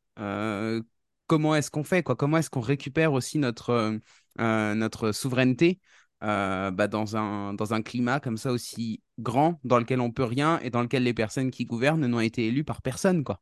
comment 1.27 1.55
est-ce 1.55 1.71
qu'on 1.71 1.85
fait 1.85 2.03
quoi? 2.03 2.17
Comment 2.17 2.39
est-ce 2.39 2.51
qu'on 2.51 2.61
récupère 2.61 3.13
aussi 3.13 3.39
notre, 3.39 3.99
notre 4.39 5.13
souveraineté 5.13 5.81
bah, 6.21 6.89
dans 6.89 7.17
un, 7.17 7.55
dans 7.55 7.75
un 7.75 7.83
climat 7.83 8.21
comme 8.21 8.37
ça 8.37 8.53
aussi 8.53 9.03
grand, 9.19 9.61
dans 9.65 9.79
lequel 9.79 10.01
on 10.01 10.11
peut 10.11 10.25
rien 10.25 10.59
et 10.61 10.71
dans 10.71 10.83
lequel 10.83 11.03
les 11.05 11.15
personnes 11.15 11.51
qui 11.51 11.65
gouvernent 11.65 12.07
n'ont 12.07 12.21
été 12.21 12.47
élues 12.47 12.65
par 12.65 12.83
personne 12.83 13.25
quoi? 13.25 13.41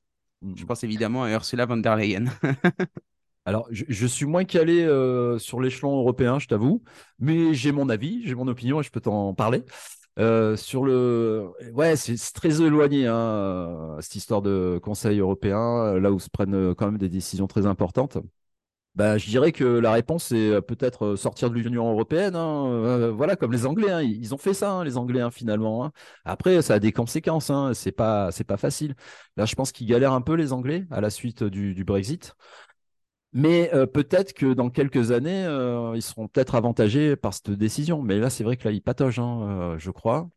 Je 0.55 0.65
pense 0.65 0.85
évidemment 0.85 1.25
à 1.25 1.31
Ursula 1.31 1.67
von 1.67 1.79
der 1.79 1.97
Leyen. 1.97 2.27
Alors, 3.45 3.67
je, 3.71 4.07
suis 4.07 4.27
moins 4.27 4.45
calé 4.45 4.83
euh, 4.83 5.39
sur 5.39 5.61
l'échelon 5.61 5.99
européen, 5.99 6.39
je 6.39 6.47
t'avoue, 6.47 6.83
mais 7.19 7.55
j'ai 7.55 7.73
mon 7.73 7.89
avis, 7.89 8.21
j'ai 8.27 8.35
mon 8.35 8.47
opinion 8.47 8.81
et 8.81 8.83
je 8.83 8.91
peux 8.91 9.01
t'en 9.01 9.33
parler. 9.33 9.65
Euh, 10.19 10.57
sur 10.57 10.85
le, 10.85 11.51
ouais, 11.75 11.95
c'est 11.97 12.17
très 12.35 12.61
éloigné 12.61 13.07
hein, 13.07 13.97
cette 14.01 14.17
histoire 14.17 14.43
de 14.43 14.81
Conseil 14.83 15.21
européen, 15.21 15.99
là 15.99 16.11
où 16.11 16.19
se 16.19 16.29
prennent 16.29 16.75
quand 16.75 16.87
même 16.87 16.99
des 16.99 17.09
décisions 17.09 17.47
très 17.47 17.67
importantes. 17.67 18.19
Bah, 18.99 19.17
je 19.17 19.29
dirais 19.29 19.53
que 19.53 19.63
la 19.65 19.93
réponse 19.93 20.25
c'est 20.25 20.51
euh, 20.51 20.61
peut-être 20.61 21.05
euh, 21.05 21.17
sortir 21.17 21.51
de 21.51 21.55
l'Union 21.55 21.89
européenne. 21.89 22.35
Hein, 22.35 22.67
euh, 22.67 23.13
voilà, 23.13 23.37
comme 23.37 23.53
les 23.53 23.65
Anglais, 23.65 23.93
hein, 23.93 24.03
ils 24.03 24.35
ont 24.35 24.39
fait 24.39 24.55
ça, 24.55 24.83
les 24.83 24.97
Anglais 24.97 25.23
finalement. 25.31 25.93
Après, 26.25 26.61
ça 26.63 26.75
a 26.75 26.79
des 26.81 26.91
conséquences. 26.91 27.53
c'est 27.75 27.93
pas, 27.93 28.31
pas 28.49 28.57
facile. 28.57 28.97
Là, 29.37 29.45
je 29.45 29.55
pense 29.55 29.71
qu'ils 29.71 29.87
galèrent 29.87 30.15
un 30.15 30.21
peu 30.21 30.35
les 30.35 30.53
Anglais 30.53 30.85
à 30.91 31.01
la 31.01 31.11
suite 31.11 31.45
du, 31.45 31.85
Brexit. 31.85 32.35
Mais 33.33 33.71
peut-être 33.93 34.33
que 34.33 34.55
dans 34.55 34.71
quelques 34.71 35.13
années, 35.13 35.45
ils 35.95 36.03
seront 36.03 36.29
peut-être 36.29 36.55
avantagés 36.55 37.15
par 37.15 37.35
cette 37.35 37.51
décision. 37.51 38.03
Mais 38.03 38.19
là, 38.19 38.31
c'est 38.31 38.45
vrai 38.45 38.57
que 38.57 38.67
là, 38.67 38.73
ils 38.73 38.83
patogent, 38.83 39.21
je 39.79 39.91
crois. 39.91 40.29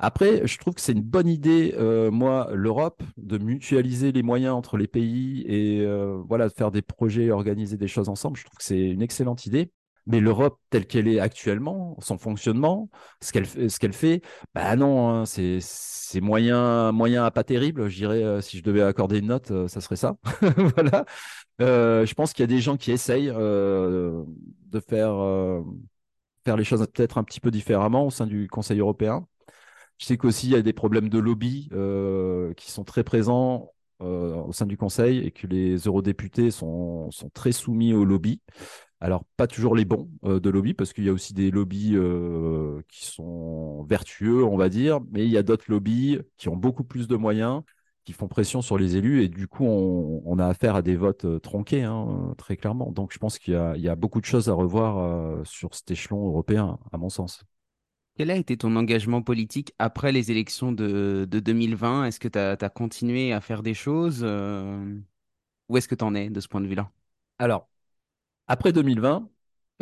Après, 0.00 0.46
je 0.46 0.58
trouve 0.58 0.74
que 0.74 0.80
c'est 0.80 0.92
une 0.92 1.02
bonne 1.02 1.26
idée, 1.26 1.74
euh, 1.76 2.10
moi, 2.10 2.50
l'Europe, 2.54 3.02
de 3.16 3.36
mutualiser 3.38 4.12
les 4.12 4.22
moyens 4.22 4.54
entre 4.54 4.76
les 4.76 4.86
pays 4.86 5.42
et 5.48 5.80
euh, 5.80 6.22
voilà, 6.28 6.48
de 6.48 6.52
faire 6.52 6.70
des 6.70 6.82
projets, 6.82 7.30
organiser 7.32 7.76
des 7.76 7.88
choses 7.88 8.08
ensemble. 8.08 8.36
Je 8.36 8.44
trouve 8.44 8.58
que 8.58 8.64
c'est 8.64 8.78
une 8.78 9.02
excellente 9.02 9.46
idée. 9.46 9.72
Mais 10.08 10.20
l'Europe 10.20 10.58
telle 10.70 10.86
qu'elle 10.86 11.06
est 11.08 11.20
actuellement, 11.20 11.96
son 12.00 12.18
fonctionnement, 12.18 12.90
ce 13.20 13.32
qu'elle 13.32 13.46
ce 13.46 13.78
qu'elle 13.78 13.92
fait, 13.92 14.22
bah 14.54 14.74
non, 14.76 15.08
hein, 15.10 15.26
c'est 15.26 15.58
c'est 15.60 16.20
moyen 16.20 16.92
moyen 16.92 17.24
à 17.24 17.30
pas 17.30 17.44
terrible. 17.44 17.88
Je 17.88 17.96
dirais 17.96 18.22
euh, 18.24 18.40
si 18.40 18.58
je 18.58 18.62
devais 18.64 18.82
accorder 18.82 19.18
une 19.18 19.26
note, 19.28 19.52
ça 19.68 19.80
serait 19.80 19.96
ça. 19.96 20.16
voilà. 20.76 21.04
je 21.60 22.14
pense 22.14 22.32
qu'il 22.32 22.42
y 22.42 22.44
a 22.44 22.46
des 22.48 22.60
gens 22.60 22.76
qui 22.76 22.90
essayent 22.90 23.28
de 23.28 24.80
faire 24.80 25.14
faire 26.44 26.56
les 26.56 26.64
choses 26.64 26.86
peut-être 26.94 27.18
un 27.18 27.24
petit 27.24 27.40
peu 27.40 27.50
différemment 27.50 28.06
au 28.06 28.10
sein 28.10 28.26
du 28.26 28.48
Conseil 28.48 28.80
européen. 28.80 29.26
Je 29.98 30.06
sais 30.06 30.16
qu'aussi, 30.16 30.46
il 30.46 30.52
y 30.52 30.56
a 30.56 30.62
des 30.62 30.72
problèmes 30.72 31.08
de 31.08 31.18
lobby 31.18 31.68
euh, 31.72 32.54
qui 32.54 32.70
sont 32.70 32.84
très 32.84 33.04
présents 33.04 33.64
euh, 33.64 33.77
au 34.00 34.52
sein 34.52 34.66
du 34.66 34.76
Conseil 34.76 35.18
et 35.18 35.30
que 35.30 35.46
les 35.46 35.76
eurodéputés 35.76 36.50
sont, 36.50 37.10
très 37.34 37.52
soumis 37.52 37.92
au 37.94 38.04
lobby. 38.04 38.40
Alors, 39.00 39.24
pas 39.36 39.46
toujours 39.46 39.76
les 39.76 39.84
bons 39.84 40.10
euh, 40.24 40.40
de 40.40 40.50
lobby, 40.50 40.74
parce 40.74 40.92
qu'il 40.92 41.04
y 41.04 41.08
a 41.08 41.12
aussi 41.12 41.32
des 41.32 41.50
lobbies 41.50 41.96
qui 42.88 43.06
sont 43.06 43.84
vertueux, 43.84 44.44
on 44.44 44.56
va 44.56 44.68
dire, 44.68 45.00
mais 45.10 45.24
il 45.24 45.30
y 45.30 45.38
a 45.38 45.42
d'autres 45.42 45.66
lobbies 45.68 46.18
qui 46.36 46.48
ont 46.48 46.56
beaucoup 46.56 46.84
plus 46.84 47.06
de 47.06 47.16
moyens, 47.16 47.62
qui 48.04 48.12
font 48.12 48.26
pression 48.28 48.62
sur 48.62 48.78
les 48.78 48.96
élus, 48.96 49.22
et 49.22 49.28
du 49.28 49.46
coup, 49.48 49.66
on, 49.66 50.38
a 50.38 50.46
affaire 50.46 50.74
à 50.76 50.82
des 50.82 50.96
votes 50.96 51.40
tronqués, 51.42 51.82
hein, 51.82 52.34
très 52.38 52.56
clairement. 52.56 52.90
Donc, 52.90 53.12
je 53.12 53.18
pense 53.18 53.38
qu'il 53.38 53.54
y, 53.54 53.88
a 53.88 53.96
beaucoup 53.96 54.20
de 54.20 54.26
choses 54.26 54.48
à 54.48 54.54
revoir 54.54 55.46
sur 55.46 55.74
cet 55.74 55.90
échelon 55.90 56.26
européen, 56.26 56.78
à 56.92 56.98
mon 56.98 57.08
sens. 57.08 57.44
Quel 58.18 58.32
a 58.32 58.36
été 58.36 58.56
ton 58.56 58.74
engagement 58.74 59.22
politique 59.22 59.72
après 59.78 60.10
les 60.10 60.32
élections 60.32 60.72
de, 60.72 61.24
2020 61.30 62.06
Est-ce 62.06 62.18
que 62.18 62.26
tu 62.26 62.36
as, 62.36 62.68
continué 62.68 63.32
à 63.32 63.40
faire 63.40 63.62
des 63.62 63.74
choses 63.74 64.22
euh, 64.24 64.98
Où 65.68 65.76
est-ce 65.76 65.86
que 65.86 65.94
tu 65.94 66.02
en 66.02 66.16
es 66.16 66.28
de 66.28 66.40
ce 66.40 66.48
point 66.48 66.60
de 66.60 66.66
vue-là? 66.66 66.90
Alors, 67.38 67.68
après 68.48 68.72
2020, 68.72 69.30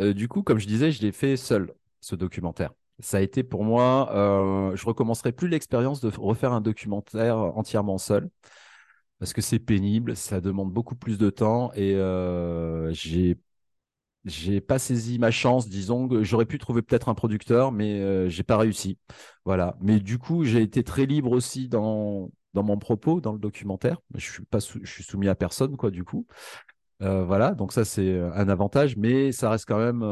euh, 0.01 0.13
du 0.13 0.27
coup, 0.27 0.43
comme 0.43 0.59
je 0.59 0.67
disais, 0.67 0.91
je 0.91 1.01
l'ai 1.01 1.11
fait 1.11 1.35
seul, 1.35 1.73
ce 1.99 2.13
documentaire. 2.15 2.75
Ça 2.99 3.17
a 3.17 3.21
été 3.21 3.41
pour 3.41 3.63
moi, 3.63 4.11
euh, 4.13 4.75
je 4.75 4.85
recommencerai 4.85 5.31
plus 5.31 5.47
l'expérience 5.47 5.99
de 5.99 6.11
refaire 6.15 6.53
un 6.53 6.61
documentaire 6.61 7.37
entièrement 7.37 7.97
seul 7.97 8.29
parce 9.17 9.33
que 9.33 9.41
c'est 9.41 9.57
pénible, 9.57 10.15
ça 10.15 10.41
demande 10.41 10.71
beaucoup 10.71 10.95
plus 10.95 11.17
de 11.17 11.31
temps 11.31 11.71
et 11.73 11.93
j'ai 12.93 13.39
j'ai 14.27 14.61
pas 14.61 14.79
saisi 14.79 15.19
ma 15.19 15.31
chance, 15.31 15.69
disons 15.69 16.07
j'aurais 16.23 16.45
pu 16.45 16.57
trouver 16.59 16.81
peut-être 16.81 17.09
un 17.09 17.13
producteur, 17.15 17.71
mais 17.71 17.99
euh, 17.99 18.29
j'ai 18.29 18.43
pas 18.43 18.57
réussi. 18.57 18.97
Voilà. 19.45 19.77
Mais 19.81 19.99
du 19.99 20.17
coup, 20.17 20.43
j'ai 20.43 20.61
été 20.61 20.83
très 20.83 21.05
libre 21.05 21.31
aussi 21.31 21.69
dans, 21.69 22.29
dans 22.53 22.63
mon 22.63 22.77
propos, 22.77 23.21
dans 23.21 23.33
le 23.33 23.39
documentaire. 23.39 23.99
Je 24.15 24.29
suis 24.31 24.45
pas 24.45 24.59
je 24.59 24.89
suis 24.91 25.03
soumis 25.03 25.27
à 25.29 25.35
personne, 25.35 25.77
quoi, 25.77 25.91
du 25.91 26.03
coup. 26.03 26.27
Euh, 27.03 27.23
voilà, 27.23 27.53
donc 27.53 27.73
ça 27.73 27.85
c'est 27.85 28.09
euh, 28.09 28.31
un 28.33 28.49
avantage, 28.49 28.97
mais 28.97 29.31
ça 29.31 29.51
reste 29.51 29.65
quand 29.67 29.77
même 29.77 30.03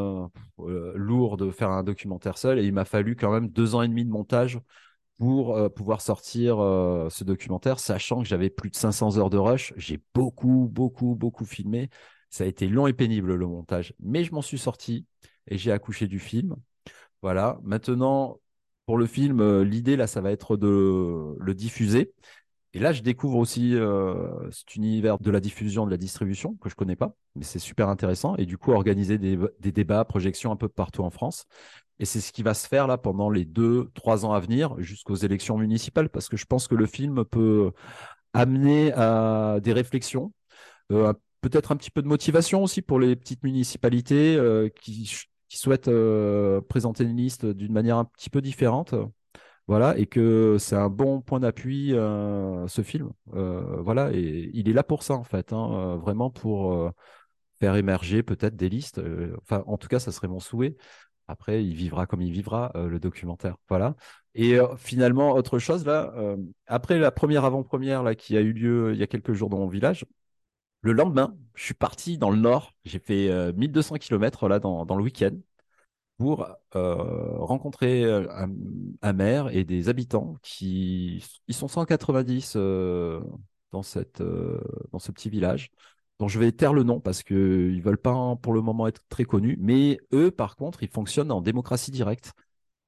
lourd 0.95 1.37
de 1.37 1.49
faire 1.51 1.71
un 1.71 1.83
documentaire 1.83 2.37
seul. 2.37 2.59
Et 2.59 2.65
il 2.65 2.73
m'a 2.73 2.85
fallu 2.85 3.15
quand 3.15 3.31
même 3.31 3.49
deux 3.49 3.75
ans 3.75 3.81
et 3.81 3.87
demi 3.87 4.05
de 4.05 4.09
montage 4.09 4.59
pour 5.17 5.57
pouvoir 5.73 6.01
sortir 6.01 6.57
ce 6.57 7.23
documentaire, 7.23 7.79
sachant 7.79 8.21
que 8.21 8.27
j'avais 8.27 8.49
plus 8.49 8.69
de 8.69 8.75
500 8.75 9.17
heures 9.17 9.29
de 9.29 9.37
rush. 9.37 9.73
J'ai 9.77 9.99
beaucoup, 10.13 10.69
beaucoup, 10.71 11.15
beaucoup 11.15 11.45
filmé. 11.45 11.89
Ça 12.29 12.43
a 12.43 12.47
été 12.47 12.67
long 12.67 12.87
et 12.87 12.93
pénible 12.93 13.35
le 13.35 13.47
montage, 13.47 13.93
mais 13.99 14.23
je 14.23 14.33
m'en 14.33 14.41
suis 14.41 14.57
sorti 14.57 15.05
et 15.47 15.57
j'ai 15.57 15.71
accouché 15.71 16.07
du 16.07 16.19
film. 16.19 16.55
Voilà. 17.21 17.59
Maintenant, 17.63 18.39
pour 18.85 18.97
le 18.97 19.05
film, 19.07 19.39
euh, 19.39 19.63
l'idée 19.63 19.95
là, 19.95 20.07
ça 20.07 20.21
va 20.21 20.31
être 20.31 20.57
de 20.57 21.35
le 21.39 21.53
diffuser. 21.53 22.13
Et 22.73 22.79
là, 22.79 22.91
je 22.91 23.01
découvre 23.01 23.37
aussi 23.37 23.73
euh, 23.73 24.51
cet 24.51 24.75
univers 24.75 25.17
de 25.17 25.31
la 25.31 25.39
diffusion, 25.39 25.85
de 25.85 25.91
la 25.91 25.97
distribution 25.97 26.55
que 26.55 26.69
je 26.69 26.75
connais 26.75 26.97
pas, 26.97 27.15
mais 27.35 27.45
c'est 27.45 27.59
super 27.59 27.87
intéressant. 27.87 28.35
Et 28.35 28.45
du 28.45 28.57
coup, 28.57 28.73
organiser 28.73 29.17
des, 29.17 29.39
des, 29.61 29.71
débats, 29.71 30.03
projections 30.03 30.51
un 30.51 30.57
peu 30.57 30.67
partout 30.67 31.01
en 31.01 31.09
France. 31.09 31.45
Et 31.99 32.05
c'est 32.05 32.19
ce 32.19 32.33
qui 32.33 32.43
va 32.43 32.53
se 32.53 32.67
faire 32.67 32.87
là 32.87 32.97
pendant 32.97 33.29
les 33.29 33.45
deux, 33.45 33.89
trois 33.93 34.25
ans 34.25 34.33
à 34.33 34.41
venir, 34.41 34.75
jusqu'aux 34.79 35.15
élections 35.15 35.57
municipales, 35.57 36.09
parce 36.09 36.27
que 36.27 36.35
je 36.35 36.45
pense 36.45 36.67
que 36.67 36.75
le 36.75 36.85
film 36.85 37.23
peut 37.23 37.71
amener 38.33 38.91
à 38.93 39.59
des 39.61 39.71
réflexions, 39.71 40.33
euh, 40.91 41.13
peut-être 41.49 41.71
un 41.71 41.75
petit 41.75 41.91
peu 41.91 42.01
de 42.01 42.07
motivation 42.07 42.63
aussi 42.63 42.81
pour 42.81 42.99
les 42.99 43.15
petites 43.15 43.43
municipalités 43.43 44.35
euh, 44.35 44.67
qui, 44.69 45.07
souhaitent 45.49 45.87
euh, 45.87 46.59
présenter 46.59 47.03
une 47.03 47.15
liste 47.15 47.45
d'une 47.45 47.71
manière 47.71 47.97
un 47.97 48.05
petit 48.05 48.31
peu 48.31 48.41
différente. 48.41 48.95
Voilà, 49.67 49.97
et 49.97 50.05
que 50.07 50.57
c'est 50.59 50.75
un 50.75 50.89
bon 50.89 51.21
point 51.21 51.39
d'appui, 51.39 51.93
euh, 51.93 52.67
ce 52.67 52.81
film. 52.81 53.11
voilà, 53.27 54.11
et 54.11 54.49
il 54.53 54.69
est 54.69 54.73
là 54.73 54.83
pour 54.83 55.03
ça, 55.03 55.13
en 55.13 55.23
fait, 55.23 55.53
hein, 55.53 55.97
vraiment 55.97 56.29
pour 56.31 56.91
faire 57.59 57.75
émerger 57.75 58.23
peut-être 58.23 58.55
des 58.55 58.69
listes. 58.69 59.01
enfin, 59.41 59.63
en 59.67 59.77
tout 59.77 59.87
cas, 59.87 59.99
ça 59.99 60.11
serait 60.11 60.27
mon 60.27 60.39
souhait. 60.39 60.75
Après, 61.27 61.63
il 61.63 61.75
vivra 61.75 62.05
comme 62.07 62.21
il 62.21 62.31
vivra, 62.31 62.71
le 62.75 62.99
documentaire. 62.99 63.55
Voilà. 63.69 63.95
Et 64.35 64.57
finalement, 64.77 65.33
autre 65.33 65.59
chose, 65.59 65.85
là, 65.85 66.13
après 66.67 66.99
la 66.99 67.11
première 67.11 67.45
avant-première 67.45 68.15
qui 68.15 68.37
a 68.37 68.41
eu 68.41 68.53
lieu 68.53 68.93
il 68.93 68.99
y 68.99 69.03
a 69.03 69.07
quelques 69.07 69.33
jours 69.33 69.49
dans 69.49 69.57
mon 69.57 69.67
village, 69.67 70.05
le 70.85 70.93
lendemain, 70.93 71.35
je 71.55 71.63
suis 71.63 71.73
parti 71.73 72.19
dans 72.19 72.29
le 72.29 72.37
nord. 72.37 72.75
J'ai 72.85 72.99
fait 72.99 73.53
1200 73.53 73.95
euh, 73.95 73.97
km 73.97 74.47
là 74.47 74.59
dans, 74.59 74.85
le 74.95 75.03
week-end 75.03 75.31
pour 76.19 76.47
euh, 76.75 77.37
rencontrer 77.39 78.03
euh, 78.03 78.27
un, 79.01 79.13
maire 79.13 79.49
et 79.49 79.63
des 79.63 79.89
habitants 79.89 80.37
qui 80.43 81.23
ils 81.47 81.55
sont 81.55 81.67
190 81.67 82.55
dans 83.71 83.81
cette 83.81 84.21
dans 84.91 84.99
ce 84.99 85.11
petit 85.11 85.29
village 85.29 85.71
dont 86.19 86.27
je 86.27 86.39
vais 86.39 86.51
taire 86.51 86.73
le 86.73 86.83
nom 86.83 86.99
parce 86.99 87.23
qu'ils 87.23 87.81
veulent 87.81 87.97
pas 87.97 88.35
pour 88.41 88.53
le 88.53 88.61
moment 88.61 88.87
être 88.87 89.01
très 89.09 89.25
connus. 89.25 89.57
Mais 89.59 89.99
eux, 90.13 90.29
par 90.29 90.55
contre, 90.55 90.83
ils 90.83 90.89
fonctionnent 90.89 91.31
en 91.31 91.41
démocratie 91.41 91.91
directe. 91.91 92.33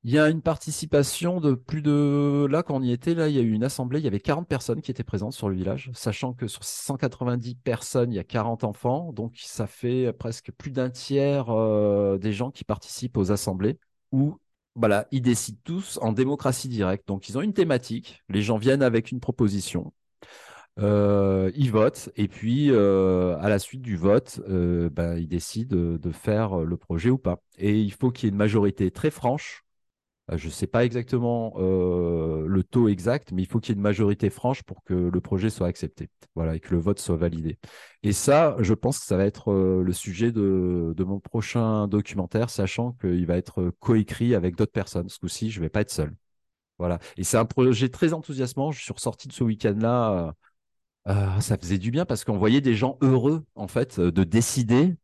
Il 0.07 0.13
y 0.13 0.19
a 0.19 0.29
une 0.29 0.41
participation 0.41 1.41
de 1.41 1.53
plus 1.53 1.81
de... 1.81 2.47
Là, 2.49 2.63
quand 2.63 2.77
on 2.77 2.81
y 2.81 2.93
était, 2.93 3.13
là, 3.13 3.27
il 3.27 3.35
y 3.35 3.39
a 3.39 3.41
eu 3.41 3.51
une 3.51 3.65
assemblée, 3.65 3.99
il 3.99 4.05
y 4.05 4.07
avait 4.07 4.21
40 4.21 4.47
personnes 4.47 4.81
qui 4.81 4.89
étaient 4.89 5.03
présentes 5.03 5.33
sur 5.33 5.49
le 5.49 5.55
village, 5.55 5.91
sachant 5.93 6.31
que 6.31 6.47
sur 6.47 6.63
190 6.63 7.55
personnes, 7.55 8.13
il 8.13 8.15
y 8.15 8.19
a 8.19 8.23
40 8.23 8.63
enfants, 8.63 9.11
donc 9.11 9.33
ça 9.35 9.67
fait 9.67 10.13
presque 10.13 10.53
plus 10.53 10.71
d'un 10.71 10.89
tiers 10.89 11.49
euh, 11.49 12.17
des 12.17 12.31
gens 12.31 12.51
qui 12.51 12.63
participent 12.63 13.17
aux 13.17 13.33
assemblées, 13.33 13.79
où 14.13 14.37
voilà, 14.75 15.07
ils 15.11 15.21
décident 15.21 15.59
tous 15.65 15.99
en 16.01 16.13
démocratie 16.13 16.69
directe. 16.69 17.05
Donc, 17.05 17.27
ils 17.27 17.37
ont 17.37 17.41
une 17.41 17.53
thématique, 17.53 18.23
les 18.29 18.41
gens 18.41 18.57
viennent 18.57 18.83
avec 18.83 19.11
une 19.11 19.19
proposition, 19.19 19.91
euh, 20.79 21.51
ils 21.53 21.71
votent 21.71 22.11
et 22.15 22.29
puis 22.29 22.71
euh, 22.71 23.37
à 23.39 23.49
la 23.49 23.59
suite 23.59 23.81
du 23.81 23.97
vote, 23.97 24.39
ben, 24.47 25.17
ils 25.17 25.27
décident 25.27 25.75
de, 25.75 26.11
faire 26.11 26.59
le 26.59 26.77
projet 26.77 27.09
ou 27.09 27.17
pas. 27.17 27.41
Et 27.57 27.81
il 27.81 27.91
faut 27.91 28.09
qu'il 28.09 28.27
y 28.27 28.29
ait 28.29 28.31
une 28.31 28.37
majorité 28.37 28.89
très 28.89 29.11
franche 29.11 29.66
Je 30.35 30.47
ne 30.47 30.51
sais 30.51 30.67
pas 30.67 30.83
exactement 30.83 31.53
euh, 31.57 32.45
le 32.47 32.63
taux 32.63 32.89
exact, 32.89 33.31
mais 33.31 33.43
il 33.43 33.45
faut 33.45 33.59
qu'il 33.59 33.73
y 33.73 33.73
ait 33.73 33.77
une 33.77 33.81
majorité 33.81 34.29
franche 34.29 34.61
pour 34.63 34.83
que 34.83 34.93
le 34.93 35.21
projet 35.21 35.49
soit 35.49 35.67
accepté. 35.67 36.09
Voilà, 36.35 36.55
et 36.55 36.59
que 36.59 36.73
le 36.73 36.79
vote 36.79 36.99
soit 36.99 37.15
validé. 37.15 37.57
Et 38.03 38.11
ça, 38.11 38.57
je 38.59 38.73
pense 38.73 38.99
que 38.99 39.05
ça 39.05 39.15
va 39.15 39.25
être 39.25 39.51
euh, 39.51 39.83
le 39.83 39.93
sujet 39.93 40.31
de, 40.33 40.93
mon 40.99 41.19
prochain 41.19 41.87
documentaire, 41.87 42.49
sachant 42.49 42.91
qu'il 42.93 43.25
va 43.25 43.37
être 43.37 43.71
coécrit 43.79 44.35
avec 44.35 44.55
d'autres 44.55 44.73
personnes. 44.73 45.07
Ce 45.09 45.19
coup-ci, 45.19 45.49
je 45.49 45.59
ne 45.59 45.65
vais 45.65 45.69
pas 45.69 45.81
être 45.81 45.91
seul. 45.91 46.13
Voilà. 46.77 46.99
Et 47.17 47.23
c'est 47.23 47.37
un 47.37 47.45
projet 47.45 47.89
très 47.89 48.13
enthousiasmant. 48.13 48.71
Je 48.71 48.81
suis 48.83 48.93
ressorti 48.93 49.27
de 49.27 49.33
ce 49.33 49.43
week-end-là. 49.43 50.27
euh, 50.27 50.31
euh, 51.07 51.39
ça 51.39 51.57
faisait 51.57 51.77
du 51.77 51.91
bien 51.91 52.05
parce 52.05 52.25
qu'on 52.25 52.37
voyait 52.37 52.61
des 52.61 52.75
gens 52.75 52.97
heureux, 53.01 53.45
en 53.55 53.67
fait, 53.67 53.99
euh, 53.99 54.11
de 54.11 54.23
décider 54.23 54.95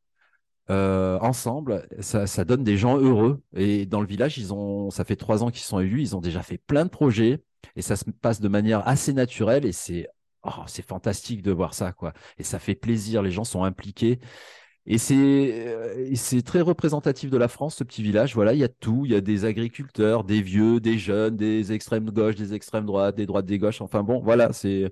euh, 0.70 1.20
ensemble. 1.20 1.88
Ça, 2.00 2.46
donne 2.46 2.64
des 2.64 2.78
gens 2.78 2.98
heureux. 2.98 3.42
Et 3.56 3.86
dans 3.86 4.02
le 4.02 4.08
village, 4.08 4.38
ils 4.38 4.54
ont, 4.54 4.90
ça 4.90 5.04
fait 5.04 5.16
trois 5.16 5.44
ans 5.44 5.52
qu'ils 5.52 5.64
sont 5.64 5.80
élus. 5.80 6.02
Ils 6.02 6.16
ont 6.16 6.22
déjà 6.22 6.42
fait 6.42 6.58
plein 6.58 6.86
de 6.86 6.90
projets 6.90 7.44
et 7.76 7.82
ça 7.82 7.96
se 7.96 8.06
passe 8.22 8.40
de 8.42 8.48
manière 8.48 8.88
assez 8.88 9.14
naturelle. 9.14 9.66
Et 9.66 9.72
c'est, 9.74 10.08
oh, 10.44 10.64
c'est 10.68 10.86
fantastique 10.86 11.42
de 11.42 11.52
voir 11.52 11.74
ça, 11.74 11.92
quoi. 11.92 12.14
Et 12.38 12.44
ça 12.44 12.60
fait 12.60 12.76
plaisir. 12.76 13.22
Les 13.22 13.32
gens 13.32 13.44
sont 13.44 13.64
impliqués. 13.64 14.20
Et 14.86 14.98
c'est 14.98 15.16
euh, 15.68 16.14
c'est 16.16 16.42
très 16.42 16.60
représentatif 16.62 17.30
de 17.30 17.38
la 17.38 17.48
France, 17.48 17.76
ce 17.78 17.84
petit 17.84 18.04
village. 18.04 18.34
Voilà, 18.36 18.54
il 18.54 18.60
y 18.60 18.64
a 18.64 18.70
tout. 18.70 19.04
Il 19.06 19.12
y 19.12 19.16
a 19.16 19.22
des 19.22 19.46
agriculteurs, 19.46 20.24
des 20.26 20.42
vieux, 20.42 20.80
des 20.82 20.98
jeunes, 20.98 21.38
des 21.38 21.72
extrêmes 21.72 22.10
gauche, 22.12 22.36
des 22.36 22.54
extrêmes 22.54 22.86
droite, 22.86 23.16
des 23.16 23.26
droites, 23.26 23.46
des 23.46 23.60
gauches. 23.60 23.82
Enfin 23.82 24.04
bon, 24.04 24.20
voilà, 24.22 24.52
c'est 24.54 24.92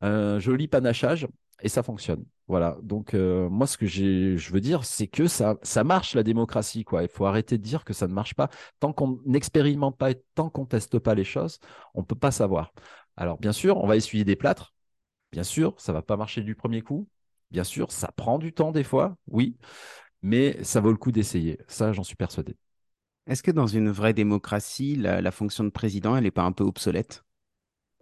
un 0.00 0.38
joli 0.40 0.68
panachage 0.68 1.26
et 1.62 1.68
ça 1.68 1.82
fonctionne. 1.82 2.24
Voilà. 2.48 2.76
Donc 2.82 3.14
euh, 3.14 3.48
moi, 3.48 3.66
ce 3.66 3.78
que 3.78 3.86
j'ai, 3.86 4.36
je 4.36 4.52
veux 4.52 4.60
dire, 4.60 4.84
c'est 4.84 5.06
que 5.06 5.26
ça, 5.26 5.56
ça 5.62 5.84
marche 5.84 6.14
la 6.14 6.22
démocratie, 6.22 6.84
quoi. 6.84 7.02
Il 7.02 7.08
faut 7.08 7.26
arrêter 7.26 7.58
de 7.58 7.62
dire 7.62 7.84
que 7.84 7.92
ça 7.92 8.08
ne 8.08 8.12
marche 8.12 8.34
pas. 8.34 8.48
Tant 8.80 8.92
qu'on 8.92 9.20
n'expérimente 9.26 9.96
pas 9.98 10.10
et 10.10 10.22
tant 10.34 10.50
qu'on 10.50 10.66
teste 10.66 10.98
pas 10.98 11.14
les 11.14 11.24
choses, 11.24 11.58
on 11.94 12.02
peut 12.04 12.16
pas 12.16 12.30
savoir. 12.30 12.72
Alors 13.16 13.38
bien 13.38 13.52
sûr, 13.52 13.76
on 13.78 13.86
va 13.86 13.96
essuyer 13.96 14.24
des 14.24 14.36
plâtres. 14.36 14.74
Bien 15.32 15.44
sûr, 15.44 15.74
ça 15.78 15.92
va 15.92 16.02
pas 16.02 16.16
marcher 16.16 16.42
du 16.42 16.54
premier 16.54 16.82
coup. 16.82 17.08
Bien 17.50 17.64
sûr, 17.64 17.92
ça 17.92 18.12
prend 18.12 18.38
du 18.38 18.52
temps 18.52 18.72
des 18.72 18.84
fois, 18.84 19.16
oui, 19.26 19.56
mais 20.22 20.62
ça 20.64 20.80
vaut 20.80 20.90
le 20.90 20.96
coup 20.96 21.12
d'essayer. 21.12 21.58
Ça, 21.68 21.92
j'en 21.92 22.04
suis 22.04 22.16
persuadé. 22.16 22.56
Est-ce 23.26 23.42
que 23.42 23.50
dans 23.50 23.66
une 23.66 23.90
vraie 23.90 24.14
démocratie, 24.14 24.96
la, 24.96 25.20
la 25.20 25.30
fonction 25.30 25.64
de 25.64 25.70
président, 25.70 26.16
elle 26.16 26.24
n'est 26.24 26.30
pas 26.30 26.42
un 26.44 26.52
peu 26.52 26.64
obsolète? 26.64 27.24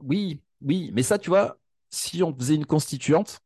Oui, 0.01 0.43
oui, 0.63 0.91
mais 0.93 1.03
ça, 1.03 1.19
tu 1.19 1.31
vois, 1.31 1.59
si 1.91 2.23
on 2.23 2.35
faisait 2.35 2.55
une 2.55 2.67
constituante, 2.67 3.41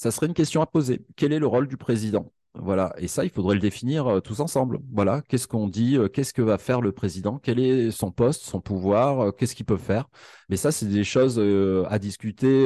ça 0.00 0.10
serait 0.10 0.28
une 0.28 0.34
question 0.34 0.62
à 0.62 0.66
poser. 0.66 1.04
Quel 1.14 1.30
est 1.30 1.38
le 1.38 1.46
rôle 1.46 1.68
du 1.68 1.76
président? 1.76 2.32
Voilà, 2.54 2.94
et 2.96 3.06
ça, 3.06 3.22
il 3.22 3.30
faudrait 3.30 3.54
le 3.54 3.60
définir 3.60 4.06
euh, 4.06 4.20
tous 4.20 4.40
ensemble. 4.40 4.80
Voilà, 4.90 5.20
qu'est-ce 5.28 5.46
qu'on 5.46 5.68
dit, 5.68 5.98
euh, 5.98 6.08
qu'est-ce 6.08 6.32
que 6.32 6.40
va 6.40 6.56
faire 6.56 6.80
le 6.80 6.90
président, 6.90 7.38
quel 7.38 7.60
est 7.60 7.90
son 7.90 8.10
poste, 8.10 8.42
son 8.42 8.62
pouvoir, 8.62 9.20
euh, 9.20 9.30
qu'est-ce 9.30 9.54
qu'il 9.54 9.66
peut 9.66 9.76
faire? 9.76 10.08
Mais 10.48 10.56
ça, 10.56 10.72
c'est 10.72 10.86
des 10.86 11.04
choses 11.04 11.38
à 11.38 11.98
discuter 11.98 12.64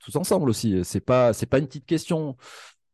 tous 0.00 0.16
ensemble 0.16 0.50
aussi. 0.50 0.80
C'est 0.84 1.00
pas, 1.00 1.32
c'est 1.32 1.46
pas 1.46 1.58
une 1.58 1.66
petite 1.66 1.86
question. 1.86 2.36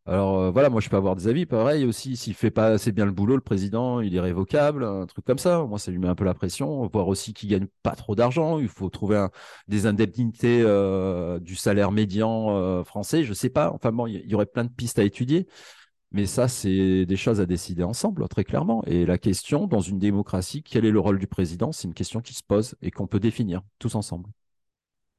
Alors 0.08 0.38
euh, 0.38 0.50
voilà, 0.52 0.70
moi 0.70 0.80
je 0.80 0.88
peux 0.88 0.96
avoir 0.96 1.16
des 1.16 1.26
avis. 1.26 1.46
Pareil 1.46 1.84
aussi, 1.84 2.16
s'il 2.16 2.34
fait 2.34 2.50
pas 2.52 2.68
assez 2.68 2.92
bien 2.92 3.06
le 3.06 3.10
boulot, 3.12 3.34
le 3.34 3.40
président, 3.40 4.00
il 4.00 4.14
est 4.14 4.20
révocable, 4.20 4.84
un 4.84 5.04
truc 5.06 5.24
comme 5.24 5.38
ça. 5.38 5.64
Moi, 5.64 5.80
ça 5.80 5.90
lui 5.90 5.98
met 5.98 6.06
un 6.06 6.14
peu 6.14 6.24
la 6.24 6.34
pression. 6.34 6.86
Voir 6.86 7.08
aussi 7.08 7.34
qu'il 7.34 7.48
gagne 7.50 7.66
pas 7.82 7.96
trop 7.96 8.14
d'argent. 8.14 8.60
Il 8.60 8.68
faut 8.68 8.88
trouver 8.88 9.26
des 9.66 9.86
indemnités 9.86 10.62
euh, 10.62 11.40
du 11.40 11.56
salaire 11.56 11.90
médian 11.90 12.56
euh, 12.56 12.84
français. 12.84 13.24
Je 13.24 13.32
sais 13.34 13.50
pas. 13.50 13.72
Enfin 13.72 13.90
bon, 13.90 14.06
il 14.06 14.24
y 14.30 14.34
aurait 14.34 14.46
plein 14.46 14.64
de 14.64 14.70
pistes 14.70 14.98
à 15.00 15.04
étudier. 15.04 15.48
Mais 16.12 16.26
ça, 16.26 16.48
c'est 16.48 17.06
des 17.06 17.16
choses 17.16 17.40
à 17.40 17.46
décider 17.46 17.82
ensemble, 17.84 18.28
très 18.28 18.44
clairement. 18.44 18.84
Et 18.86 19.06
la 19.06 19.18
question, 19.18 19.66
dans 19.66 19.80
une 19.80 19.98
démocratie, 19.98 20.62
quel 20.62 20.84
est 20.84 20.90
le 20.92 21.00
rôle 21.00 21.18
du 21.18 21.26
président? 21.26 21.72
C'est 21.72 21.88
une 21.88 21.94
question 21.94 22.20
qui 22.20 22.34
se 22.34 22.42
pose 22.44 22.76
et 22.82 22.90
qu'on 22.92 23.06
peut 23.08 23.20
définir 23.20 23.62
tous 23.78 23.96
ensemble. 23.96 24.30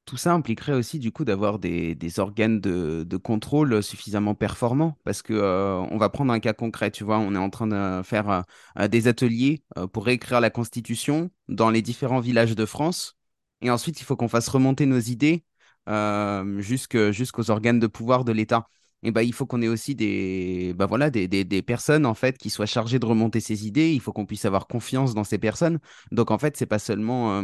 Tout 0.08 0.16
ça 0.16 0.32
impliquerait 0.34 0.72
aussi 0.72 1.00
du 1.00 1.12
coup 1.12 1.26
d'avoir 1.26 1.60
des, 1.60 1.94
des 1.94 2.20
organes 2.22 2.62
de, 2.62 3.04
de 3.04 3.18
contrôle 3.18 3.84
suffisamment 3.84 4.36
performants? 4.36 4.98
Parce 5.04 5.22
que 5.22 5.34
euh, 5.34 5.80
on 5.92 5.98
va 5.98 6.08
prendre 6.08 6.32
un 6.32 6.40
cas 6.40 6.54
concret, 6.54 6.92
tu 6.92 7.04
vois, 7.04 7.20
on 7.20 7.36
est 7.36 7.38
en 7.38 7.50
train 7.50 7.68
de 7.68 8.02
faire 8.04 8.46
euh, 8.80 8.88
des 8.88 9.10
ateliers 9.10 9.64
euh, 9.78 9.86
pour 9.86 10.06
réécrire 10.06 10.40
la 10.40 10.50
Constitution 10.50 11.30
dans 11.50 11.70
les 11.70 11.82
différents 11.82 12.22
villages 12.22 12.56
de 12.56 12.66
France 12.66 13.18
et 13.62 13.70
ensuite 13.70 14.00
il 14.00 14.06
faut 14.06 14.16
qu'on 14.16 14.30
fasse 14.30 14.48
remonter 14.48 14.86
nos 14.86 15.00
idées 15.00 15.44
jusqu'aux 16.60 17.52
organes 17.52 17.80
de 17.82 17.88
pouvoir 17.88 18.24
de 18.24 18.32
l'État. 18.32 18.70
Et 19.04 19.12
ben 19.12 19.22
il 19.22 19.34
faut 19.34 19.46
qu'on 19.46 19.62
ait 19.62 19.68
aussi 19.68 19.94
des, 19.94 20.74
bah 20.76 20.86
voilà, 20.86 21.10
des, 21.10 21.28
des, 21.28 21.62
personnes 21.62 22.06
en 22.06 22.14
fait 22.16 22.38
qui 22.38 22.50
soient 22.50 22.66
chargées 22.66 22.98
de 23.00 23.06
remonter 23.06 23.40
ces 23.42 23.68
idées. 23.68 23.92
Il 23.94 24.00
faut 24.02 24.12
qu'on 24.14 24.26
puisse 24.26 24.46
avoir 24.46 24.68
confiance 24.68 25.14
dans 25.14 25.24
ces 25.24 25.38
personnes. 25.38 25.80
Donc 26.12 26.32
en 26.32 26.38
fait, 26.38 26.58
c'est 26.58 26.66
pas 26.66 26.80
seulement 26.80 27.44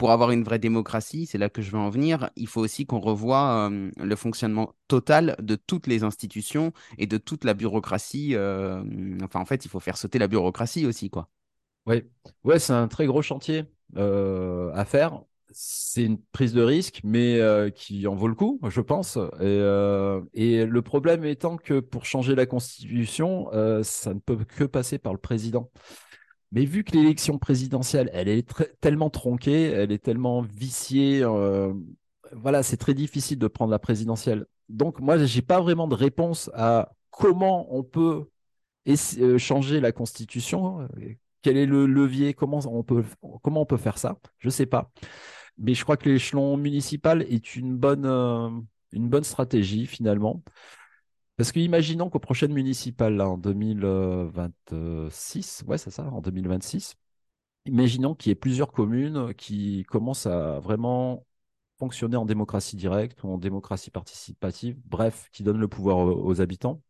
pour 0.00 0.12
avoir 0.12 0.30
une 0.30 0.44
vraie 0.44 0.58
démocratie, 0.58 1.26
c'est 1.26 1.36
là 1.36 1.50
que 1.50 1.60
je 1.60 1.70
veux 1.70 1.76
en 1.76 1.90
venir, 1.90 2.30
il 2.34 2.46
faut 2.46 2.62
aussi 2.62 2.86
qu'on 2.86 3.00
revoie 3.00 3.68
euh, 3.70 3.90
le 3.98 4.16
fonctionnement 4.16 4.72
total 4.88 5.36
de 5.42 5.56
toutes 5.56 5.86
les 5.86 6.04
institutions 6.04 6.72
et 6.96 7.06
de 7.06 7.18
toute 7.18 7.44
la 7.44 7.52
bureaucratie. 7.52 8.34
euh, 8.34 8.82
enfin, 9.22 9.40
en 9.40 9.44
fait, 9.44 9.66
il 9.66 9.68
faut 9.68 9.78
faire 9.78 9.98
sauter 9.98 10.18
la 10.18 10.26
bureaucratie 10.26 10.86
aussi, 10.86 11.10
quoi. 11.10 11.28
Oui, 11.84 12.02
ouais, 12.44 12.58
c'est 12.58 12.72
un 12.72 12.88
très 12.88 13.04
gros 13.04 13.20
chantier 13.20 13.66
euh, 13.98 14.72
à 14.72 14.86
faire. 14.86 15.20
C'est 15.50 16.04
une 16.04 16.18
prise 16.32 16.54
de 16.54 16.62
risque, 16.62 17.02
mais 17.04 17.38
qui 17.74 18.06
en 18.06 18.14
vaut 18.14 18.28
le 18.28 18.34
coup, 18.34 18.58
je 18.70 18.80
pense. 18.80 19.18
Et, 19.42 20.64
le 20.64 20.80
problème 20.80 21.26
étant 21.26 21.58
que 21.58 21.78
pour 21.78 22.06
changer 22.06 22.34
la 22.34 22.46
Constitution, 22.46 23.50
ça 23.82 24.14
ne 24.14 24.20
peut 24.20 24.38
que 24.46 24.64
passer 24.64 24.96
par 24.96 25.12
le 25.12 25.18
président. 25.18 25.70
Mais 26.52 26.64
vu 26.64 26.82
que 26.84 26.92
l'élection 26.96 27.38
présidentielle, 27.38 28.10
elle 28.12 28.28
est 28.28 28.46
tellement 28.80 29.10
tronquée, 29.10 29.64
elle 29.70 29.92
est 29.92 30.02
tellement 30.02 30.42
viciée, 30.42 31.22
euh, 31.22 31.72
voilà, 32.32 32.62
c'est 32.62 32.76
très 32.76 32.94
difficile 32.94 33.38
de 33.38 33.46
prendre 33.48 33.70
la 33.70 33.78
présidentielle. 33.78 34.46
Donc 34.68 35.00
moi, 35.00 35.16
j'ai 35.24 35.42
pas 35.42 35.60
vraiment 35.60 35.86
de 35.88 35.94
réponse 35.94 36.50
à 36.54 36.92
comment 37.10 37.72
on 37.74 37.82
peut 37.84 38.28
euh, 38.88 39.38
changer 39.38 39.80
la 39.80 39.92
Constitution. 39.92 40.82
euh, 40.82 40.88
Quel 41.42 41.56
est 41.56 41.66
le 41.66 41.86
levier? 41.86 42.34
Comment 42.34 42.60
on 42.66 42.82
peut, 42.82 43.04
comment 43.42 43.62
on 43.62 43.66
peut 43.66 43.76
faire 43.76 43.98
ça? 43.98 44.18
Je 44.38 44.50
sais 44.50 44.66
pas. 44.66 44.90
Mais 45.58 45.74
je 45.74 45.84
crois 45.84 45.96
que 45.96 46.08
l'échelon 46.08 46.56
municipal 46.56 47.22
est 47.22 47.56
une 47.56 47.76
bonne, 47.76 48.06
euh, 48.06 48.50
une 48.92 49.08
bonne 49.08 49.24
stratégie 49.24 49.86
finalement. 49.86 50.42
Parce 51.40 51.52
que 51.52 51.60
imaginons 51.60 52.10
qu'aux 52.10 52.18
prochaines 52.18 52.52
municipales, 52.52 53.18
en 53.22 53.38
2026, 53.38 55.64
ouais, 55.66 55.78
c'est 55.78 55.90
ça, 55.90 56.04
en 56.04 56.20
2026, 56.20 56.96
imaginons 57.66 58.14
qu'il 58.14 58.30
y 58.30 58.32
ait 58.32 58.34
plusieurs 58.34 58.72
communes 58.72 59.32
qui 59.34 59.84
commencent 59.88 60.26
à 60.26 60.60
vraiment 60.60 61.26
fonctionner 61.78 62.16
en 62.18 62.26
démocratie 62.26 62.76
directe 62.76 63.24
ou 63.24 63.28
en 63.30 63.38
démocratie 63.38 63.90
participative, 63.90 64.76
bref, 64.84 65.30
qui 65.32 65.42
donnent 65.42 65.60
le 65.60 65.68
pouvoir 65.68 65.98
aux, 65.98 66.40
habitants. 66.42 66.82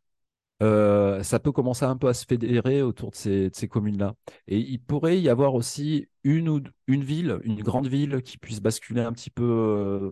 Euh, 0.63 1.23
ça 1.23 1.39
peut 1.39 1.53
commencer 1.53 1.85
un 1.85 1.97
peu 1.97 2.09
à 2.09 2.15
se 2.15 2.27
fédérer 2.27 2.83
autour 2.83 3.13
de 3.13 3.17
ces, 3.17 3.51
ces 3.53 3.69
communes-là. 3.69 4.17
Et 4.49 4.59
il 4.59 4.81
pourrait 4.81 5.21
y 5.21 5.29
avoir 5.29 5.55
aussi 5.55 6.09
une 6.25 6.49
ou 6.49 6.61
une 6.89 7.05
ville, 7.05 7.39
une 7.45 7.63
grande 7.63 7.87
ville 7.87 8.21
qui 8.23 8.39
puisse 8.39 8.61
basculer 8.61 9.03
un 9.03 9.13
petit 9.13 9.31
peu 9.31 9.45
euh, 9.45 10.11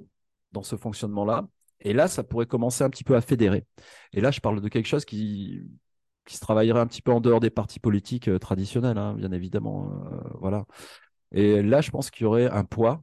dans 0.53 0.63
ce 0.63 0.77
fonctionnement-là. 0.77 1.49
Et 1.81 1.93
là, 1.93 2.09
ça 2.09 2.25
pourrait 2.25 2.47
commencer 2.47 2.85
un 2.85 2.91
petit 2.91 3.05
peu 3.05 3.17
à 3.17 3.21
fédérer. 3.21 3.65
Et 4.13 4.21
là, 4.21 4.31
je 4.31 4.41
parle 4.41 4.61
de 4.61 4.69
quelque 4.69 4.87
chose 4.87 5.05
qui, 5.05 5.63
se 6.29 6.41
travaillerait 6.41 6.81
un 6.81 6.87
petit 6.87 7.03
peu 7.03 7.13
en 7.13 7.21
dehors 7.21 7.41
des 7.41 7.51
partis 7.51 7.81
politiques 7.81 8.29
euh, 8.29 8.39
traditionnels, 8.39 8.99
hein, 8.99 9.15
bien 9.15 9.33
évidemment. 9.33 9.91
euh, 10.13 10.21
voilà. 10.41 10.67
Et 11.33 11.63
là, 11.63 11.81
je 11.81 11.91
pense 11.91 12.11
qu'il 12.11 12.25
y 12.25 12.27
aurait 12.27 12.49
un 12.51 12.65
poids 12.65 13.03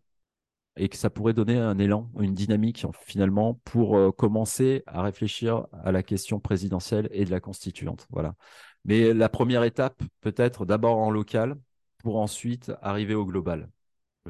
et 0.77 0.89
que 0.89 0.97
ça 0.97 1.09
pourrait 1.09 1.33
donner 1.33 1.57
un 1.57 1.77
élan, 1.79 2.11
une 2.19 2.33
dynamique 2.33 2.83
en- 2.85 2.91
finalement 2.93 3.55
pour 3.65 3.97
euh, 3.97 4.11
commencer 4.11 4.83
à 4.87 5.01
réfléchir 5.03 5.67
à 5.83 5.91
la 5.91 6.03
question 6.03 6.39
présidentielle 6.39 7.07
et 7.11 7.25
de 7.25 7.31
la 7.31 7.39
constituante. 7.39 8.07
Voilà. 8.11 8.35
Mais 8.85 9.13
la 9.13 9.29
première 9.29 9.63
étape, 9.63 10.01
peut-être 10.21 10.65
d'abord 10.65 10.97
en 10.99 11.11
local 11.11 11.57
pour 11.99 12.17
ensuite 12.17 12.71
arriver 12.81 13.15
au 13.15 13.25
global. 13.25 13.69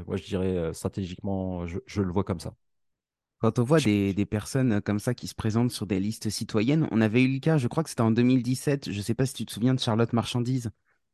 Moi, 0.08 0.18
je 0.18 0.26
dirais 0.26 0.74
stratégiquement, 0.74 1.66
je 1.68 2.02
le 2.02 2.12
vois 2.12 2.24
comme 2.26 2.40
ça. 2.40 2.54
Quand 3.46 3.60
on 3.60 3.64
voit 3.64 3.80
des, 3.80 4.12
des 4.12 4.26
personnes 4.26 4.82
comme 4.82 4.98
ça 4.98 5.14
qui 5.14 5.28
se 5.28 5.36
présentent 5.36 5.70
sur 5.70 5.86
des 5.86 6.00
listes 6.00 6.32
citoyennes, 6.32 6.88
on 6.90 7.00
avait 7.00 7.22
eu 7.22 7.32
le 7.32 7.40
cas, 7.40 7.60
je 7.60 7.68
crois 7.68 7.84
que 7.84 7.92
c'était 7.92 8.02
en 8.02 8.10
2017, 8.10 8.90
je 8.90 8.98
ne 8.98 9.04
sais 9.04 9.14
pas 9.14 9.28
si 9.28 9.36
tu 9.36 9.46
te 9.46 9.52
souviens 9.52 9.76
de 9.76 9.80
Charlotte 9.80 10.12
Marchandise, 10.14 10.72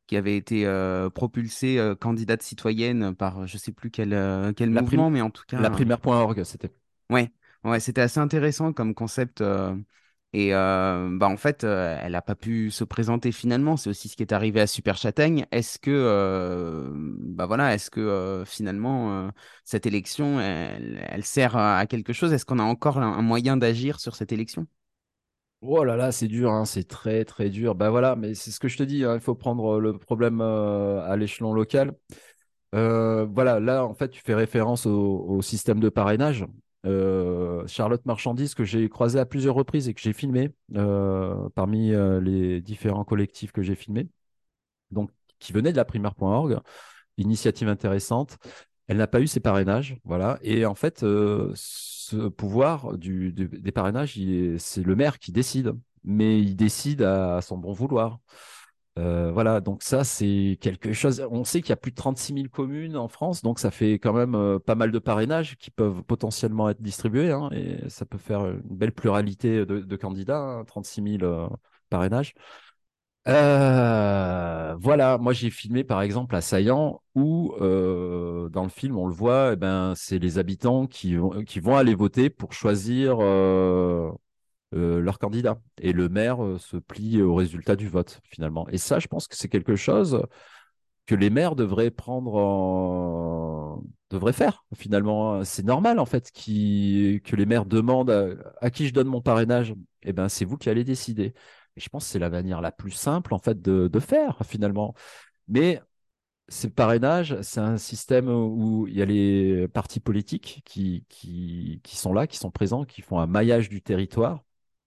qui 0.07 0.15
avait 0.15 0.38
été 0.38 0.65
euh, 0.65 1.09
propulsée 1.09 1.77
euh, 1.77 1.93
candidate 1.93 2.41
citoyenne 2.41 3.13
par 3.13 3.47
je 3.47 3.55
ne 3.55 3.59
sais 3.59 3.73
plus 3.73 3.91
quel, 3.91 4.13
euh, 4.13 4.53
quel 4.55 4.71
La, 4.71 4.82
mouvement, 4.82 5.09
mais 5.09 5.19
en 5.19 5.29
tout 5.29 5.43
cas, 5.45 5.59
la 5.59 5.69
primaire.org, 5.69 6.45
c'était. 6.45 6.71
Ouais, 7.09 7.34
ouais, 7.65 7.82
c'était 7.82 7.99
assez 7.99 8.21
intéressant 8.21 8.71
comme 8.71 8.93
concept. 8.93 9.43
Et 10.34 10.55
euh, 10.55 11.09
bah 11.11 11.27
en 11.27 11.36
fait, 11.36 11.65
euh, 11.65 11.97
elle 12.01 12.13
n'a 12.13 12.21
pas 12.21 12.36
pu 12.36 12.71
se 12.71 12.86
présenter 12.86 13.34
finalement. 13.34 13.75
C'est 13.75 13.89
aussi 13.89 14.07
ce 14.07 14.15
qui 14.15 14.23
est 14.23 14.32
arrivé 14.32 14.61
à 14.61 14.67
Super 14.67 14.95
Châtaigne. 14.95 15.45
Est-ce 15.51 15.77
que, 15.77 15.91
euh, 15.91 16.89
bah 16.93 17.45
voilà, 17.45 17.73
est-ce 17.73 17.91
que 17.91 18.43
finalement 18.45 19.29
cette 19.65 19.86
élection, 19.86 20.39
elle, 20.39 21.05
elle 21.09 21.25
sert 21.25 21.57
à, 21.57 21.86
quelque 21.86 22.13
chose? 22.13 22.32
Est-ce 22.32 22.45
qu'on 22.45 22.59
a 22.59 22.63
encore 22.63 22.97
un, 22.97 23.21
moyen 23.21 23.57
d'agir 23.57 23.99
sur 23.99 24.15
cette 24.15 24.32
élection? 24.32 24.67
Oh 25.63 25.84
là 25.84 25.95
là, 25.95 26.11
c'est 26.11 26.27
dur, 26.27 26.51
hein, 26.51 26.65
c'est 26.65 26.88
très 26.88 27.25
très 27.25 27.49
dur. 27.49 27.75
Bah 27.75 27.89
voilà, 27.89 28.15
mais 28.15 28.34
c'est 28.34 28.51
ce 28.51 28.59
que 28.59 28.67
je 28.69 28.77
te 28.77 28.84
dis, 28.84 29.03
hein, 29.03 29.15
il 29.15 29.21
faut 29.21 29.36
prendre 29.36 29.79
le 29.79 29.97
problème 29.97 30.39
à 30.39 31.15
l'échelon 31.17 31.53
local. 31.53 31.93
Voilà, 32.71 33.59
là 33.59 33.86
en 33.86 33.93
fait, 33.93 34.09
tu 34.09 34.21
fais 34.21 34.34
référence 34.34 34.86
au 34.86 35.41
système 35.41 35.82
de 35.82 35.89
parrainage. 35.89 36.45
Euh, 36.86 37.65
Charlotte 37.67 38.05
Marchandise 38.05 38.55
que 38.55 38.63
j'ai 38.63 38.89
croisé 38.89 39.19
à 39.19 39.25
plusieurs 39.25 39.55
reprises 39.55 39.88
et 39.88 39.93
que 39.93 40.01
j'ai 40.01 40.13
filmé 40.13 40.49
euh, 40.75 41.47
parmi 41.55 41.93
euh, 41.93 42.19
les 42.19 42.61
différents 42.61 43.03
collectifs 43.05 43.51
que 43.51 43.61
j'ai 43.61 43.75
filmés, 43.75 44.09
donc 44.91 45.11
qui 45.39 45.53
venaient 45.53 45.71
de 45.71 45.77
la 45.77 45.86
primaire.org, 45.86 46.59
initiative 47.17 47.69
intéressante. 47.69 48.38
Elle 48.88 48.97
n'a 48.97 49.07
pas 49.07 49.21
eu 49.21 49.27
ses 49.27 49.39
parrainages, 49.39 49.97
voilà. 50.05 50.39
Et 50.43 50.65
en 50.65 50.75
fait, 50.75 50.99
ce 51.01 52.27
pouvoir 52.29 52.97
du, 52.97 53.32
du- 53.34 53.47
des 53.49 53.71
parrainages, 53.71 54.19
c'est 54.59 54.84
le 54.84 54.95
maire 54.95 55.19
qui 55.19 55.32
décide, 55.32 55.73
mais 56.03 56.39
il 56.41 56.55
décide 56.55 57.01
à 57.03 57.41
son 57.41 57.57
bon 57.57 57.73
vouloir. 57.73 58.19
Euh, 58.99 59.31
voilà, 59.31 59.61
donc 59.61 59.83
ça, 59.83 60.03
c'est 60.03 60.57
quelque 60.59 60.91
chose. 60.91 61.25
On 61.31 61.43
sait 61.45 61.61
qu'il 61.61 61.69
y 61.69 61.73
a 61.73 61.77
plus 61.77 61.91
de 61.91 61.95
36 61.95 62.33
000 62.33 62.47
communes 62.49 62.97
en 62.97 63.07
France, 63.07 63.41
donc 63.41 63.59
ça 63.59 63.71
fait 63.71 63.93
quand 63.93 64.11
même 64.13 64.35
euh, 64.35 64.59
pas 64.59 64.75
mal 64.75 64.91
de 64.91 64.99
parrainages 64.99 65.57
qui 65.57 65.71
peuvent 65.71 66.03
potentiellement 66.03 66.69
être 66.69 66.81
distribués, 66.81 67.31
hein, 67.31 67.49
et 67.53 67.87
ça 67.89 68.05
peut 68.05 68.17
faire 68.17 68.45
une 68.45 68.59
belle 68.77 68.91
pluralité 68.91 69.65
de, 69.65 69.95
candidats, 69.95 70.39
hein, 70.39 70.65
36 70.65 71.03
000 71.19 71.23
euh, 71.23 71.47
parrainages. 71.89 72.33
Voilà, 73.25 75.17
moi 75.19 75.33
j'ai 75.33 75.49
filmé 75.49 75.83
par 75.83 76.01
exemple 76.01 76.35
à 76.35 76.41
Saillant 76.41 77.01
où 77.15 77.53
dans 77.59 78.63
le 78.63 78.69
film 78.69 78.97
on 78.97 79.07
le 79.07 79.13
voit, 79.13 79.53
eh 79.53 79.55
ben, 79.55 79.93
c'est 79.95 80.19
les 80.19 80.37
habitants 80.37 80.87
qui 80.87 81.15
vont 81.15 81.75
aller 81.77 81.95
voter 81.95 82.29
pour 82.29 82.53
choisir 82.53 83.19
euh, 84.74 84.99
leur 85.01 85.19
candidat. 85.19 85.59
Et 85.80 85.93
le 85.93 86.09
maire 86.09 86.43
euh, 86.43 86.57
se 86.57 86.78
plie 86.78 87.22
au 87.22 87.36
résultat 87.36 87.76
du 87.76 87.88
vote 87.88 88.22
finalement. 88.24 88.67
Et 88.69 88.78
ça, 88.78 88.99
je 88.99 89.07
pense 89.07 89.28
que 89.28 89.36
c'est 89.36 89.49
quelque 89.49 89.76
chose 89.76 90.24
que 91.07 91.15
les 91.15 91.30
maires 91.30 91.55
devraient 91.55 91.91
prendre 91.91 92.36
en... 92.36 93.84
devraient 94.09 94.34
faire 94.34 94.65
finalement. 94.76 95.43
C'est 95.43 95.65
normal 95.65 95.99
en 95.99 96.05
fait 96.05 96.32
que 96.32 97.36
les 97.36 97.45
maires 97.45 97.65
demandent 97.65 98.38
à... 98.61 98.69
qui 98.69 98.88
je 98.88 98.93
donne 98.93 99.07
mon 99.07 99.22
parrainage. 99.22 99.74
Eh 100.03 100.13
ben, 100.13 100.30
c'est 100.30 100.45
vous 100.45 100.57
qui 100.57 100.69
allez 100.69 100.84
décider. 100.84 101.34
Et 101.76 101.80
je 101.80 101.89
pense 101.89 102.05
que 102.05 102.11
c'est 102.11 102.19
la 102.19 102.30
manière 102.30 102.61
la 102.61 102.72
plus 102.72 102.91
simple 102.91 103.34
en 103.34 103.39
fait 103.39 103.61
de, 103.61 103.88
de 103.88 103.99
faire 103.99 104.38
finalement. 104.45 104.93
Mais 105.47 105.82
ces 106.47 106.69
parrainages, 106.69 107.39
c'est 107.41 107.61
un 107.61 107.78
système 107.78 108.28
où 108.30 108.86
il 108.88 108.95
y 108.95 109.01
a 109.01 109.05
les 109.05 109.67
partis 109.69 110.01
politiques 110.01 110.61
qui, 110.65 111.05
qui, 111.07 111.80
qui 111.84 111.95
sont 111.95 112.13
là, 112.13 112.28
qui 112.28 112.38
sont 112.38 112.51
présents, 112.51 112.84
qui 112.84 113.01
font 113.01 113.19
un 113.19 113.28
maillage 113.28 113.69
du 113.69 113.82
territoire. 113.82 114.43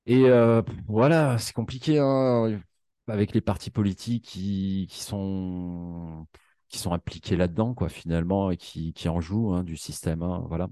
Et 0.06 0.24
euh, 0.28 0.62
voilà, 0.86 1.38
c'est 1.38 1.52
compliqué 1.54 1.98
hein, 1.98 2.60
avec 3.08 3.32
les 3.32 3.40
partis 3.40 3.70
politiques 3.70 4.24
qui, 4.26 4.88
sont, 4.90 6.26
impliqués 6.86 7.36
là-dedans, 7.36 7.74
quoi, 7.74 7.88
finalement, 7.88 8.50
et 8.50 8.56
qui, 8.58 8.92
en 9.08 9.20
jouent 9.20 9.54
hein, 9.54 9.64
du 9.64 9.76
système. 9.76 10.22
hein, 10.22 10.44
voilà. 10.48 10.68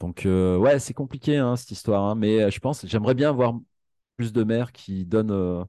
Donc, 0.00 0.26
euh, 0.26 0.58
ouais, 0.58 0.78
c'est 0.80 0.94
compliqué, 0.94 1.42
cette 1.56 1.72
histoire. 1.72 2.16
mais 2.16 2.42
euh, 2.42 2.50
je 2.50 2.60
pense, 2.60 2.86
j'aimerais 2.86 3.14
bien 3.14 3.32
voir 3.32 3.54
plus 4.16 4.32
de 4.32 4.44
maires 4.44 4.72
qui 4.72 5.06
donnent 5.06 5.66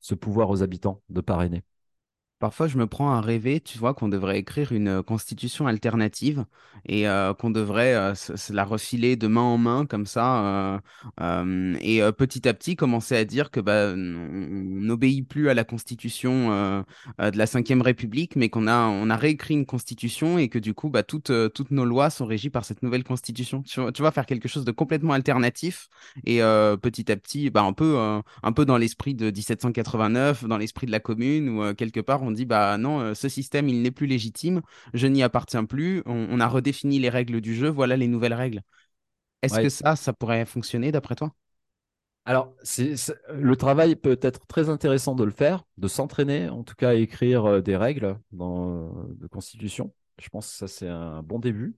ce 0.00 0.14
pouvoir 0.14 0.50
aux 0.50 0.62
habitants 0.62 1.02
de 1.08 1.20
parrainer. 1.20 1.64
Parfois, 2.38 2.68
je 2.68 2.76
me 2.76 2.86
prends 2.86 3.12
à 3.12 3.20
rêver, 3.20 3.60
tu 3.60 3.78
vois, 3.78 3.94
qu'on 3.94 4.08
devrait 4.08 4.38
écrire 4.38 4.72
une 4.72 4.88
euh, 4.88 5.02
constitution 5.02 5.66
alternative 5.66 6.44
et 6.86 7.08
euh, 7.08 7.32
qu'on 7.32 7.50
devrait 7.50 7.94
euh, 7.94 8.14
se, 8.14 8.52
la 8.52 8.64
refiler 8.64 9.16
de 9.16 9.26
main 9.26 9.40
en 9.40 9.58
main 9.58 9.86
comme 9.86 10.06
ça 10.06 10.80
et 11.80 12.00
petit 12.16 12.48
à 12.48 12.54
petit 12.54 12.76
commencer 12.76 13.16
à 13.16 13.24
dire 13.24 13.50
que 13.50 13.60
bah, 13.60 13.92
on 13.92 13.96
n'obéit 13.96 15.26
plus 15.26 15.48
à 15.48 15.54
la 15.54 15.64
constitution 15.64 16.84
de 17.18 17.36
la 17.36 17.46
Cinquième 17.46 17.82
République, 17.82 18.36
mais 18.36 18.48
qu'on 18.48 18.66
a 18.66 18.86
on 18.86 19.10
a 19.10 19.16
réécrit 19.16 19.54
une 19.54 19.66
constitution 19.66 20.38
et 20.38 20.48
que 20.48 20.58
du 20.58 20.74
coup, 20.74 20.90
bah, 20.90 21.02
toutes 21.02 21.32
toutes 21.54 21.70
nos 21.70 21.84
lois 21.84 22.10
sont 22.10 22.26
régies 22.26 22.50
par 22.50 22.64
cette 22.64 22.82
nouvelle 22.82 23.04
constitution. 23.04 23.62
Tu 23.62 23.80
vois, 23.98 24.10
faire 24.10 24.26
quelque 24.26 24.48
chose 24.48 24.64
de 24.64 24.72
complètement 24.72 25.12
alternatif 25.12 25.88
et 26.24 26.38
petit 26.82 27.10
à 27.10 27.16
petit, 27.16 27.50
bah, 27.50 27.62
un 27.62 27.72
peu 27.72 27.96
un 28.42 28.52
peu 28.52 28.64
dans 28.64 28.78
l'esprit 28.78 29.14
de 29.14 29.30
1789, 29.30 30.44
dans 30.44 30.58
l'esprit 30.58 30.86
de 30.86 30.92
la 30.92 31.00
commune 31.00 31.46
euh, 31.66 31.74
quelque 31.74 32.00
part 32.00 32.22
on 32.26 32.30
dit 32.32 32.44
bah 32.44 32.76
non, 32.78 33.00
euh, 33.00 33.14
ce 33.14 33.28
système 33.28 33.68
il 33.68 33.82
n'est 33.82 33.90
plus 33.90 34.06
légitime, 34.06 34.62
je 34.94 35.06
n'y 35.06 35.22
appartiens 35.22 35.64
plus, 35.64 36.02
on, 36.06 36.28
on 36.30 36.40
a 36.40 36.48
redéfini 36.48 36.98
les 36.98 37.08
règles 37.08 37.40
du 37.40 37.54
jeu, 37.54 37.68
voilà 37.68 37.96
les 37.96 38.08
nouvelles 38.08 38.34
règles. 38.34 38.62
Est-ce 39.42 39.60
que 39.60 39.68
ça, 39.68 39.96
ça 39.96 40.12
pourrait 40.12 40.44
fonctionner 40.46 40.92
d'après 40.92 41.14
toi? 41.14 41.34
Alors, 42.24 42.52
le 43.32 43.54
travail 43.54 43.94
peut 43.94 44.18
être 44.20 44.46
très 44.48 44.68
intéressant 44.68 45.14
de 45.14 45.22
le 45.22 45.30
faire, 45.30 45.62
de 45.78 45.86
s'entraîner, 45.86 46.48
en 46.48 46.64
tout 46.64 46.74
cas 46.74 46.90
à 46.90 46.94
écrire 46.94 47.44
euh, 47.44 47.60
des 47.62 47.76
règles 47.76 48.18
dans, 48.32 48.88
euh, 48.88 49.14
de 49.14 49.28
constitution. 49.28 49.94
Je 50.18 50.28
pense 50.28 50.50
que 50.50 50.56
ça, 50.56 50.66
c'est 50.66 50.88
un 50.88 51.22
bon 51.22 51.38
début. 51.38 51.76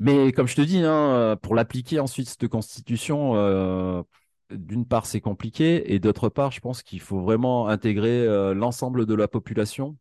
Mais 0.00 0.32
comme 0.32 0.48
je 0.48 0.56
te 0.56 0.60
dis, 0.60 0.78
hein, 0.78 1.38
pour 1.40 1.54
l'appliquer 1.54 2.00
ensuite, 2.00 2.28
cette 2.28 2.48
constitution, 2.48 3.36
euh, 3.36 4.02
d'une 4.50 4.86
part, 4.86 5.06
c'est 5.06 5.20
compliqué, 5.20 5.94
et 5.94 5.98
d'autre 5.98 6.28
part, 6.28 6.52
je 6.52 6.60
pense 6.60 6.82
qu'il 6.82 7.00
faut 7.00 7.20
vraiment 7.20 7.68
intégrer 7.68 8.26
euh, 8.26 8.54
l'ensemble 8.54 9.06
de 9.06 9.14
la 9.14 9.28
population. 9.28 9.96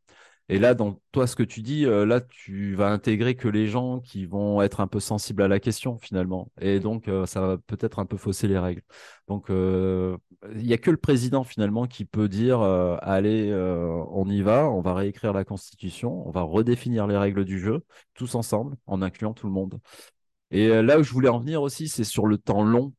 Et 0.50 0.60
là, 0.60 0.74
dans 0.74 1.00
toi, 1.14 1.26
ce 1.26 1.38
que 1.38 1.44
tu 1.44 1.62
dis, 1.62 1.86
euh, 1.86 2.06
là, 2.06 2.20
tu 2.20 2.76
vas 2.76 2.89
intégrer 2.89 3.36
que 3.36 3.48
les 3.48 3.68
gens 3.68 4.02
qui 4.02 4.26
vont 4.26 4.62
être 4.62 4.82
un 4.82 4.88
peu 4.88 5.00
sensibles 5.00 5.41
à 5.41 5.48
la 5.48 5.60
question, 5.62 5.98
finalement. 6.00 6.52
Et 6.60 6.82
donc, 6.82 7.08
euh, 7.08 7.26
ça 7.26 7.39
va 7.41 7.58
peut-être 7.58 8.00
un 8.00 8.06
peu 8.06 8.18
fausser 8.18 8.48
les 8.50 8.60
règles. 8.60 8.82
Donc, 9.30 9.48
il 9.50 10.18
n'y 10.58 10.74
a 10.74 10.78
que 10.78 10.91
le 10.91 10.98
président, 10.98 11.46
finalement, 11.46 11.88
qui 11.88 12.04
peut 12.04 12.28
dire, 12.28 12.62
allez, 12.62 13.54
on 14.12 14.30
y 14.30 14.41
va, 14.41 14.70
on 14.70 14.82
va 14.82 14.94
réécrire 14.94 15.32
la 15.32 15.46
Constitution, 15.46 16.28
on 16.28 16.32
va 16.32 16.41
redéfinir 16.41 17.08
les 17.08 17.18
règles 17.18 17.46
du 17.46 17.60
jeu, 17.60 17.84
tous 18.14 18.36
ensemble, 18.36 18.76
en 18.86 19.02
incluant 19.02 19.34
tout 19.34 19.48
le 19.48 19.54
monde. 19.54 19.80
Et 20.52 20.68
là 20.68 21.00
où 21.00 21.04
je 21.04 21.12
voulais 21.14 21.30
en 21.30 21.39
venir 21.39 21.62
aussi, 21.62 21.88
c'est 21.88 22.04
sur 22.04 22.28
le 22.28 22.38
temps 22.38 22.64
long 22.64 22.94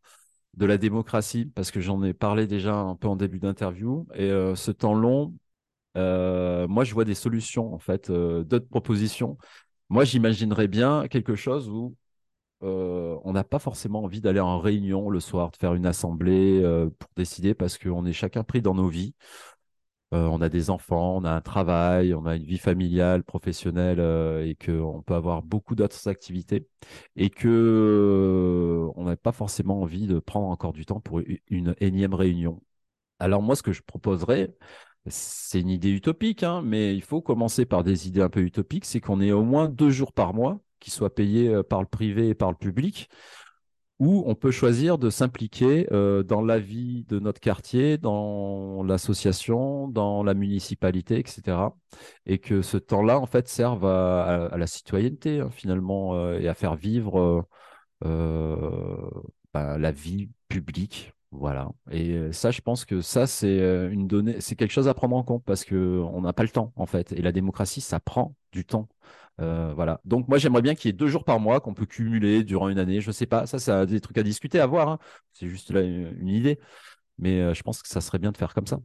de 0.56 0.66
la 0.66 0.78
démocratie, 0.78 1.46
parce 1.46 1.70
que 1.70 1.80
j'en 1.80 2.02
ai 2.02 2.12
parlé 2.14 2.46
déjà 2.46 2.74
un 2.76 2.96
peu 2.96 3.08
en 3.08 3.16
début 3.16 3.38
d'interview. 3.38 4.06
Et 4.14 4.30
euh, 4.30 4.54
ce 4.54 4.70
temps 4.70 4.94
long, 4.94 5.34
euh, 5.96 6.68
moi, 6.68 6.84
je 6.84 6.94
vois 6.94 7.04
des 7.04 7.14
solutions, 7.14 7.74
en 7.74 7.78
fait, 7.78 8.10
euh, 8.10 8.44
d'autres 8.44 8.68
propositions. 8.68 9.38
Moi, 9.90 10.04
j'imaginerais 10.04 10.68
bien 10.68 11.08
quelque 11.08 11.34
chose 11.36 11.68
où 11.68 11.94
on 12.62 13.32
n'a 13.34 13.44
pas 13.44 13.58
forcément 13.58 14.04
envie 14.04 14.22
d'aller 14.22 14.40
en 14.40 14.58
réunion 14.58 15.10
le 15.10 15.20
soir, 15.20 15.50
de 15.50 15.56
faire 15.56 15.74
une 15.74 15.84
assemblée 15.84 16.62
pour 16.98 17.10
décider, 17.14 17.52
parce 17.52 17.76
qu'on 17.76 18.06
est 18.06 18.14
chacun 18.14 18.42
pris 18.42 18.62
dans 18.62 18.74
nos 18.74 18.88
vies. 18.88 19.14
Euh, 20.14 20.26
on 20.26 20.40
a 20.40 20.48
des 20.48 20.70
enfants, 20.70 21.16
on 21.16 21.24
a 21.24 21.32
un 21.32 21.40
travail, 21.40 22.14
on 22.14 22.24
a 22.26 22.36
une 22.36 22.44
vie 22.44 22.58
familiale, 22.58 23.24
professionnelle, 23.24 23.98
euh, 23.98 24.46
et 24.46 24.54
qu'on 24.54 25.02
peut 25.02 25.14
avoir 25.14 25.42
beaucoup 25.42 25.74
d'autres 25.74 26.06
activités, 26.08 26.68
et 27.16 27.30
que 27.30 27.48
euh, 27.48 28.92
on 28.96 29.04
n'a 29.04 29.16
pas 29.16 29.32
forcément 29.32 29.82
envie 29.82 30.06
de 30.06 30.20
prendre 30.20 30.48
encore 30.48 30.72
du 30.72 30.86
temps 30.86 31.00
pour 31.00 31.20
une 31.48 31.74
énième 31.80 32.14
réunion. 32.14 32.62
Alors 33.18 33.42
moi, 33.42 33.56
ce 33.56 33.62
que 33.62 33.72
je 33.72 33.82
proposerais, 33.82 34.54
c'est 35.06 35.60
une 35.60 35.70
idée 35.70 35.90
utopique, 35.90 36.44
hein, 36.44 36.62
mais 36.62 36.94
il 36.94 37.02
faut 37.02 37.22
commencer 37.22 37.66
par 37.66 37.84
des 37.84 38.08
idées 38.08 38.22
un 38.22 38.30
peu 38.30 38.40
utopiques, 38.42 38.84
c'est 38.86 39.00
qu'on 39.00 39.20
ait 39.20 39.32
au 39.32 39.44
moins 39.44 39.68
deux 39.68 39.90
jours 39.90 40.12
par 40.12 40.34
mois 40.34 40.60
qui 40.80 40.90
soient 40.90 41.14
payés 41.14 41.62
par 41.64 41.80
le 41.82 41.88
privé 41.88 42.28
et 42.30 42.34
par 42.34 42.50
le 42.50 42.56
public, 42.56 43.08
où 44.00 44.24
on 44.26 44.34
peut 44.34 44.50
choisir 44.50 44.98
de 44.98 45.08
s'impliquer 45.10 45.86
euh, 45.92 46.22
dans 46.22 46.42
la 46.42 46.58
vie 46.58 47.04
de 47.08 47.18
notre 47.20 47.40
quartier, 47.40 47.96
dans 47.98 48.82
l'association, 48.82 49.88
dans 49.88 50.22
la 50.24 50.34
municipalité, 50.34 51.18
etc. 51.18 51.58
Et 52.26 52.38
que 52.38 52.62
ce 52.62 52.76
temps-là, 52.76 53.18
en 53.20 53.26
fait, 53.26 53.48
serve 53.48 53.86
à, 53.86 54.50
la 54.56 54.66
citoyenneté, 54.66 55.40
hein, 55.40 55.50
finalement, 55.50 56.16
euh, 56.16 56.38
et 56.40 56.48
à 56.48 56.54
faire 56.54 56.74
vivre 56.74 57.46
euh, 58.04 59.10
bah, 59.52 59.78
la 59.78 59.92
vie 59.92 60.28
publique. 60.48 61.12
Voilà. 61.30 61.70
Et 61.90 62.32
ça, 62.32 62.50
je 62.50 62.60
pense 62.60 62.84
que 62.84 63.00
ça, 63.00 63.26
c'est 63.26 63.58
une 63.90 64.06
donnée, 64.06 64.40
c'est 64.40 64.54
quelque 64.54 64.70
chose 64.70 64.86
à 64.88 64.94
prendre 64.94 65.16
en 65.16 65.24
compte 65.24 65.44
parce 65.44 65.64
que 65.64 66.00
on 66.12 66.20
n'a 66.20 66.32
pas 66.32 66.44
le 66.44 66.48
temps, 66.48 66.72
en 66.76 66.86
fait. 66.86 67.12
Et 67.12 67.22
la 67.22 67.32
démocratie, 67.32 67.80
ça 67.80 67.98
prend 68.00 68.36
du 68.52 68.64
temps. 68.64 68.88
Euh, 69.40 69.72
voilà. 69.74 70.00
Donc, 70.04 70.28
moi, 70.28 70.38
j'aimerais 70.38 70.62
bien 70.62 70.74
qu'il 70.74 70.88
y 70.88 70.90
ait 70.90 70.92
deux 70.96 71.08
jours 71.08 71.24
par 71.24 71.40
mois 71.40 71.60
qu'on 71.60 71.74
peut 71.74 71.86
cumuler 71.86 72.44
durant 72.44 72.68
une 72.68 72.78
année. 72.78 73.00
Je 73.00 73.10
sais 73.10 73.26
pas. 73.26 73.46
Ça, 73.46 73.58
c'est 73.58 73.86
des 73.86 74.00
trucs 74.00 74.18
à 74.18 74.22
discuter, 74.22 74.60
à 74.60 74.66
voir. 74.66 74.88
hein. 74.88 74.98
C'est 75.32 75.48
juste 75.48 75.70
là 75.72 75.80
une, 75.82 76.16
une 76.20 76.28
idée. 76.28 76.58
Mais 77.18 77.40
euh, 77.40 77.54
je 77.54 77.62
pense 77.62 77.82
que 77.82 77.88
ça 77.88 78.00
serait 78.02 78.18
bien 78.20 78.32
de 78.32 78.38
faire 78.38 78.54
comme 78.54 78.66
ça. 78.68 78.80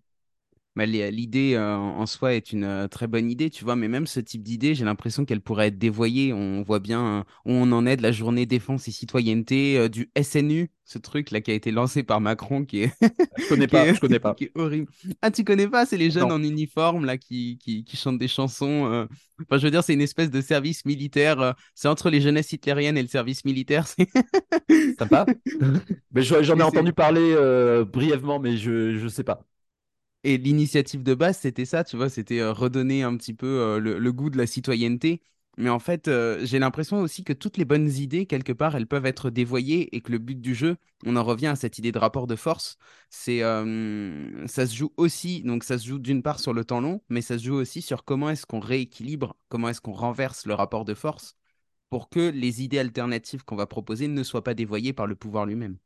Bah, 0.79 1.11
l'idée 1.11 1.53
euh, 1.55 1.75
en 1.75 2.05
soi 2.05 2.33
est 2.33 2.51
une 2.51 2.63
euh, 2.63 2.87
très 2.87 3.07
bonne 3.07 3.29
idée, 3.29 3.49
tu 3.49 3.63
vois, 3.63 3.75
mais 3.75 3.87
même 3.87 4.07
ce 4.07 4.19
type 4.19 4.43
d'idée, 4.43 4.75
j'ai 4.75 4.85
l'impression 4.85 5.25
qu'elle 5.25 5.41
pourrait 5.41 5.67
être 5.67 5.77
dévoyée. 5.77 6.33
On 6.33 6.61
voit 6.63 6.79
bien 6.79 7.19
euh, 7.19 7.23
où 7.45 7.51
on 7.53 7.71
en 7.71 7.85
est 7.85 7.97
de 7.97 8.01
la 8.03 8.11
journée 8.11 8.45
défense 8.45 8.87
et 8.87 8.91
citoyenneté, 8.91 9.89
du 9.89 10.09
SNU, 10.15 10.71
ce 10.85 10.97
truc 10.97 11.31
là 11.31 11.41
qui 11.41 11.51
a 11.51 11.53
été 11.53 11.71
lancé 11.71 12.03
par 12.03 12.21
Macron, 12.21 12.65
qui 12.65 12.83
est, 12.83 12.93
Je 13.37 13.45
connais 13.45 13.67
pas, 13.67 13.87
est, 13.87 13.93
je 13.93 13.99
connais 13.99 14.19
pas. 14.19 14.35
qui 14.37 14.45
est 14.45 14.51
horrible. 14.55 14.91
Ah, 15.21 15.31
tu 15.31 15.43
connais 15.43 15.67
pas? 15.67 15.85
C'est 15.85 15.97
les 15.97 16.11
jeunes 16.11 16.23
Non, 16.23 16.31
en 16.31 16.41
uniforme 16.43 17.05
là 17.05 17.17
qui, 17.17 17.57
qui, 17.59 17.83
qui 17.83 17.97
chantent 17.97 18.17
des 18.19 18.27
chansons. 18.27 18.85
euh. 18.91 19.05
Enfin, 19.41 19.57
je 19.57 19.65
veux 19.65 19.71
dire, 19.71 19.83
c'est 19.83 19.93
une 19.93 20.01
espèce 20.01 20.29
de 20.31 20.41
service 20.41 20.85
militaire. 20.85 21.39
euh, 21.41 21.53
C'est 21.75 21.87
entre 21.87 22.09
les 22.09 22.21
jeunesses 22.21 22.51
hitlériennes 22.53 22.97
et 22.97 23.01
le 23.01 23.07
service 23.07 23.45
militaire. 23.45 23.87
c'est- 23.87 24.09
sympa. 24.99 25.29
Mais 26.11 26.21
je- 26.23 26.43
j'en 26.43 26.59
ai 26.59 26.63
entendu 26.63 26.93
parler 26.93 27.33
euh, 27.35 27.85
brièvement, 27.85 28.39
mais 28.39 28.57
je 28.57 28.97
je 28.97 29.07
sais 29.07 29.23
pas. 29.23 29.45
Et 30.23 30.37
l'initiative 30.37 31.03
de 31.03 31.13
base, 31.13 31.37
c'était 31.39 31.65
ça, 31.65 31.83
tu 31.83 31.95
vois, 31.95 32.09
c'était 32.09 32.39
euh, 32.39 32.51
redonner 32.51 33.03
un 33.03 33.15
petit 33.15 33.33
peu 33.33 33.47
euh, 33.47 33.79
le, 33.79 34.11
goût 34.11 34.29
de 34.29 34.37
la 34.37 34.47
citoyenneté. 34.47 35.21
Mais 35.57 35.69
en 35.69 35.79
fait, 35.79 36.07
euh, 36.07 36.39
j'ai 36.45 36.59
l'impression 36.59 36.99
aussi 36.99 37.23
que 37.23 37.33
toutes 37.33 37.57
les 37.57 37.65
bonnes 37.65 37.89
idées, 37.89 38.25
quelque 38.25 38.53
part, 38.53 38.75
elles 38.75 38.87
peuvent 38.87 39.05
être 39.05 39.29
dévoyées 39.29 39.95
et 39.95 40.01
que 40.01 40.11
le 40.11 40.17
but 40.17 40.39
du 40.39 40.55
jeu, 40.55 40.77
on 41.05 41.15
en 41.15 41.23
revient 41.23 41.47
à 41.47 41.55
cette 41.55 41.77
idée 41.79 41.91
de 41.91 41.99
rapport 41.99 42.27
de 42.27 42.35
force, 42.35 42.77
c'est 43.09 43.39
ça 43.39 44.67
se 44.67 44.75
joue 44.75 44.93
aussi, 44.97 45.41
donc 45.43 45.63
ça 45.63 45.77
se 45.77 45.87
joue 45.87 45.99
d'une 45.99 46.21
part 46.21 46.39
sur 46.39 46.53
le 46.53 46.63
temps 46.63 46.79
long, 46.81 47.01
mais 47.09 47.21
ça 47.21 47.37
se 47.37 47.43
joue 47.43 47.55
aussi 47.55 47.81
sur 47.81 48.05
comment 48.05 48.29
est-ce 48.29 48.45
qu'on 48.45 48.59
rééquilibre, 48.59 49.35
comment 49.49 49.69
est-ce 49.69 49.81
qu'on 49.81 49.93
renverse 49.93 50.45
le 50.45 50.53
rapport 50.53 50.85
de 50.85 50.93
force 50.93 51.35
pour 51.89 52.09
que 52.09 52.29
les 52.29 52.63
idées 52.63 52.79
alternatives 52.79 53.43
qu'on 53.43 53.55
va 53.55 53.65
proposer 53.65 54.07
ne 54.07 54.23
soient 54.23 54.43
pas 54.43 54.53
dévoyées 54.53 54.93
par 54.93 55.07
le 55.07 55.15
pouvoir 55.15 55.45
lui-même. 55.45 55.77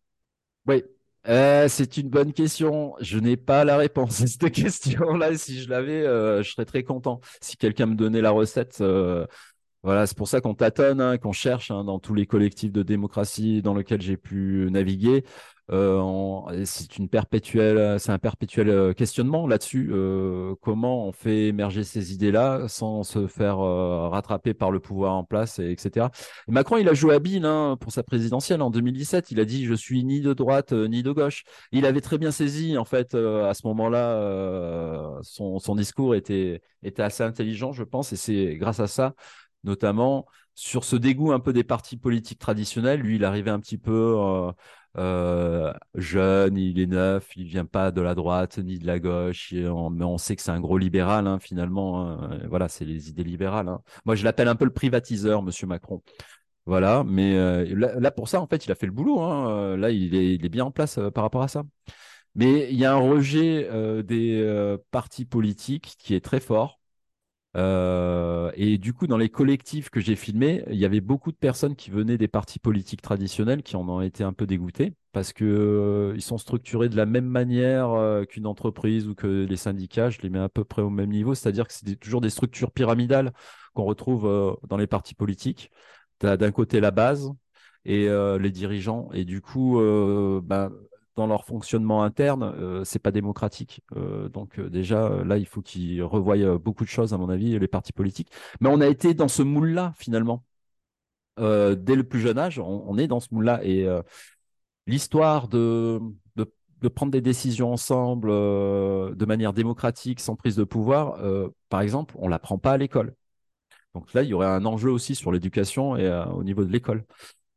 Oui, 0.68 0.84
Euh, 1.30 1.68
c'est 1.70 1.98
une 1.98 2.10
bonne 2.10 2.34
question. 2.34 2.96
Je 3.00 3.18
n'ai 3.18 3.38
pas 3.38 3.64
la 3.64 3.78
réponse 3.78 4.22
à 4.22 4.28
cette 4.28 4.52
question-là. 4.52 5.38
Si 5.38 5.62
je 5.62 5.70
l'avais, 5.70 6.06
euh, 6.06 6.44
je 6.44 6.52
serais 6.52 6.66
très 6.66 6.84
content. 6.84 7.22
Si 7.42 7.56
quelqu'un 7.58 7.86
me 7.86 7.96
donnait 7.96 8.22
la 8.22 8.32
recette, 8.32 8.82
euh, 8.82 9.26
voilà, 9.84 10.08
c'est 10.08 10.18
pour 10.18 10.28
ça 10.28 10.42
qu'on 10.42 10.56
tâtonne, 10.56 11.02
hein, 11.02 11.18
qu'on 11.18 11.34
cherche 11.34 11.72
hein, 11.72 11.84
dans 11.86 12.00
tous 12.00 12.14
les 12.14 12.26
collectifs 12.26 12.72
de 12.72 12.84
démocratie 12.84 13.62
dans 13.62 13.76
lesquels 13.76 14.02
j'ai 14.02 14.18
pu 14.18 14.68
naviguer. 14.72 15.24
Euh, 15.72 16.66
c'est 16.66 16.98
une 16.98 17.08
perpétuelle, 17.08 17.98
c'est 18.00 18.12
un 18.12 18.20
perpétuel 18.20 18.70
euh, 18.70 18.94
questionnement 18.94 19.48
là-dessus. 19.48 19.90
Euh, 19.94 20.56
comment 20.62 21.08
on 21.08 21.12
fait 21.14 21.48
émerger 21.48 21.84
ces 21.84 22.14
idées-là 22.14 22.68
sans 22.68 23.04
se 23.04 23.28
faire 23.28 23.60
euh, 23.60 24.10
rattraper 24.10 24.54
par 24.54 24.72
le 24.72 24.80
pouvoir 24.80 25.14
en 25.14 25.24
place, 25.24 25.60
et, 25.60 25.72
etc. 25.72 26.08
Et 26.48 26.52
Macron, 26.52 26.78
il 26.78 26.90
a 26.90 26.94
joué 26.94 27.16
habile 27.16 27.46
hein, 27.46 27.78
pour 27.80 27.92
sa 27.94 28.04
présidentielle 28.04 28.62
en 28.62 28.70
2017. 28.70 29.32
Il 29.32 29.40
a 29.40 29.46
dit 29.46 29.66
je 29.66 29.74
suis 29.74 30.04
ni 30.04 30.20
de 30.22 30.34
droite 30.34 30.74
euh, 30.74 30.88
ni 30.88 31.02
de 31.02 31.12
gauche. 31.12 31.44
Il 31.72 31.86
avait 31.86 32.02
très 32.02 32.18
bien 32.18 32.32
saisi 32.32 32.78
en 32.78 32.86
fait 32.86 33.16
euh, 33.16 33.50
à 33.50 33.54
ce 33.54 33.66
moment-là. 33.68 34.18
euh, 34.20 35.20
son, 35.24 35.76
discours 35.76 36.14
était 36.16 36.62
assez 36.98 37.24
intelligent, 37.24 37.72
je 37.72 37.84
pense, 37.84 38.14
et 38.14 38.16
c'est 38.16 38.56
grâce 38.58 38.80
à 38.80 38.88
ça 38.88 39.16
notamment 39.64 40.26
sur 40.56 40.84
ce 40.84 40.98
dégoût 40.98 41.32
un 41.32 41.40
peu 41.40 41.54
des 41.54 41.64
partis 41.64 41.98
politiques 41.98 42.38
traditionnels. 42.40 43.00
Lui, 43.00 43.16
il 43.16 43.24
arrivait 43.24 43.50
un 43.50 43.60
petit 43.62 43.78
peu 43.78 44.52
euh, 44.98 45.74
jeune, 45.96 46.58
il 46.58 46.80
est 46.80 46.86
neuf, 46.86 47.36
il 47.36 47.46
vient 47.46 47.66
pas 47.66 47.92
de 47.92 48.02
la 48.02 48.16
droite 48.16 48.58
ni 48.60 48.78
de 48.80 48.86
la 48.86 49.00
gauche, 49.00 49.52
mais 49.54 50.06
on 50.06 50.18
sait 50.18 50.36
que 50.36 50.42
c'est 50.42 50.52
un 50.52 50.60
gros 50.60 50.78
libéral 50.78 51.28
hein, 51.28 51.40
finalement. 51.40 52.02
hein. 52.10 52.40
Voilà, 52.50 52.68
c'est 52.70 52.86
les 52.86 53.10
idées 53.10 53.24
libérales. 53.24 53.68
hein. 53.70 53.82
Moi, 54.06 54.16
je 54.16 54.24
l'appelle 54.24 54.48
un 54.48 54.56
peu 54.56 54.66
le 54.66 54.74
privatiseur, 54.74 55.42
Monsieur 55.44 55.68
Macron. 55.68 56.02
Voilà, 56.66 57.04
mais 57.06 57.36
euh, 57.36 57.66
là, 58.00 58.12
pour 58.12 58.30
ça, 58.30 58.40
en 58.42 58.48
fait, 58.48 58.66
il 58.66 58.72
a 58.72 58.76
fait 58.76 58.86
le 58.86 58.92
boulot. 58.94 59.22
Euh, 59.22 59.78
Là, 59.78 59.92
il 59.92 60.16
est, 60.16 60.50
bien 60.50 60.66
en 60.66 60.72
place 60.72 61.00
par 61.14 61.24
rapport 61.24 61.44
à 61.44 61.48
ça. 61.48 61.64
Mais 62.36 62.70
il 62.72 62.78
y 62.78 62.86
a 62.86 62.94
un 62.94 62.98
rejet 62.98 63.70
des 64.04 64.78
partis 64.92 65.26
politiques 65.26 65.96
qui 66.00 66.16
est 66.16 66.22
très 66.24 66.40
fort. 66.40 66.80
Euh, 67.56 68.52
et 68.56 68.78
du 68.78 68.94
coup, 68.94 69.06
dans 69.06 69.18
les 69.18 69.30
collectifs 69.30 69.90
que 69.90 70.00
j'ai 70.00 70.16
filmés, 70.16 70.64
il 70.70 70.78
y 70.78 70.86
avait 70.86 71.02
beaucoup 71.02 71.32
de 71.32 71.38
personnes 71.38 71.76
qui 71.76 71.92
venaient 71.92 72.18
des 72.18 72.28
partis 72.28 72.60
politiques 72.60 73.02
traditionnels 73.02 73.62
qui 73.62 73.76
en 73.76 73.88
ont 73.88 74.02
été 74.02 74.24
un 74.24 74.34
peu 74.34 74.48
dégoûtés 74.48 74.96
parce 75.12 75.34
que 75.34 75.46
euh, 75.46 76.14
ils 76.16 76.22
sont 76.24 76.40
structurés 76.40 76.90
de 76.90 76.96
la 76.96 77.06
même 77.06 77.28
manière 77.28 77.92
euh, 77.92 78.26
qu'une 78.26 78.48
entreprise 78.48 79.08
ou 79.08 79.14
que 79.14 79.46
les 79.46 79.58
syndicats. 79.58 80.10
Je 80.10 80.22
les 80.22 80.30
mets 80.30 80.40
à 80.40 80.50
peu 80.50 80.64
près 80.64 80.82
au 80.82 80.90
même 80.90 81.12
niveau, 81.12 81.36
c'est-à-dire 81.36 81.68
que 81.68 81.74
c'est 81.74 81.96
toujours 81.98 82.22
des 82.22 82.32
structures 82.32 82.72
pyramidales 82.72 83.34
qu'on 83.76 83.84
retrouve 83.84 84.58
dans 84.68 84.78
les 84.78 84.88
partis 84.88 85.16
politiques. 85.16 85.72
Tu 86.20 86.28
as 86.28 86.38
d'un 86.38 86.52
côté 86.52 86.80
la 86.80 86.92
base 86.92 87.32
et 87.86 88.08
les 88.08 88.52
dirigeants, 88.52 89.10
et 89.14 89.26
du 89.26 89.42
coup, 89.42 89.80
ben, 90.44 90.72
dans 91.16 91.28
leur 91.28 91.46
fonctionnement 91.46 92.04
interne, 92.04 92.44
euh, 92.44 92.84
c'est 92.84 93.00
pas 93.00 93.12
démocratique. 93.12 93.82
Euh, 93.96 94.30
donc 94.30 94.60
euh, 94.60 94.70
déjà 94.70 95.06
euh, 95.06 95.24
là, 95.24 95.38
il 95.38 95.46
faut 95.46 95.62
qu'ils 95.62 96.02
revoient 96.04 96.58
beaucoup 96.58 96.84
de 96.84 96.90
choses, 96.90 97.14
à 97.14 97.18
mon 97.18 97.30
avis, 97.30 97.58
les 97.60 97.68
partis 97.68 97.94
politiques. 97.94 98.32
Mais 98.62 98.70
on 98.70 98.82
a 98.82 98.88
été 98.88 99.14
dans 99.14 99.28
ce 99.28 99.44
moule-là 99.44 99.94
finalement. 99.98 100.44
Dès 101.38 101.96
le 101.96 102.04
plus 102.04 102.20
jeune 102.20 102.38
âge, 102.38 102.60
on, 102.60 102.98
est 102.98 103.08
dans 103.08 103.20
ce 103.20 103.30
moule-là. 103.32 103.64
Et 103.64 103.88
l'histoire 104.86 105.48
de, 105.48 106.00
de, 106.36 106.52
de 106.82 106.88
prendre 106.88 107.12
des 107.12 107.22
décisions 107.22 107.74
ensemble 107.74 108.30
de 108.30 109.26
manière 109.26 109.52
démocratique, 109.52 110.20
sans 110.20 110.36
prise 110.36 110.56
de 110.56 110.64
pouvoir, 110.64 111.18
par 111.70 111.82
exemple, 111.82 112.14
on 112.20 112.28
l'apprend 112.28 112.60
pas 112.60 112.74
à 112.74 112.78
l'école. 112.78 113.16
Donc 113.96 114.14
là, 114.14 114.22
il 114.22 114.30
y 114.30 114.34
aurait 114.36 114.46
un 114.46 114.64
enjeu 114.66 114.92
aussi 114.92 115.16
sur 115.16 115.32
l'éducation 115.32 115.98
et 115.98 116.08
au 116.32 116.44
niveau 116.44 116.64
de 116.64 116.72
l'école 116.72 117.04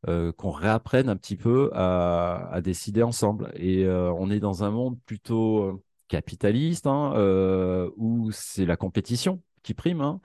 euh, 0.07 0.31
qu'on 0.31 0.51
réapprenne 0.51 1.09
un 1.09 1.15
petit 1.17 1.35
peu 1.35 1.71
à, 1.73 2.59
décider 2.63 3.01
ensemble. 3.01 3.51
Et 3.55 3.83
euh, 3.83 4.11
on 4.13 4.29
est 4.29 4.39
dans 4.39 4.63
un 4.63 4.69
monde 4.69 4.99
plutôt 5.07 5.63
euh, 5.63 5.83
capitaliste, 6.07 6.85
hein, 6.85 7.13
où 7.97 8.31
c'est 8.31 8.65
la 8.65 8.77
compétition 8.77 9.41
qui 9.63 9.73
prime. 9.73 10.01
hein. 10.01 10.21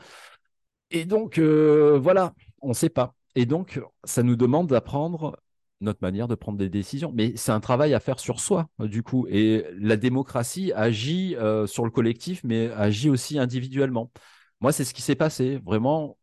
Et 0.91 1.05
donc, 1.07 1.39
voilà, 1.39 2.35
on 2.61 2.69
ne 2.69 2.75
sait 2.75 2.91
pas. 2.91 3.15
Et 3.35 3.47
donc, 3.47 3.81
ça 4.05 4.23
nous 4.23 4.37
demande 4.37 4.69
d'apprendre 4.69 5.41
notre 5.81 6.01
manière 6.03 6.29
de 6.29 6.35
prendre 6.35 6.59
des 6.59 6.69
décisions. 6.69 7.11
Mais 7.15 7.33
c'est 7.37 7.53
un 7.53 7.61
travail 7.61 7.95
à 7.95 8.01
faire 8.01 8.21
sur 8.21 8.41
soi, 8.41 8.69
du 8.79 9.03
coup. 9.03 9.27
Et 9.29 9.65
la 9.79 9.97
démocratie 9.97 10.73
agit 10.75 11.35
sur 11.67 11.85
le 11.85 11.91
collectif, 11.91 12.45
mais 12.45 12.71
agit 12.73 13.11
aussi 13.11 13.39
individuellement. 13.39 14.13
Moi, 14.61 14.73
c'est 14.73 14.85
ce 14.85 14.95
qui 14.95 15.03
s'est 15.03 15.17
passé. 15.17 15.59
Vraiment, 15.65 16.19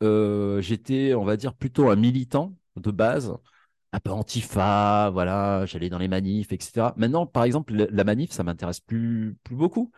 j'étais, 0.00 1.14
on 1.14 1.24
va 1.24 1.36
dire, 1.36 1.54
plutôt 1.54 1.90
un 1.90 1.96
militant 1.96 2.54
de 2.76 2.90
base, 2.90 3.34
un 3.92 4.00
peu 4.00 4.10
antifa, 4.10 5.10
voilà, 5.12 5.66
j'allais 5.66 5.90
dans 5.90 5.98
les 5.98 6.08
manifs, 6.08 6.52
etc. 6.52 6.94
Maintenant, 6.96 7.26
par 7.26 7.44
exemple, 7.44 7.74
la 7.74 8.04
manif, 8.04 8.32
ça 8.32 8.42
m'intéresse 8.44 8.80
plus, 8.80 9.36
plus 9.44 9.56
beaucoup. 9.56 9.92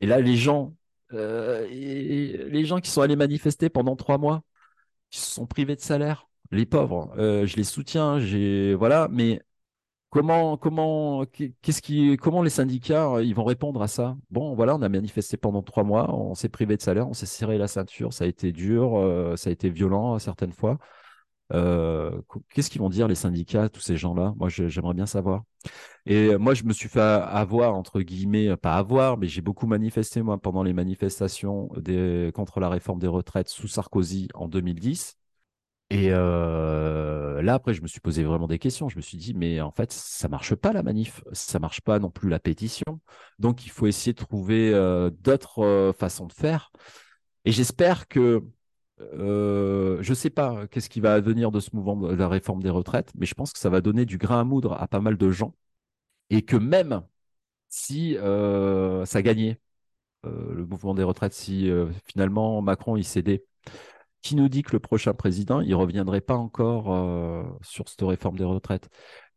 Et 0.00 0.06
là, 0.06 0.20
les 0.20 0.36
gens, 0.36 0.74
euh, 1.12 1.66
les 1.68 2.64
gens 2.64 2.80
qui 2.80 2.90
sont 2.90 3.02
allés 3.02 3.16
manifester 3.16 3.68
pendant 3.70 3.96
trois 3.96 4.18
mois, 4.18 4.42
qui 5.10 5.20
se 5.20 5.30
sont 5.32 5.46
privés 5.46 5.76
de 5.76 5.80
salaire, 5.80 6.28
les 6.50 6.66
pauvres, 6.66 7.12
euh, 7.18 7.46
je 7.46 7.56
les 7.56 7.64
soutiens, 7.64 8.18
j'ai, 8.18 8.74
voilà, 8.74 9.08
mais 9.10 9.40
comment, 10.10 10.56
comment, 10.56 11.24
qu'est- 11.26 11.54
qu'est-ce 11.62 11.82
qui, 11.82 12.16
comment 12.18 12.42
les 12.42 12.50
syndicats, 12.50 13.10
euh, 13.16 13.24
ils 13.24 13.34
vont 13.34 13.44
répondre 13.44 13.82
à 13.82 13.88
ça? 13.88 14.16
Bon, 14.30 14.54
voilà, 14.54 14.76
on 14.76 14.82
a 14.82 14.88
manifesté 14.88 15.36
pendant 15.36 15.62
trois 15.62 15.84
mois, 15.84 16.14
on 16.14 16.34
s'est 16.34 16.48
privé 16.48 16.76
de 16.76 16.82
salaire, 16.82 17.08
on 17.08 17.14
s'est 17.14 17.26
serré 17.26 17.58
la 17.58 17.68
ceinture, 17.68 18.12
ça 18.12 18.24
a 18.24 18.28
été 18.28 18.52
dur, 18.52 18.92
ça 19.36 19.50
a 19.50 19.52
été 19.52 19.70
violent 19.70 20.18
certaines 20.18 20.52
fois. 20.52 20.78
Euh, 21.52 22.20
qu- 22.28 22.38
qu'est-ce 22.54 22.70
qu'ils 22.70 22.80
vont 22.80 22.88
dire 22.88 23.08
les 23.08 23.14
syndicats, 23.14 23.68
tous 23.68 23.80
ces 23.80 23.96
gens-là? 23.96 24.34
Moi, 24.38 24.48
j'aimerais 24.48 24.94
bien 24.94 25.06
savoir. 25.06 25.44
Et 26.06 26.28
euh, 26.34 26.38
moi, 26.38 26.54
je 26.54 26.64
me 26.64 26.72
suis 26.72 26.88
fait 26.88 27.00
avoir, 27.00 27.74
entre 27.74 28.00
guillemets, 28.02 28.48
euh, 28.48 28.56
pas 28.56 28.74
avoir, 28.76 29.18
mais 29.18 29.28
j'ai 29.28 29.42
beaucoup 29.42 29.66
manifesté, 29.66 30.22
moi, 30.22 30.38
pendant 30.40 30.62
les 30.62 30.72
manifestations 30.72 31.68
contre 32.34 32.60
la 32.60 32.68
réforme 32.68 32.98
des 33.00 33.06
retraites 33.08 33.48
sous 33.48 33.68
Sarkozy 33.68 34.28
en 34.34 34.48
2010. 34.48 35.16
Et 35.90 36.10
là, 36.10 37.54
après, 37.54 37.74
je 37.74 37.82
me 37.82 37.86
suis 37.86 38.00
posé 38.00 38.24
vraiment 38.24 38.48
des 38.48 38.58
questions. 38.58 38.88
Je 38.88 38.96
me 38.96 39.02
suis 39.02 39.18
dit, 39.18 39.34
mais 39.34 39.60
en 39.60 39.70
fait, 39.70 39.92
ça 39.92 40.28
marche 40.28 40.54
pas 40.54 40.72
la 40.72 40.82
manif, 40.82 41.22
ça 41.32 41.58
marche 41.58 41.80
pas 41.82 41.98
non 41.98 42.10
plus 42.10 42.28
la 42.30 42.38
pétition. 42.40 43.00
Donc, 43.38 43.66
il 43.66 43.70
faut 43.70 43.86
essayer 43.86 44.12
de 44.14 44.18
trouver 44.18 44.72
d'autres 45.22 45.92
façons 45.98 46.26
de 46.26 46.32
faire. 46.32 46.72
Et 47.44 47.52
j'espère 47.52 48.08
que, 48.08 48.42
euh, 49.14 49.98
je 50.02 50.14
sais 50.14 50.30
pas 50.30 50.66
qu'est-ce 50.68 50.88
qui 50.88 51.00
va 51.00 51.14
advenir 51.14 51.50
de 51.52 51.60
ce 51.60 51.70
mouvement 51.74 51.96
de 51.96 52.14
la 52.14 52.28
réforme 52.28 52.62
des 52.62 52.70
retraites, 52.70 53.12
mais 53.18 53.26
je 53.26 53.34
pense 53.34 53.52
que 53.52 53.58
ça 53.58 53.70
va 53.70 53.80
donner 53.80 54.06
du 54.06 54.18
grain 54.18 54.40
à 54.40 54.44
moudre 54.44 54.74
à 54.80 54.88
pas 54.88 55.00
mal 55.00 55.16
de 55.16 55.30
gens. 55.30 55.54
Et 56.30 56.42
que 56.42 56.56
même 56.56 57.02
si 57.68 58.16
euh, 58.18 59.04
ça 59.06 59.22
gagnait, 59.22 59.60
euh, 60.26 60.54
le 60.54 60.66
mouvement 60.66 60.94
des 60.94 61.02
retraites, 61.04 61.34
si 61.34 61.70
euh, 61.70 61.90
finalement 62.06 62.62
Macron 62.62 62.96
il 62.96 63.04
cédait, 63.04 63.44
qui 64.22 64.36
nous 64.36 64.48
dit 64.48 64.62
que 64.62 64.72
le 64.72 64.80
prochain 64.80 65.14
président, 65.14 65.60
il 65.60 65.74
reviendrait 65.74 66.20
pas 66.20 66.36
encore 66.36 66.92
euh, 66.92 67.42
sur 67.62 67.88
cette 67.88 68.02
réforme 68.02 68.36
des 68.38 68.44
retraites? 68.44 68.88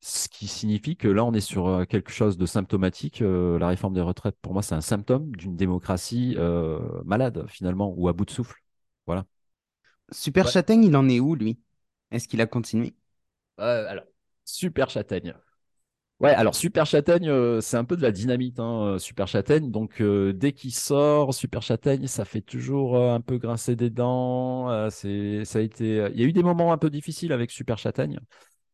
Ce 0.01 0.29
qui 0.29 0.47
signifie 0.47 0.95
que 0.97 1.07
là, 1.07 1.25
on 1.25 1.33
est 1.33 1.41
sur 1.41 1.67
euh, 1.67 1.85
quelque 1.85 2.11
chose 2.11 2.37
de 2.37 2.45
symptomatique. 2.45 3.21
Euh, 3.21 3.57
la 3.59 3.69
réforme 3.69 3.93
des 3.95 4.01
retraites, 4.01 4.37
pour 4.41 4.53
moi, 4.53 4.61
c'est 4.61 4.75
un 4.75 4.81
symptôme 4.81 5.35
d'une 5.35 5.55
démocratie 5.55 6.35
euh, 6.37 6.79
malade, 7.05 7.45
finalement, 7.49 7.93
ou 7.97 8.07
à 8.07 8.13
bout 8.13 8.25
de 8.25 8.31
souffle. 8.31 8.61
Voilà. 9.07 9.25
Super 10.11 10.45
Ouais. 10.45 10.51
Châtaigne, 10.51 10.83
il 10.83 10.95
en 10.95 11.07
est 11.09 11.19
où, 11.19 11.35
lui? 11.35 11.59
Est-ce 12.11 12.27
qu'il 12.27 12.41
a 12.41 12.45
continué? 12.45 12.95
Euh, 13.59 13.85
alors, 13.87 14.05
super 14.43 14.89
châtaigne. 14.89 15.33
Ouais, 16.21 16.29
alors 16.31 16.55
Super 16.55 16.85
Châtaigne, 16.85 17.27
euh, 17.27 17.59
c'est 17.59 17.75
un 17.75 17.83
peu 17.83 17.97
de 17.97 18.01
la 18.01 18.11
dynamite, 18.11 18.57
hein, 18.61 18.93
euh, 18.95 18.99
Super 18.99 19.27
Châtaigne. 19.27 19.69
Donc 19.69 19.99
euh, 19.99 20.31
dès 20.31 20.53
qu'il 20.53 20.73
sort, 20.73 21.33
Super 21.33 21.61
Châtaigne, 21.61 22.07
ça 22.07 22.23
fait 22.23 22.39
toujours 22.39 22.97
un 22.97 23.19
peu 23.19 23.37
grincer 23.37 23.75
des 23.75 23.89
dents. 23.89 24.89
c'est, 24.89 25.43
ça 25.43 25.59
a 25.59 25.61
été, 25.61 26.09
il 26.13 26.19
y 26.19 26.23
a 26.23 26.27
eu 26.27 26.31
des 26.31 26.43
moments 26.43 26.71
un 26.71 26.77
peu 26.77 26.89
difficiles 26.89 27.33
avec 27.33 27.51
Super 27.51 27.77
Châtaigne, 27.77 28.19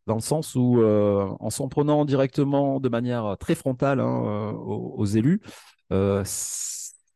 dans 0.06 0.16
le 0.16 0.22
sens 0.22 0.54
où 0.56 0.84
en 0.84 1.50
s'en 1.50 1.68
prenant 1.68 2.06
directement 2.06 2.80
de 2.80 2.90
manière 2.90 3.38
très 3.40 3.56
frontale 3.56 4.00
hein, 4.02 4.52
aux, 4.54 4.94
aux, 4.98 5.06
élus. 5.06 5.42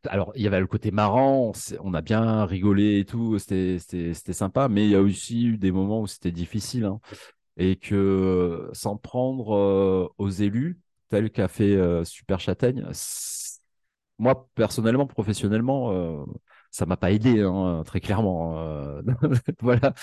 Alors 0.08 0.32
il 0.36 0.42
y 0.42 0.48
avait 0.48 0.60
le 0.60 0.68
côté 0.68 0.92
marrant, 0.92 1.52
on, 1.82 1.94
a 1.94 2.02
bien 2.02 2.46
rigolé 2.46 3.00
et 3.00 3.06
tout, 3.06 3.40
c'était, 3.40 4.14
sympa, 4.34 4.68
mais 4.70 4.86
il 4.86 4.92
y 4.92 4.96
a 4.96 5.02
aussi 5.02 5.46
eu 5.46 5.58
des 5.58 5.72
moments 5.72 6.02
où 6.02 6.08
c'était 6.08 6.32
difficile. 6.32 6.86
Hein 6.86 7.00
et 7.58 7.76
que 7.78 8.70
s'en 8.74 8.98
prendre 8.98 9.56
euh, 9.56 10.08
aux 10.18 10.30
élus, 10.30 10.80
tel 11.10 11.32
qu'a 11.32 11.48
fait 11.48 11.76
euh, 11.76 12.04
Super 12.04 12.40
Châtaigne, 12.40 12.86
moi 14.18 14.50
personnellement, 14.56 15.08
professionnellement, 15.08 15.92
euh, 15.92 16.26
ça 16.72 16.86
m'a 16.86 16.98
pas 16.98 17.12
aidé, 17.12 17.42
hein, 17.42 17.84
très 17.86 18.00
clairement. 18.02 18.56
voilà. 19.62 19.94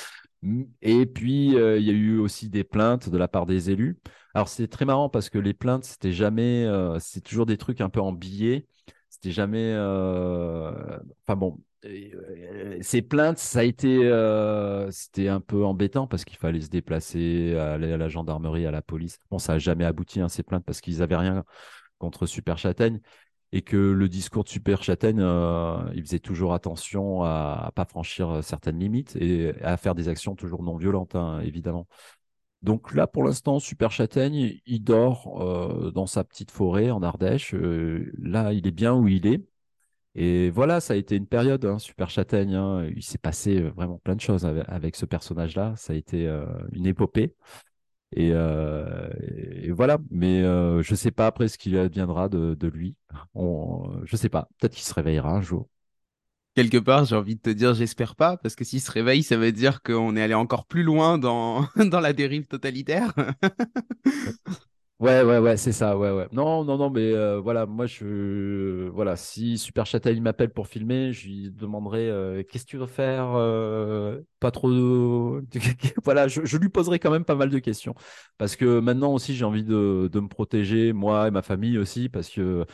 Et 0.80 1.07
puis, 1.07 1.48
il 1.48 1.82
y 1.82 1.90
a 1.90 1.92
eu 1.92 2.18
aussi 2.18 2.48
des 2.50 2.64
plaintes 2.64 3.09
de 3.09 3.18
la 3.18 3.28
part 3.28 3.46
des 3.46 3.70
élus. 3.70 3.98
Alors, 4.34 4.48
c'est 4.48 4.68
très 4.68 4.84
marrant 4.84 5.09
parce 5.09 5.28
que 5.30 5.38
les 5.38 5.55
plaintes, 5.55 5.84
c'était 5.84 6.12
jamais, 6.12 6.66
c'est 6.98 7.20
toujours 7.20 7.46
des 7.46 7.59
trucs 7.59 7.80
un 7.82 7.90
peu 7.90 8.00
en 8.00 8.12
billets. 8.12 8.66
C'était 9.22 9.32
jamais, 9.32 9.72
enfin 9.76 11.36
bon, 11.36 11.58
euh, 11.84 12.78
ces 12.80 13.02
plaintes, 13.02 13.38
ça 13.38 13.60
a 13.60 13.62
été, 13.64 14.04
euh, 14.04 14.90
c'était 14.90 15.28
un 15.28 15.40
peu 15.40 15.64
embêtant 15.64 16.06
parce 16.06 16.24
qu'il 16.24 16.36
fallait 16.36 16.60
se 16.60 16.68
déplacer, 16.68 17.56
aller 17.56 17.92
à 17.92 17.96
la 17.96 18.08
gendarmerie, 18.08 18.66
à 18.66 18.70
la 18.70 18.82
police. 18.82 19.18
Bon, 19.30 19.38
ça 19.38 19.54
n'a 19.54 19.58
jamais 19.58 19.84
abouti 19.84 20.20
hein, 20.20 20.28
ces 20.28 20.42
plaintes 20.42 20.64
parce 20.64 20.80
qu'ils 20.80 20.98
n'avaient 20.98 21.16
rien 21.16 21.44
contre 21.98 22.26
Super 22.26 22.58
Châtaigne 22.58 23.00
et 23.52 23.62
que 23.62 23.76
le 23.76 24.08
discours 24.08 24.44
de 24.44 24.48
Super 24.48 24.82
Châtaigne, 24.82 25.20
euh, 25.20 25.78
il 25.94 26.02
faisait 26.02 26.20
toujours 26.20 26.54
attention 26.54 27.22
à, 27.24 27.64
ne 27.66 27.70
pas 27.72 27.84
franchir 27.84 28.42
certaines 28.42 28.78
limites 28.78 29.16
et 29.16 29.52
à 29.62 29.76
faire 29.76 29.94
des 29.94 30.08
actions 30.08 30.34
toujours 30.34 30.62
non 30.62 30.76
violentes, 30.76 31.16
hein, 31.16 31.40
évidemment. 31.40 31.86
Donc 32.62 32.94
là, 32.94 33.06
pour 33.06 33.24
l'instant, 33.24 33.58
Super 33.58 33.90
Châtaigne, 33.90 34.60
il 34.66 34.84
dort 34.84 35.92
dans 35.94 36.06
sa 36.06 36.24
petite 36.24 36.50
forêt 36.50 36.90
en 36.90 37.02
Ardèche. 37.02 37.54
là, 37.54 38.52
il 38.52 38.66
est 38.66 38.72
bien 38.72 38.94
où 38.94 39.08
il 39.08 39.26
est. 39.26 39.42
Et 40.14 40.50
voilà, 40.50 40.80
ça 40.80 40.92
a 40.94 40.96
été 40.96 41.16
une 41.16 41.26
période, 41.26 41.64
hein, 41.64 41.78
Super 41.78 42.10
Châtaigne. 42.10 42.54
Hein. 42.54 42.86
il 42.94 43.02
s'est 43.02 43.18
passé 43.18 43.60
euh, 43.60 43.70
vraiment 43.70 43.98
plein 43.98 44.14
de 44.14 44.20
choses 44.20 44.44
avec, 44.44 44.96
ce 44.96 45.06
personnage-là. 45.06 45.74
Ça 45.76 45.94
a 45.94 45.96
été 45.96 46.26
euh, 46.26 46.46
une 46.72 46.86
épopée. 46.86 47.34
Et, 48.14 48.30
euh, 48.32 49.08
voilà, 49.70 49.98
mais 50.10 50.42
je 50.42 50.90
ne 50.90 50.96
sais 50.96 51.10
pas 51.10 51.26
après 51.26 51.48
ce 51.48 51.56
qu'il 51.58 51.76
adviendra 51.78 52.28
de, 52.28 52.68
lui. 52.68 52.96
Je 53.34 54.16
sais 54.16 54.28
pas, 54.28 54.48
peut-être 54.58 54.74
qu'il 54.74 54.84
se 54.84 54.94
réveillera 54.94 55.30
un 55.30 55.40
jour. 55.40 55.68
Quelque 56.55 56.76
part, 56.76 57.07
j'ai 57.07 57.16
envie 57.16 57.36
de 57.36 57.40
te 57.40 57.50
dire, 57.50 57.72
j'espère 57.72 58.14
pas, 58.14 58.36
parce 58.36 58.55
que 58.55 58.64
s'il 58.64 58.80
se 58.82 58.90
réveille, 58.90 59.22
ça 59.22 59.38
veut 59.38 59.53
dire 59.53 59.82
qu'on 59.82 60.16
est 60.16 60.22
allé 60.22 60.34
encore 60.34 60.66
plus 60.66 60.82
loin 60.82 61.16
dans, 61.16 61.66
dans 61.76 62.00
la 62.00 62.12
dérive 62.12 62.46
totalitaire. 62.46 63.14
Ouais, 65.03 65.24
ouais, 65.24 65.38
ouais, 65.38 65.57
c'est 65.57 65.72
ça, 65.72 65.98
ouais, 65.98 66.12
ouais. 66.12 66.28
Non, 66.30 66.62
non, 66.62 66.78
non, 66.78 66.88
mais 66.88 67.00
euh, 67.12 67.40
voilà, 67.40 67.66
moi, 67.66 67.86
je, 67.86 68.88
voilà, 68.90 69.16
si 69.16 69.59
Super 69.59 69.84
Châtaigne 69.84 70.22
m'appelle 70.22 70.50
pour 70.53 70.68
filmer, 70.68 71.12
je 71.12 71.26
lui 71.26 71.50
demanderai 71.50 72.09
euh, 72.09 72.44
qu'est-ce 72.44 72.64
que 72.66 72.70
tu 72.70 72.76
veux 72.76 72.86
faire, 72.86 73.32
euh, 73.34 74.20
pas 74.38 74.53
trop, 74.53 74.70
voilà, 76.05 76.28
je, 76.28 76.57
lui 76.57 76.68
poserai 76.68 77.00
quand 77.00 77.11
même 77.11 77.24
pas 77.24 77.34
mal 77.34 77.50
de 77.50 77.59
questions, 77.59 77.96
parce 78.38 78.55
que 78.55 78.78
maintenant 78.78 79.12
aussi, 79.12 79.34
j'ai 79.34 79.44
envie 79.44 79.64
de, 79.64 80.09
me 80.14 80.28
protéger, 80.28 80.92
moi 80.92 81.26
et 81.26 81.30
ma 81.32 81.42
famille 81.42 81.78
aussi, 81.78 82.09
parce 82.09 82.28
que 82.30 82.64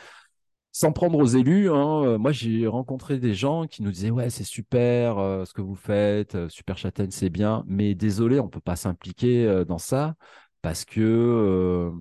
sans 0.73 0.93
prendre 0.93 1.19
aux 1.19 1.27
élus, 1.27 1.71
hein, 1.71 2.19
moi, 2.19 2.33
j'ai 2.33 2.67
rencontré 2.67 3.19
des 3.19 3.35
gens 3.35 3.67
qui 3.67 3.83
nous 3.83 3.91
disaient, 3.91 4.11
ouais, 4.11 4.31
c'est 4.31 4.45
super 4.45 5.17
ce 5.47 5.53
que 5.53 5.63
vous 5.63 5.75
faites, 5.75 6.49
Super 6.49 6.79
Châtaigne, 6.79 7.11
c'est 7.11 7.31
bien, 7.31 7.65
mais 7.67 7.95
désolé, 7.95 8.39
on 8.41 8.49
peut 8.49 8.61
pas 8.61 8.77
s'impliquer 8.77 9.65
dans 9.67 9.79
ça 9.79 10.15
parce 10.63 10.85
que 10.85 11.93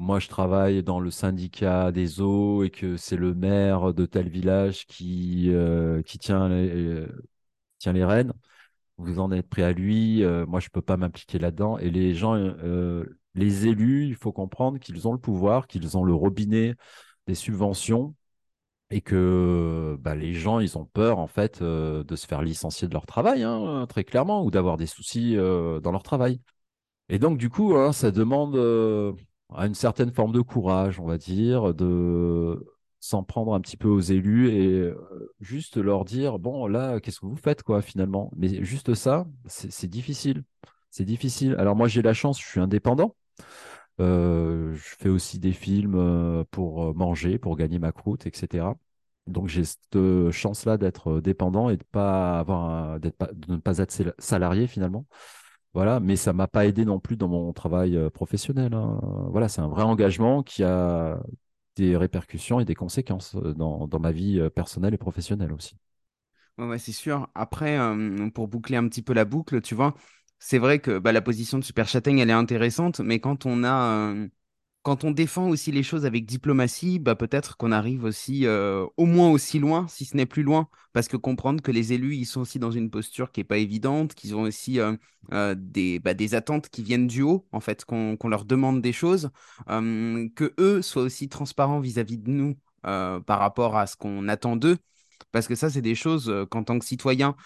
moi 0.00 0.18
je 0.18 0.28
travaille 0.28 0.82
dans 0.82 0.98
le 0.98 1.10
syndicat 1.10 1.92
des 1.92 2.20
eaux 2.22 2.64
et 2.64 2.70
que 2.70 2.96
c'est 2.96 3.16
le 3.16 3.34
maire 3.34 3.92
de 3.92 4.06
tel 4.06 4.28
village 4.30 4.86
qui, 4.86 5.50
euh, 5.50 6.02
qui 6.02 6.18
tient, 6.18 6.48
les, 6.48 6.70
euh, 6.70 7.06
tient 7.78 7.92
les 7.92 8.04
rênes, 8.04 8.32
vous 8.96 9.20
en 9.20 9.30
êtes 9.32 9.48
prêt 9.48 9.62
à 9.62 9.72
lui, 9.72 10.24
euh, 10.24 10.46
moi 10.46 10.60
je 10.60 10.70
peux 10.70 10.82
pas 10.82 10.96
m'impliquer 10.96 11.38
là-dedans. 11.38 11.78
Et 11.78 11.90
les 11.90 12.14
gens, 12.14 12.34
les 13.34 13.66
élus, 13.66 14.06
il 14.06 14.14
faut 14.14 14.32
comprendre 14.32 14.78
qu'ils 14.78 15.06
ont 15.06 15.12
le 15.12 15.18
pouvoir, 15.18 15.66
qu'ils 15.66 15.96
ont 15.98 16.04
le 16.04 16.14
robinet 16.14 16.74
des 17.30 17.36
subventions 17.36 18.14
et 18.90 19.00
que 19.00 19.96
bah, 20.00 20.14
les 20.16 20.34
gens, 20.34 20.60
ils 20.60 20.76
ont 20.78 20.84
peur 20.84 21.18
en 21.18 21.28
fait 21.28 21.62
de 21.62 22.16
se 22.16 22.26
faire 22.26 22.42
licencier 22.42 22.88
de 22.88 22.92
leur 22.94 23.06
travail, 23.06 23.42
hein, 23.44 23.86
très 23.88 24.04
clairement, 24.04 24.44
ou 24.44 24.50
d'avoir 24.50 24.76
des 24.76 24.86
soucis 24.86 25.36
dans 25.36 25.92
leur 25.92 26.02
travail. 26.02 26.40
Et 27.08 27.18
donc, 27.18 27.38
du 27.38 27.50
coup, 27.50 27.76
hein, 27.76 27.92
ça 27.92 28.10
demande 28.10 28.56
à 29.54 29.66
une 29.66 29.74
certaine 29.74 30.12
forme 30.12 30.32
de 30.32 30.40
courage, 30.40 31.00
on 31.00 31.06
va 31.06 31.18
dire, 31.18 31.74
de 31.74 32.64
s'en 33.00 33.22
prendre 33.24 33.54
un 33.54 33.60
petit 33.60 33.76
peu 33.76 33.88
aux 33.88 34.00
élus 34.00 34.50
et 34.50 34.78
euh, 34.78 34.94
juste 35.40 35.78
leur 35.78 36.04
dire 36.04 36.38
bon 36.38 36.66
là 36.66 37.00
qu'est-ce 37.00 37.18
que 37.20 37.26
vous 37.26 37.36
faites 37.36 37.62
quoi 37.62 37.80
finalement? 37.80 38.30
Mais 38.36 38.62
juste 38.62 38.94
ça 38.94 39.26
c'est 39.46 39.88
difficile. 39.88 40.44
C'est 40.90 41.06
difficile. 41.06 41.54
Alors 41.58 41.76
moi 41.76 41.88
j'ai 41.88 42.02
la 42.02 42.12
chance 42.12 42.38
je 42.40 42.46
suis 42.46 42.60
indépendant. 42.60 43.16
euh, 43.40 43.44
je 44.00 44.94
fais 44.98 45.08
aussi 45.08 45.38
des 45.38 45.52
films 45.52 45.94
euh, 45.96 46.44
pour 46.50 46.94
manger 46.94 47.38
pour 47.38 47.56
gagner 47.56 47.78
ma 47.78 47.92
croûte 47.92 48.26
etc 48.26 48.66
donc 49.26 49.48
j'ai 49.48 49.64
cette 49.64 50.30
chance 50.30 50.64
là 50.64 50.76
d'être 50.78 51.20
dépendant 51.20 51.70
et 51.70 51.76
de 51.76 51.84
pas 51.84 52.38
avoir 52.38 53.00
de 53.00 53.12
ne 53.48 53.56
pas 53.58 53.78
être 53.78 54.14
salarié 54.18 54.66
finalement 54.66 55.06
voilà, 55.72 56.00
mais 56.00 56.16
ça 56.16 56.32
m'a 56.32 56.48
pas 56.48 56.66
aidé 56.66 56.84
non 56.84 56.98
plus 56.98 57.16
dans 57.16 57.28
mon 57.28 57.52
travail 57.52 57.96
euh, 57.96 58.10
professionnel. 58.10 58.74
Hein. 58.74 58.98
Voilà, 59.30 59.48
c'est 59.48 59.60
un 59.60 59.68
vrai 59.68 59.84
engagement 59.84 60.42
qui 60.42 60.64
a 60.64 61.20
des 61.76 61.96
répercussions 61.96 62.58
et 62.58 62.64
des 62.64 62.74
conséquences 62.74 63.36
euh, 63.36 63.54
dans, 63.54 63.88
ma 64.00 64.10
vie 64.10 64.40
euh, 64.40 64.50
personnelle 64.50 64.94
et 64.94 64.98
professionnelle 64.98 65.52
aussi. 65.52 65.76
Ouais, 66.58 66.78
c'est 66.78 66.92
sûr. 66.92 67.28
Après, 67.34 67.78
pour 68.34 68.48
boucler 68.48 68.76
un 68.76 68.86
petit 68.86 69.00
peu 69.00 69.14
la 69.14 69.24
boucle, 69.24 69.62
tu 69.62 69.74
vois, 69.74 69.94
c'est 70.40 70.58
vrai 70.58 70.80
que 70.80 70.98
bah, 70.98 71.12
la 71.12 71.22
position 71.22 71.58
de 71.58 71.64
Super 71.64 71.88
Châtaigne, 71.88 72.18
elle 72.18 72.30
est 72.30 72.32
intéressante, 72.32 73.00
mais 73.00 73.20
quand 73.20 73.46
on 73.46 73.62
a 73.62 74.14
quand 74.82 75.04
on 75.04 75.10
défend 75.10 75.48
aussi 75.48 75.72
les 75.72 75.82
choses 75.82 76.06
avec 76.06 76.24
diplomatie, 76.24 76.98
bah 76.98 77.14
peut-être 77.14 77.56
qu'on 77.58 77.70
arrive 77.70 78.04
aussi 78.04 78.46
euh, 78.46 78.86
au 78.96 79.04
moins 79.04 79.30
aussi 79.30 79.58
loin, 79.58 79.86
si 79.88 80.06
ce 80.06 80.16
n'est 80.16 80.26
plus 80.26 80.42
loin, 80.42 80.68
parce 80.94 81.06
que 81.06 81.18
comprendre 81.18 81.62
que 81.62 81.70
les 81.70 81.92
élus, 81.92 82.16
ils 82.16 82.24
sont 82.24 82.40
aussi 82.40 82.58
dans 82.58 82.70
une 82.70 82.90
posture 82.90 83.30
qui 83.30 83.40
n'est 83.40 83.44
pas 83.44 83.58
évidente, 83.58 84.14
qu'ils 84.14 84.34
ont 84.34 84.42
aussi 84.42 84.80
euh, 84.80 84.96
euh, 85.32 85.54
des, 85.56 85.98
bah, 85.98 86.14
des 86.14 86.34
attentes 86.34 86.70
qui 86.70 86.82
viennent 86.82 87.06
du 87.06 87.20
haut, 87.20 87.46
en 87.52 87.60
fait, 87.60 87.84
qu'on 87.84 88.16
leur 88.24 88.46
demande 88.46 88.80
des 88.80 88.92
choses, 88.92 89.30
que 89.68 90.54
eux 90.58 90.80
soient 90.82 91.02
aussi 91.02 91.28
transparents 91.28 91.80
vis-à-vis 91.80 92.16
-vis 92.16 92.22
de 92.22 92.30
nous 92.30 92.56
par 92.82 93.38
rapport 93.38 93.76
à 93.76 93.86
ce 93.86 93.96
qu'on 93.96 94.28
attend 94.28 94.56
d'eux. 94.56 94.78
Parce 95.32 95.46
que 95.46 95.54
ça, 95.54 95.68
c'est 95.70 95.82
des 95.82 95.94
choses 95.94 96.32
qu'en 96.50 96.64
tant 96.64 96.78
que 96.78 96.84
citoyen 96.86 97.36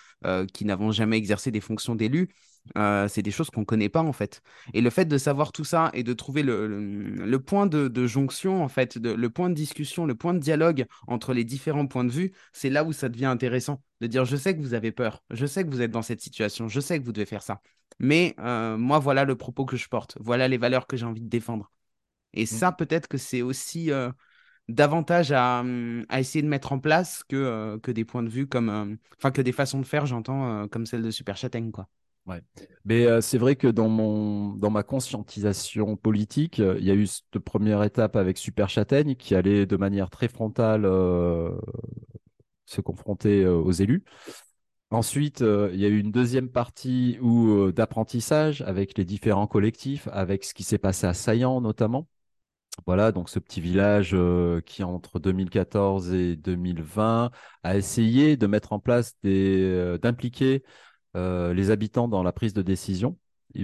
qui 0.52 0.64
n'avons 0.64 0.92
jamais 0.92 1.18
exercé 1.18 1.50
des 1.50 1.60
fonctions 1.60 1.96
d'élu, 1.96 2.30
euh, 2.76 3.08
c'est 3.08 3.22
des 3.22 3.30
choses 3.30 3.50
qu'on 3.50 3.60
ne 3.60 3.66
connaît 3.66 3.88
pas 3.88 4.02
en 4.02 4.12
fait. 4.12 4.42
Et 4.72 4.80
le 4.80 4.90
fait 4.90 5.04
de 5.04 5.18
savoir 5.18 5.52
tout 5.52 5.64
ça 5.64 5.90
et 5.92 6.02
de 6.02 6.12
trouver 6.12 6.42
le, 6.42 7.36
point 7.38 7.66
de, 7.66 8.06
jonction, 8.06 8.62
en 8.62 8.68
fait, 8.68 8.96
le 8.96 9.28
point 9.28 9.50
de 9.50 9.54
discussion, 9.54 10.06
le 10.06 10.14
point 10.14 10.34
de 10.34 10.38
dialogue 10.38 10.86
entre 11.06 11.34
les 11.34 11.44
différents 11.44 11.86
points 11.86 12.04
de 12.04 12.10
vue, 12.10 12.32
c'est 12.52 12.70
là 12.70 12.84
où 12.84 12.92
ça 12.92 13.08
devient 13.08 13.26
intéressant. 13.26 13.82
De 14.00 14.06
dire, 14.06 14.24
je 14.24 14.36
sais 14.36 14.56
que 14.56 14.60
vous 14.60 14.74
avez 14.74 14.92
peur, 14.92 15.22
je 15.30 15.46
sais 15.46 15.64
que 15.64 15.70
vous 15.70 15.80
êtes 15.80 15.90
dans 15.90 16.02
cette 16.02 16.20
situation, 16.20 16.68
je 16.68 16.80
sais 16.80 16.98
que 16.98 17.04
vous 17.04 17.12
devez 17.12 17.26
faire 17.26 17.42
ça. 17.42 17.60
Mais 18.00 18.34
euh, 18.40 18.76
moi, 18.76 18.98
voilà 18.98 19.24
le 19.24 19.36
propos 19.36 19.64
que 19.64 19.76
je 19.76 19.88
porte, 19.88 20.16
voilà 20.20 20.48
les 20.48 20.58
valeurs 20.58 20.86
que 20.86 20.96
j'ai 20.96 21.06
envie 21.06 21.20
de 21.22 21.28
défendre. 21.28 21.70
Et 22.32 22.44
mmh. 22.44 22.46
ça, 22.46 22.72
peut-être 22.72 23.06
que 23.06 23.18
c'est 23.18 23.42
aussi 23.42 23.92
euh, 23.92 24.10
davantage 24.68 25.30
à, 25.32 25.62
essayer 26.18 26.42
de 26.42 26.48
mettre 26.48 26.72
en 26.72 26.80
place 26.80 27.22
que, 27.24 27.78
que 27.82 27.92
des 27.92 28.04
points 28.04 28.24
de 28.24 28.28
vue 28.28 28.48
comme. 28.48 28.98
Enfin, 29.16 29.30
que 29.30 29.42
des 29.42 29.52
façons 29.52 29.78
de 29.80 29.86
faire, 29.86 30.06
j'entends, 30.06 30.66
comme 30.68 30.86
celle 30.86 31.02
de 31.02 31.12
Super 31.12 31.36
Châtaigne, 31.36 31.70
quoi. 31.70 31.88
Ouais. 32.26 32.40
Mais 32.86 33.06
euh, 33.06 33.20
c'est 33.20 33.36
vrai 33.36 33.54
que 33.54 33.66
dans, 33.66 33.88
mon, 33.88 34.54
dans 34.54 34.70
ma 34.70 34.82
conscientisation 34.82 35.96
politique, 35.96 36.58
euh, 36.58 36.76
il 36.78 36.84
y 36.86 36.90
a 36.90 36.94
eu 36.94 37.06
cette 37.06 37.38
première 37.38 37.82
étape 37.82 38.16
avec 38.16 38.38
Super 38.38 38.70
Châtaigne 38.70 39.14
qui 39.14 39.34
allait 39.34 39.66
de 39.66 39.76
manière 39.76 40.08
très 40.08 40.28
frontale 40.28 40.86
euh, 40.86 41.50
se 42.64 42.80
confronter 42.80 43.46
aux 43.46 43.72
élus. 43.72 44.04
Ensuite, 44.90 45.40
il 45.40 45.78
y 45.78 45.84
a 45.84 45.88
eu 45.88 45.98
une 45.98 46.12
deuxième 46.12 46.48
partie 46.48 47.18
où 47.20 47.72
d'apprentissage 47.72 48.62
avec 48.62 48.96
les 48.96 49.04
différents 49.04 49.46
collectifs, 49.46 50.08
avec 50.12 50.44
ce 50.44 50.54
qui 50.54 50.62
s'est 50.62 50.78
passé 50.78 51.06
à 51.06 51.14
Saillant 51.14 51.60
notamment. 51.60 52.06
Voilà, 52.86 53.12
donc 53.12 53.28
ce 53.28 53.38
petit 53.38 53.60
village 53.60 54.16
qui, 54.66 54.84
entre 54.84 55.18
2014 55.18 56.12
et 56.12 56.36
2020, 56.36 57.30
a 57.64 57.76
essayé 57.76 58.36
de 58.36 58.46
mettre 58.46 58.72
en 58.72 58.78
place 58.78 59.14
des, 59.22 59.98
d'impliquer 60.00 60.62
les 61.14 61.70
habitants 61.70 62.08
dans 62.08 62.22
la 62.22 62.32
prise 62.32 62.54
de 62.54 62.62
décision. 62.62 63.16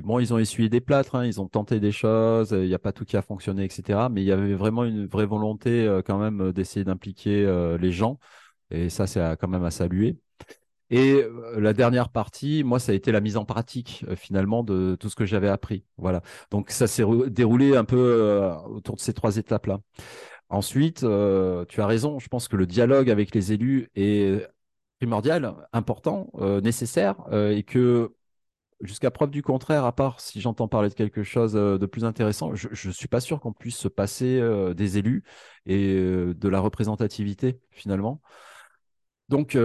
bon, 0.02 0.18
ils 0.18 0.32
ont 0.32 0.38
essuyé 0.38 0.68
des 0.68 0.80
plâtres, 0.80 1.14
hein, 1.16 1.26
ils 1.26 1.40
ont 1.40 1.48
tenté 1.48 1.80
des 1.80 1.92
choses, 1.92 2.50
il 2.52 2.68
n'y 2.68 2.74
a 2.74 2.78
pas 2.78 2.92
tout 2.92 3.04
qui 3.04 3.16
a 3.16 3.22
fonctionné, 3.22 3.64
etc. 3.64 4.08
Mais 4.10 4.22
il 4.22 4.26
y 4.26 4.32
avait 4.32 4.54
vraiment 4.54 4.84
une 4.84 5.06
vraie 5.06 5.26
volonté 5.26 6.00
quand 6.06 6.18
même 6.18 6.52
d'essayer 6.52 6.84
d'impliquer 6.84 7.76
les 7.80 7.92
gens. 7.92 8.18
Et 8.70 8.88
ça, 8.88 9.06
c'est 9.06 9.20
quand 9.40 9.48
même 9.48 9.64
à 9.64 9.70
saluer. 9.70 10.16
Et 10.92 11.24
la 11.56 11.72
dernière 11.72 12.08
partie, 12.08 12.64
moi, 12.64 12.80
ça 12.80 12.92
a 12.92 12.94
été 12.96 13.12
la 13.12 13.20
mise 13.20 13.36
en 13.36 13.44
pratique 13.44 14.04
finalement 14.16 14.64
de 14.64 14.96
tout 14.98 15.08
ce 15.08 15.14
que 15.14 15.24
j'avais 15.24 15.48
appris. 15.48 15.84
Voilà. 15.98 16.22
Donc 16.50 16.70
ça 16.70 16.86
s'est 16.88 17.04
déroulé 17.28 17.76
un 17.76 17.84
peu 17.84 18.52
autour 18.68 18.96
de 18.96 19.00
ces 19.00 19.12
trois 19.12 19.36
étapes-là. 19.36 19.80
Ensuite, 20.48 21.00
tu 21.00 21.80
as 21.80 21.86
raison. 21.86 22.18
Je 22.18 22.28
pense 22.28 22.48
que 22.48 22.56
le 22.56 22.66
dialogue 22.66 23.08
avec 23.08 23.34
les 23.34 23.52
élus 23.52 23.88
est 23.94 24.44
primordial, 25.00 25.56
important, 25.72 26.30
nécessaire, 26.62 27.16
et 27.32 27.62
que 27.62 28.14
jusqu'à 28.82 29.10
preuve 29.10 29.30
du 29.30 29.42
contraire, 29.42 29.84
à 29.84 29.92
part 29.94 30.20
si 30.20 30.40
j'entends 30.40 30.68
parler 30.68 30.88
de 30.90 30.94
quelque 30.94 31.22
chose 31.22 31.54
de 31.54 31.86
plus 31.86 32.04
intéressant, 32.04 32.54
je 32.54 32.88
ne 32.88 32.92
suis 32.92 33.08
pas 33.08 33.20
sûr 33.20 33.40
qu'on 33.40 33.52
puisse 33.52 33.76
se 33.76 33.88
passer 33.88 34.40
des 34.76 34.98
élus 34.98 35.24
et 35.66 35.94
de 35.96 36.48
la 36.48 36.60
représentativité 36.60 37.60
finalement. 37.72 38.20
Donc, 39.28 39.56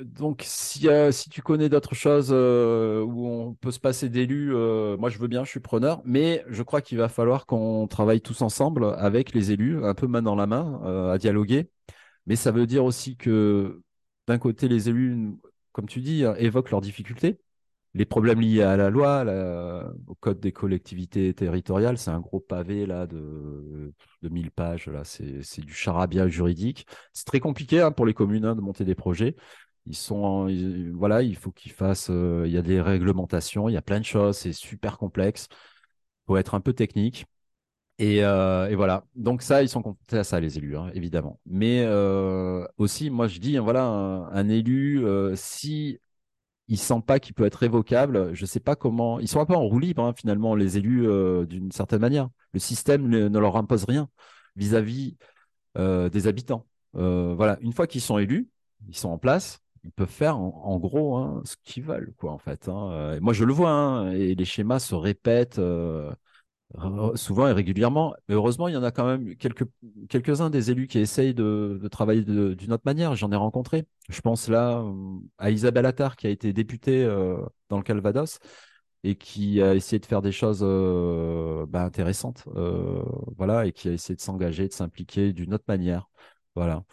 donc, 0.00 0.42
si, 0.44 0.86
si, 1.10 1.28
tu 1.30 1.42
connais 1.42 1.68
d'autres 1.68 1.94
choses 1.94 2.28
euh, 2.32 3.02
où 3.02 3.26
on 3.26 3.54
peut 3.54 3.72
se 3.72 3.80
passer 3.80 4.08
d'élus, 4.08 4.54
euh, 4.54 4.96
moi 4.96 5.10
je 5.10 5.18
veux 5.18 5.26
bien, 5.26 5.44
je 5.44 5.50
suis 5.50 5.60
preneur, 5.60 6.00
mais 6.04 6.44
je 6.48 6.62
crois 6.62 6.80
qu'il 6.80 6.98
va 6.98 7.08
falloir 7.08 7.46
qu'on 7.46 7.88
travaille 7.88 8.20
tous 8.20 8.42
ensemble 8.42 8.94
avec 8.98 9.34
les 9.34 9.50
élus, 9.50 9.84
un 9.84 9.94
peu 9.94 10.06
main 10.06 10.22
dans 10.22 10.36
la 10.36 10.46
main, 10.46 10.80
euh, 10.84 11.12
à 11.12 11.18
dialoguer. 11.18 11.68
Mais 12.26 12.36
ça 12.36 12.52
veut 12.52 12.66
dire 12.66 12.84
aussi 12.84 13.16
que 13.16 13.82
d'un 14.28 14.38
côté, 14.38 14.68
les 14.68 14.88
élus, 14.88 15.32
comme 15.72 15.88
tu 15.88 16.00
dis, 16.00 16.24
évoquent 16.38 16.70
leurs 16.70 16.80
difficultés, 16.80 17.40
les 17.94 18.04
problèmes 18.06 18.40
liés 18.40 18.62
à 18.62 18.76
la 18.76 18.90
loi, 18.90 19.24
au 20.06 20.14
code 20.16 20.40
des 20.40 20.52
collectivités 20.52 21.34
territoriales, 21.34 21.98
c'est 21.98 22.10
un 22.10 22.20
gros 22.20 22.40
pavé 22.40 22.86
là 22.86 23.06
de, 23.06 23.92
de 24.22 24.28
1000 24.28 24.50
pages, 24.52 24.90
c'est 25.04 25.60
du 25.62 25.72
charabia 25.74 26.28
juridique. 26.28 26.86
C'est 27.12 27.26
très 27.26 27.40
compliqué 27.40 27.80
hein, 27.80 27.90
pour 27.92 28.06
les 28.06 28.14
communes 28.14 28.44
hein, 28.44 28.54
de 28.56 28.60
monter 28.60 28.84
des 28.84 28.94
projets 28.94 29.36
il 31.22 31.36
faut 31.36 31.52
qu'ils 31.52 31.72
fassent, 31.72 32.10
euh, 32.10 32.44
il 32.46 32.52
y 32.52 32.58
a 32.58 32.62
des 32.62 32.80
réglementations, 32.80 33.68
il 33.68 33.72
y 33.74 33.76
a 33.76 33.82
plein 33.82 34.00
de 34.00 34.04
choses, 34.04 34.36
c'est 34.38 34.52
super 34.52 34.98
complexe. 34.98 35.48
Il 35.52 36.26
faut 36.28 36.36
être 36.36 36.54
un 36.54 36.60
peu 36.60 36.72
technique. 36.74 37.26
Et, 37.98 38.24
euh, 38.24 38.72
voilà. 38.76 39.04
Donc 39.16 39.42
ça, 39.42 39.62
ils 39.62 39.68
sont 39.68 39.82
confrontés 39.82 40.18
à 40.18 40.24
ça, 40.24 40.40
les 40.40 40.58
élus, 40.58 40.76
hein, 40.76 40.90
évidemment. 40.94 41.40
Mais 41.46 41.82
euh, 41.84 42.66
aussi, 42.76 43.10
moi, 43.10 43.26
je 43.28 43.38
dis, 43.40 43.58
voilà, 43.58 43.84
un, 43.86 44.48
élu, 44.48 45.04
si 45.34 45.98
il 46.68 46.78
sent 46.78 47.02
pas 47.06 47.18
qu'il 47.18 47.34
peut 47.34 47.46
être 47.46 47.56
révocable, 47.56 48.34
je 48.34 48.46
sais 48.46 48.60
pas 48.60 48.76
comment. 48.76 49.18
Ils 49.20 49.28
sont 49.28 49.40
un 49.40 49.46
peu 49.46 49.54
en 49.54 49.62
roue 49.66 49.78
libre, 49.80 50.04
hein, 50.04 50.12
finalement, 50.16 50.54
les 50.54 50.78
élus, 50.78 51.06
d'une 51.46 51.72
certaine 51.72 52.00
manière. 52.00 52.28
Le 52.52 52.60
système 52.60 53.08
ne, 53.08 53.38
leur 53.38 53.56
impose 53.56 53.84
rien 53.84 54.08
vis-à-vis 54.56 55.16
des 55.76 56.26
habitants. 56.26 56.66
voilà, 56.94 57.58
une 57.62 57.72
fois 57.72 57.86
qu'ils 57.86 58.00
sont 58.02 58.18
élus, 58.18 58.48
ils 58.88 58.96
sont 58.96 59.08
en 59.08 59.18
place, 59.18 59.60
ils 59.84 59.92
peuvent 59.92 60.08
faire 60.08 60.38
en, 60.38 60.78
gros 60.78 61.16
hein, 61.16 61.42
ce 61.44 61.56
qu'ils 61.64 61.82
veulent, 61.82 62.12
quoi, 62.18 62.32
en 62.32 62.38
fait. 62.38 62.68
Hein. 62.68 62.90
Euh, 62.92 63.18
moi, 63.20 63.32
je 63.32 63.44
le 63.44 63.52
vois, 63.52 63.70
hein, 63.70 64.12
et 64.12 64.34
les 64.34 64.44
schémas 64.44 64.78
se 64.78 64.94
répètent 64.94 65.58
euh, 65.58 66.12
souvent 67.14 67.48
et 67.48 67.52
régulièrement. 67.52 68.14
Mais 68.28 68.34
heureusement, 68.34 68.68
il 68.68 68.74
y 68.74 68.76
en 68.76 68.82
a 68.82 68.90
quand 68.90 69.06
même 69.06 69.36
quelques, 69.36 69.64
quelques-uns 70.08 70.50
des 70.50 70.70
élus 70.70 70.86
qui 70.86 70.98
essayent 70.98 71.34
de, 71.34 71.80
travailler 71.90 72.22
d'une 72.22 72.72
autre 72.72 72.82
manière. 72.84 73.14
J'en 73.16 73.32
ai 73.32 73.36
rencontré. 73.36 73.86
Je 74.08 74.20
pense 74.20 74.48
là 74.48 74.78
euh, 74.80 75.18
à 75.38 75.50
Isabelle 75.50 75.86
Attard, 75.86 76.16
qui 76.16 76.26
a 76.26 76.30
été 76.30 76.52
députée 76.52 77.04
dans 77.68 77.76
le 77.78 77.82
Calvados 77.82 78.38
et 79.04 79.14
qui 79.16 79.62
a 79.62 79.74
essayé 79.74 80.00
de 80.00 80.06
faire 80.06 80.22
des 80.22 80.32
choses 80.32 80.60
bah, 81.68 81.84
intéressantes, 81.84 82.44
voilà, 83.36 83.66
et 83.66 83.72
qui 83.72 83.88
a 83.88 83.92
essayé 83.92 84.16
de 84.16 84.20
s'engager, 84.20 84.68
de 84.68 84.72
s'impliquer 84.72 85.32
d'une 85.32 85.54
autre 85.54 85.64
manière, 85.68 86.08
voilà. 86.54 86.84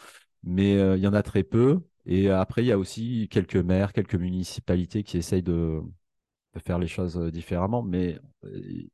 Mais 0.44 0.74
il 0.98 1.02
y 1.02 1.08
en 1.08 1.14
a 1.14 1.24
très 1.24 1.44
peu. 1.44 1.82
Et 2.06 2.30
après, 2.30 2.64
il 2.64 2.68
y 2.68 2.72
a 2.72 2.78
aussi 2.78 3.28
quelques 3.32 3.56
maires, 3.56 3.94
quelques 3.94 4.16
municipalités 4.16 5.04
qui 5.04 5.18
essayent 5.18 5.44
de, 5.44 5.82
faire 6.60 6.80
les 6.80 6.88
choses 6.88 7.18
euh, 7.18 7.32
différemment, 7.32 7.84
mais 7.84 8.20
euh, 8.46 8.88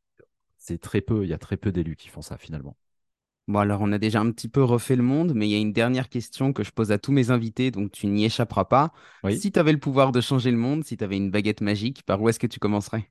c'est 0.61 0.79
très 0.79 1.01
peu, 1.01 1.23
il 1.23 1.29
y 1.29 1.33
a 1.33 1.39
très 1.39 1.57
peu 1.57 1.71
d'élus 1.71 1.95
qui 1.95 2.07
font 2.07 2.21
ça 2.21 2.37
finalement. 2.37 2.77
Bon, 3.47 3.59
alors 3.59 3.81
on 3.81 3.91
a 3.91 3.97
déjà 3.97 4.19
un 4.19 4.31
petit 4.31 4.47
peu 4.47 4.63
refait 4.63 4.95
le 4.95 5.01
monde, 5.01 5.33
mais 5.33 5.47
il 5.47 5.51
y 5.51 5.55
a 5.55 5.59
une 5.59 5.73
dernière 5.73 6.07
question 6.07 6.53
que 6.53 6.63
je 6.63 6.71
pose 6.71 6.91
à 6.91 6.99
tous 6.99 7.11
mes 7.11 7.31
invités, 7.31 7.71
donc 7.71 7.91
tu 7.91 8.05
n'y 8.05 8.25
échapperas 8.25 8.65
pas. 8.65 8.93
Si 9.31 9.51
tu 9.51 9.59
avais 9.59 9.71
le 9.71 9.79
pouvoir 9.79 10.11
de 10.11 10.21
changer 10.21 10.51
le 10.51 10.57
monde, 10.57 10.85
si 10.85 10.95
tu 10.95 11.03
avais 11.03 11.17
une 11.17 11.31
baguette 11.31 11.61
magique, 11.61 12.03
par 12.03 12.21
où 12.21 12.29
est-ce 12.29 12.39
que 12.39 12.47
tu 12.47 12.59
commencerais? 12.59 13.09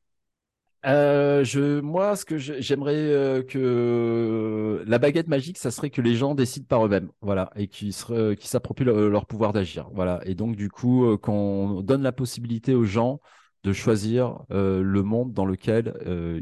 Euh, 0.87 1.45
je, 1.45 1.81
moi, 1.81 2.17
ce 2.17 2.25
que 2.25 2.39
j'aimerais 2.39 2.95
euh, 2.95 3.43
que 3.43 4.83
la 4.87 4.99
baguette 4.99 5.29
magique, 5.29 5.59
ça 5.59 5.71
serait 5.71 5.91
que 5.91 6.01
les 6.01 6.15
gens 6.15 6.35
décident 6.35 6.67
par 6.67 6.87
eux-mêmes, 6.87 7.11
voilà, 7.21 7.51
et 7.57 7.67
qui 7.67 7.95
qui 8.39 8.49
s'approprient 8.49 8.85
leur, 8.85 9.27
pouvoir 9.27 9.53
d'agir, 9.53 9.91
voilà. 9.93 10.21
Et 10.25 10.35
donc 10.35 10.57
du 10.57 10.71
coup, 10.71 11.05
euh, 11.05 11.19
qu'on 11.19 11.83
donne 11.83 12.03
la 12.03 12.13
possibilité 12.13 12.75
aux 12.75 12.85
gens 12.85 13.21
de 13.63 13.73
choisir 13.73 14.45
le 14.51 15.03
monde 15.03 15.33
dans 15.33 15.45
lequel 15.45 15.95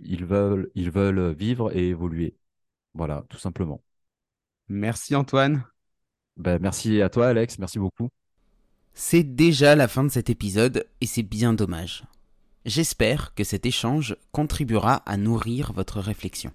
ils 0.04 0.24
veulent, 0.24 0.70
ils 0.74 0.90
veulent 0.90 1.32
vivre 1.32 1.76
et 1.76 1.88
évoluer, 1.88 2.36
voilà, 2.94 3.24
tout 3.28 3.38
simplement. 3.38 3.82
Merci 4.68 5.14
Antoine. 5.14 5.64
Ben, 6.36 6.60
merci 6.60 7.02
à 7.02 7.08
toi 7.08 7.28
Alex, 7.28 7.58
merci 7.58 7.78
beaucoup. 7.78 8.08
C'est 8.94 9.22
déjà 9.22 9.74
la 9.76 9.88
fin 9.88 10.04
de 10.04 10.08
cet 10.08 10.30
épisode 10.30 10.86
et 11.00 11.06
c'est 11.06 11.22
bien 11.22 11.52
dommage. 11.52 12.04
J'espère 12.64 13.34
que 13.34 13.44
cet 13.44 13.64
échange 13.66 14.16
contribuera 14.32 14.96
à 15.06 15.16
nourrir 15.16 15.72
votre 15.72 16.00
réflexion. 16.00 16.52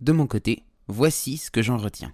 De 0.00 0.12
mon 0.12 0.26
côté, 0.26 0.62
voici 0.86 1.36
ce 1.36 1.50
que 1.50 1.62
j'en 1.62 1.76
retiens. 1.76 2.12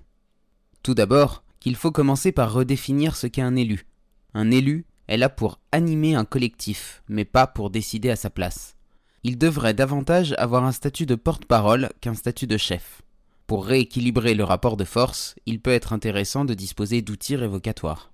Tout 0.82 0.94
d'abord, 0.94 1.44
qu'il 1.60 1.76
faut 1.76 1.92
commencer 1.92 2.32
par 2.32 2.52
redéfinir 2.52 3.16
ce 3.16 3.26
qu'est 3.26 3.42
un 3.42 3.56
élu. 3.56 3.86
Un 4.34 4.50
élu 4.50 4.84
est 5.08 5.16
là 5.16 5.28
pour 5.28 5.60
animer 5.72 6.14
un 6.14 6.24
collectif, 6.24 7.02
mais 7.08 7.24
pas 7.24 7.46
pour 7.46 7.70
décider 7.70 8.10
à 8.10 8.16
sa 8.16 8.30
place. 8.30 8.76
Il 9.22 9.38
devrait 9.38 9.74
davantage 9.74 10.34
avoir 10.38 10.64
un 10.64 10.72
statut 10.72 11.06
de 11.06 11.14
porte-parole 11.14 11.90
qu'un 12.00 12.14
statut 12.14 12.46
de 12.46 12.56
chef. 12.56 13.02
Pour 13.46 13.66
rééquilibrer 13.66 14.34
le 14.34 14.44
rapport 14.44 14.76
de 14.76 14.84
force, 14.84 15.36
il 15.46 15.60
peut 15.60 15.72
être 15.72 15.92
intéressant 15.92 16.44
de 16.44 16.54
disposer 16.54 17.02
d'outils 17.02 17.36
révocatoires. 17.36 18.12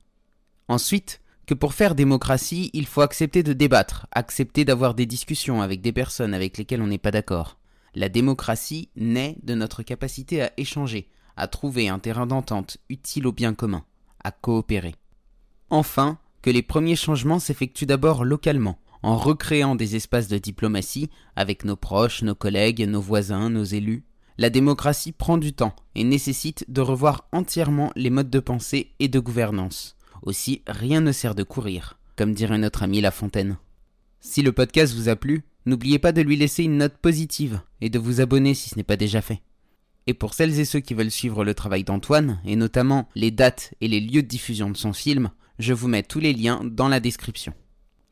Ensuite, 0.69 1.21
que 1.47 1.55
pour 1.55 1.75
faire 1.75 1.95
démocratie, 1.95 2.71
il 2.73 2.87
faut 2.87 3.01
accepter 3.01 3.43
de 3.43 3.53
débattre, 3.53 4.07
accepter 4.13 4.65
d'avoir 4.65 4.95
des 4.95 5.07
discussions 5.07 5.61
avec 5.61 5.81
des 5.81 5.93
personnes 5.93 6.35
avec 6.35 6.57
lesquelles 6.57 6.83
on 6.83 6.87
n'est 6.87 6.99
pas 6.99 7.11
d'accord. 7.11 7.59
La 7.95 8.09
démocratie 8.09 8.89
naît 8.97 9.37
de 9.43 9.55
notre 9.55 9.83
capacité 9.83 10.43
à 10.43 10.53
échanger, 10.57 11.09
à 11.37 11.49
trouver 11.49 11.89
un 11.89 11.99
terrain 11.99 12.27
d'entente 12.27 12.79
utile 12.89 13.27
au 13.27 13.33
bien 13.33 13.55
commun, 13.55 13.85
à 14.23 14.31
coopérer. 14.31 14.95
Enfin, 15.69 16.19
que 16.43 16.51
les 16.51 16.63
premiers 16.63 16.97
changements 16.97 17.39
s'effectuent 17.39 17.87
d'abord 17.87 18.25
localement, 18.25 18.79
en 19.03 19.17
recréant 19.17 19.75
des 19.75 19.97
espaces 19.97 20.29
de 20.29 20.39
diplomatie 20.39 21.11
avec 21.37 21.65
nos 21.65 21.77
proches, 21.77 22.23
nos 22.23 22.35
collègues, 22.35 22.87
nos 22.89 23.01
voisins, 23.01 23.51
nos 23.51 23.65
élus. 23.65 24.05
La 24.39 24.51
démocratie 24.51 25.13
prend 25.13 25.39
du 25.39 25.53
temps 25.53 25.77
et 25.95 26.05
nécessite 26.05 26.65
de 26.69 26.81
revoir 26.81 27.29
entièrement 27.33 27.93
les 27.97 28.11
modes 28.11 28.31
de 28.31 28.41
pensée 28.41 28.93
et 28.99 29.09
de 29.09 29.21
gouvernance. 29.21 29.97
Aussi, 30.23 30.63
rien 30.67 31.01
ne 31.01 31.13
sert 31.13 31.35
de 31.35 31.43
courir, 31.43 31.99
comme 32.17 32.35
dirait 32.35 32.59
notre 32.59 32.83
ami 32.83 33.01
La 33.01 33.11
Fontaine. 33.11 33.59
Si 34.21 34.43
le 34.43 34.53
podcast 34.53 34.95
vous 34.95 35.09
a 35.09 35.17
plu, 35.17 35.43
n'oubliez 35.67 35.99
pas 35.99 36.13
de 36.13 36.23
lui 36.23 36.37
laisser 36.37 36.65
une 36.65 36.79
note 36.79 36.97
positive 36.97 37.61
et 37.81 37.91
de 37.91 37.99
vous 37.99 38.21
abonner 38.21 38.55
si 38.55 38.71
ce 38.71 38.77
n'est 38.77 38.85
pas 38.85 38.97
déjà 38.97 39.21
fait. 39.21 39.43
Et 40.07 40.15
pour 40.15 40.35
celles 40.35 40.59
et 40.59 40.65
ceux 40.65 40.81
qui 40.81 40.95
veulent 40.95 41.11
suivre 41.11 41.45
le 41.45 41.55
travail 41.55 41.85
d'Antoine, 41.85 42.41
et 42.45 42.57
notamment 42.57 43.09
les 43.15 43.31
dates 43.31 43.75
et 43.81 43.89
les 43.89 44.01
lieux 44.01 44.23
de 44.23 44.29
diffusion 44.29 44.71
de 44.71 44.77
son 44.77 44.93
film, 44.93 45.31
je 45.63 45.73
vous 45.73 45.89
mets 45.89 46.03
tous 46.03 46.19
les 46.19 46.33
liens 46.33 46.61
dans 46.65 46.89
la 46.89 46.99
description. 46.99 47.55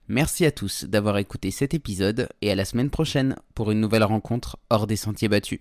Merci 0.09 0.47
à 0.47 0.53
tous 0.53 0.85
d'avoir 0.85 1.19
écouté 1.19 1.51
cet 1.51 1.75
épisode 1.75 2.29
et 2.43 2.51
à 2.51 2.55
la 2.55 2.65
semaine 2.65 2.91
prochaine 2.91 3.37
pour 3.55 3.71
une 3.71 3.81
nouvelle 3.81 4.05
rencontre 4.05 4.57
hors 4.71 4.87
des 4.87 4.97
sentiers 4.97 5.29
battus. 5.29 5.61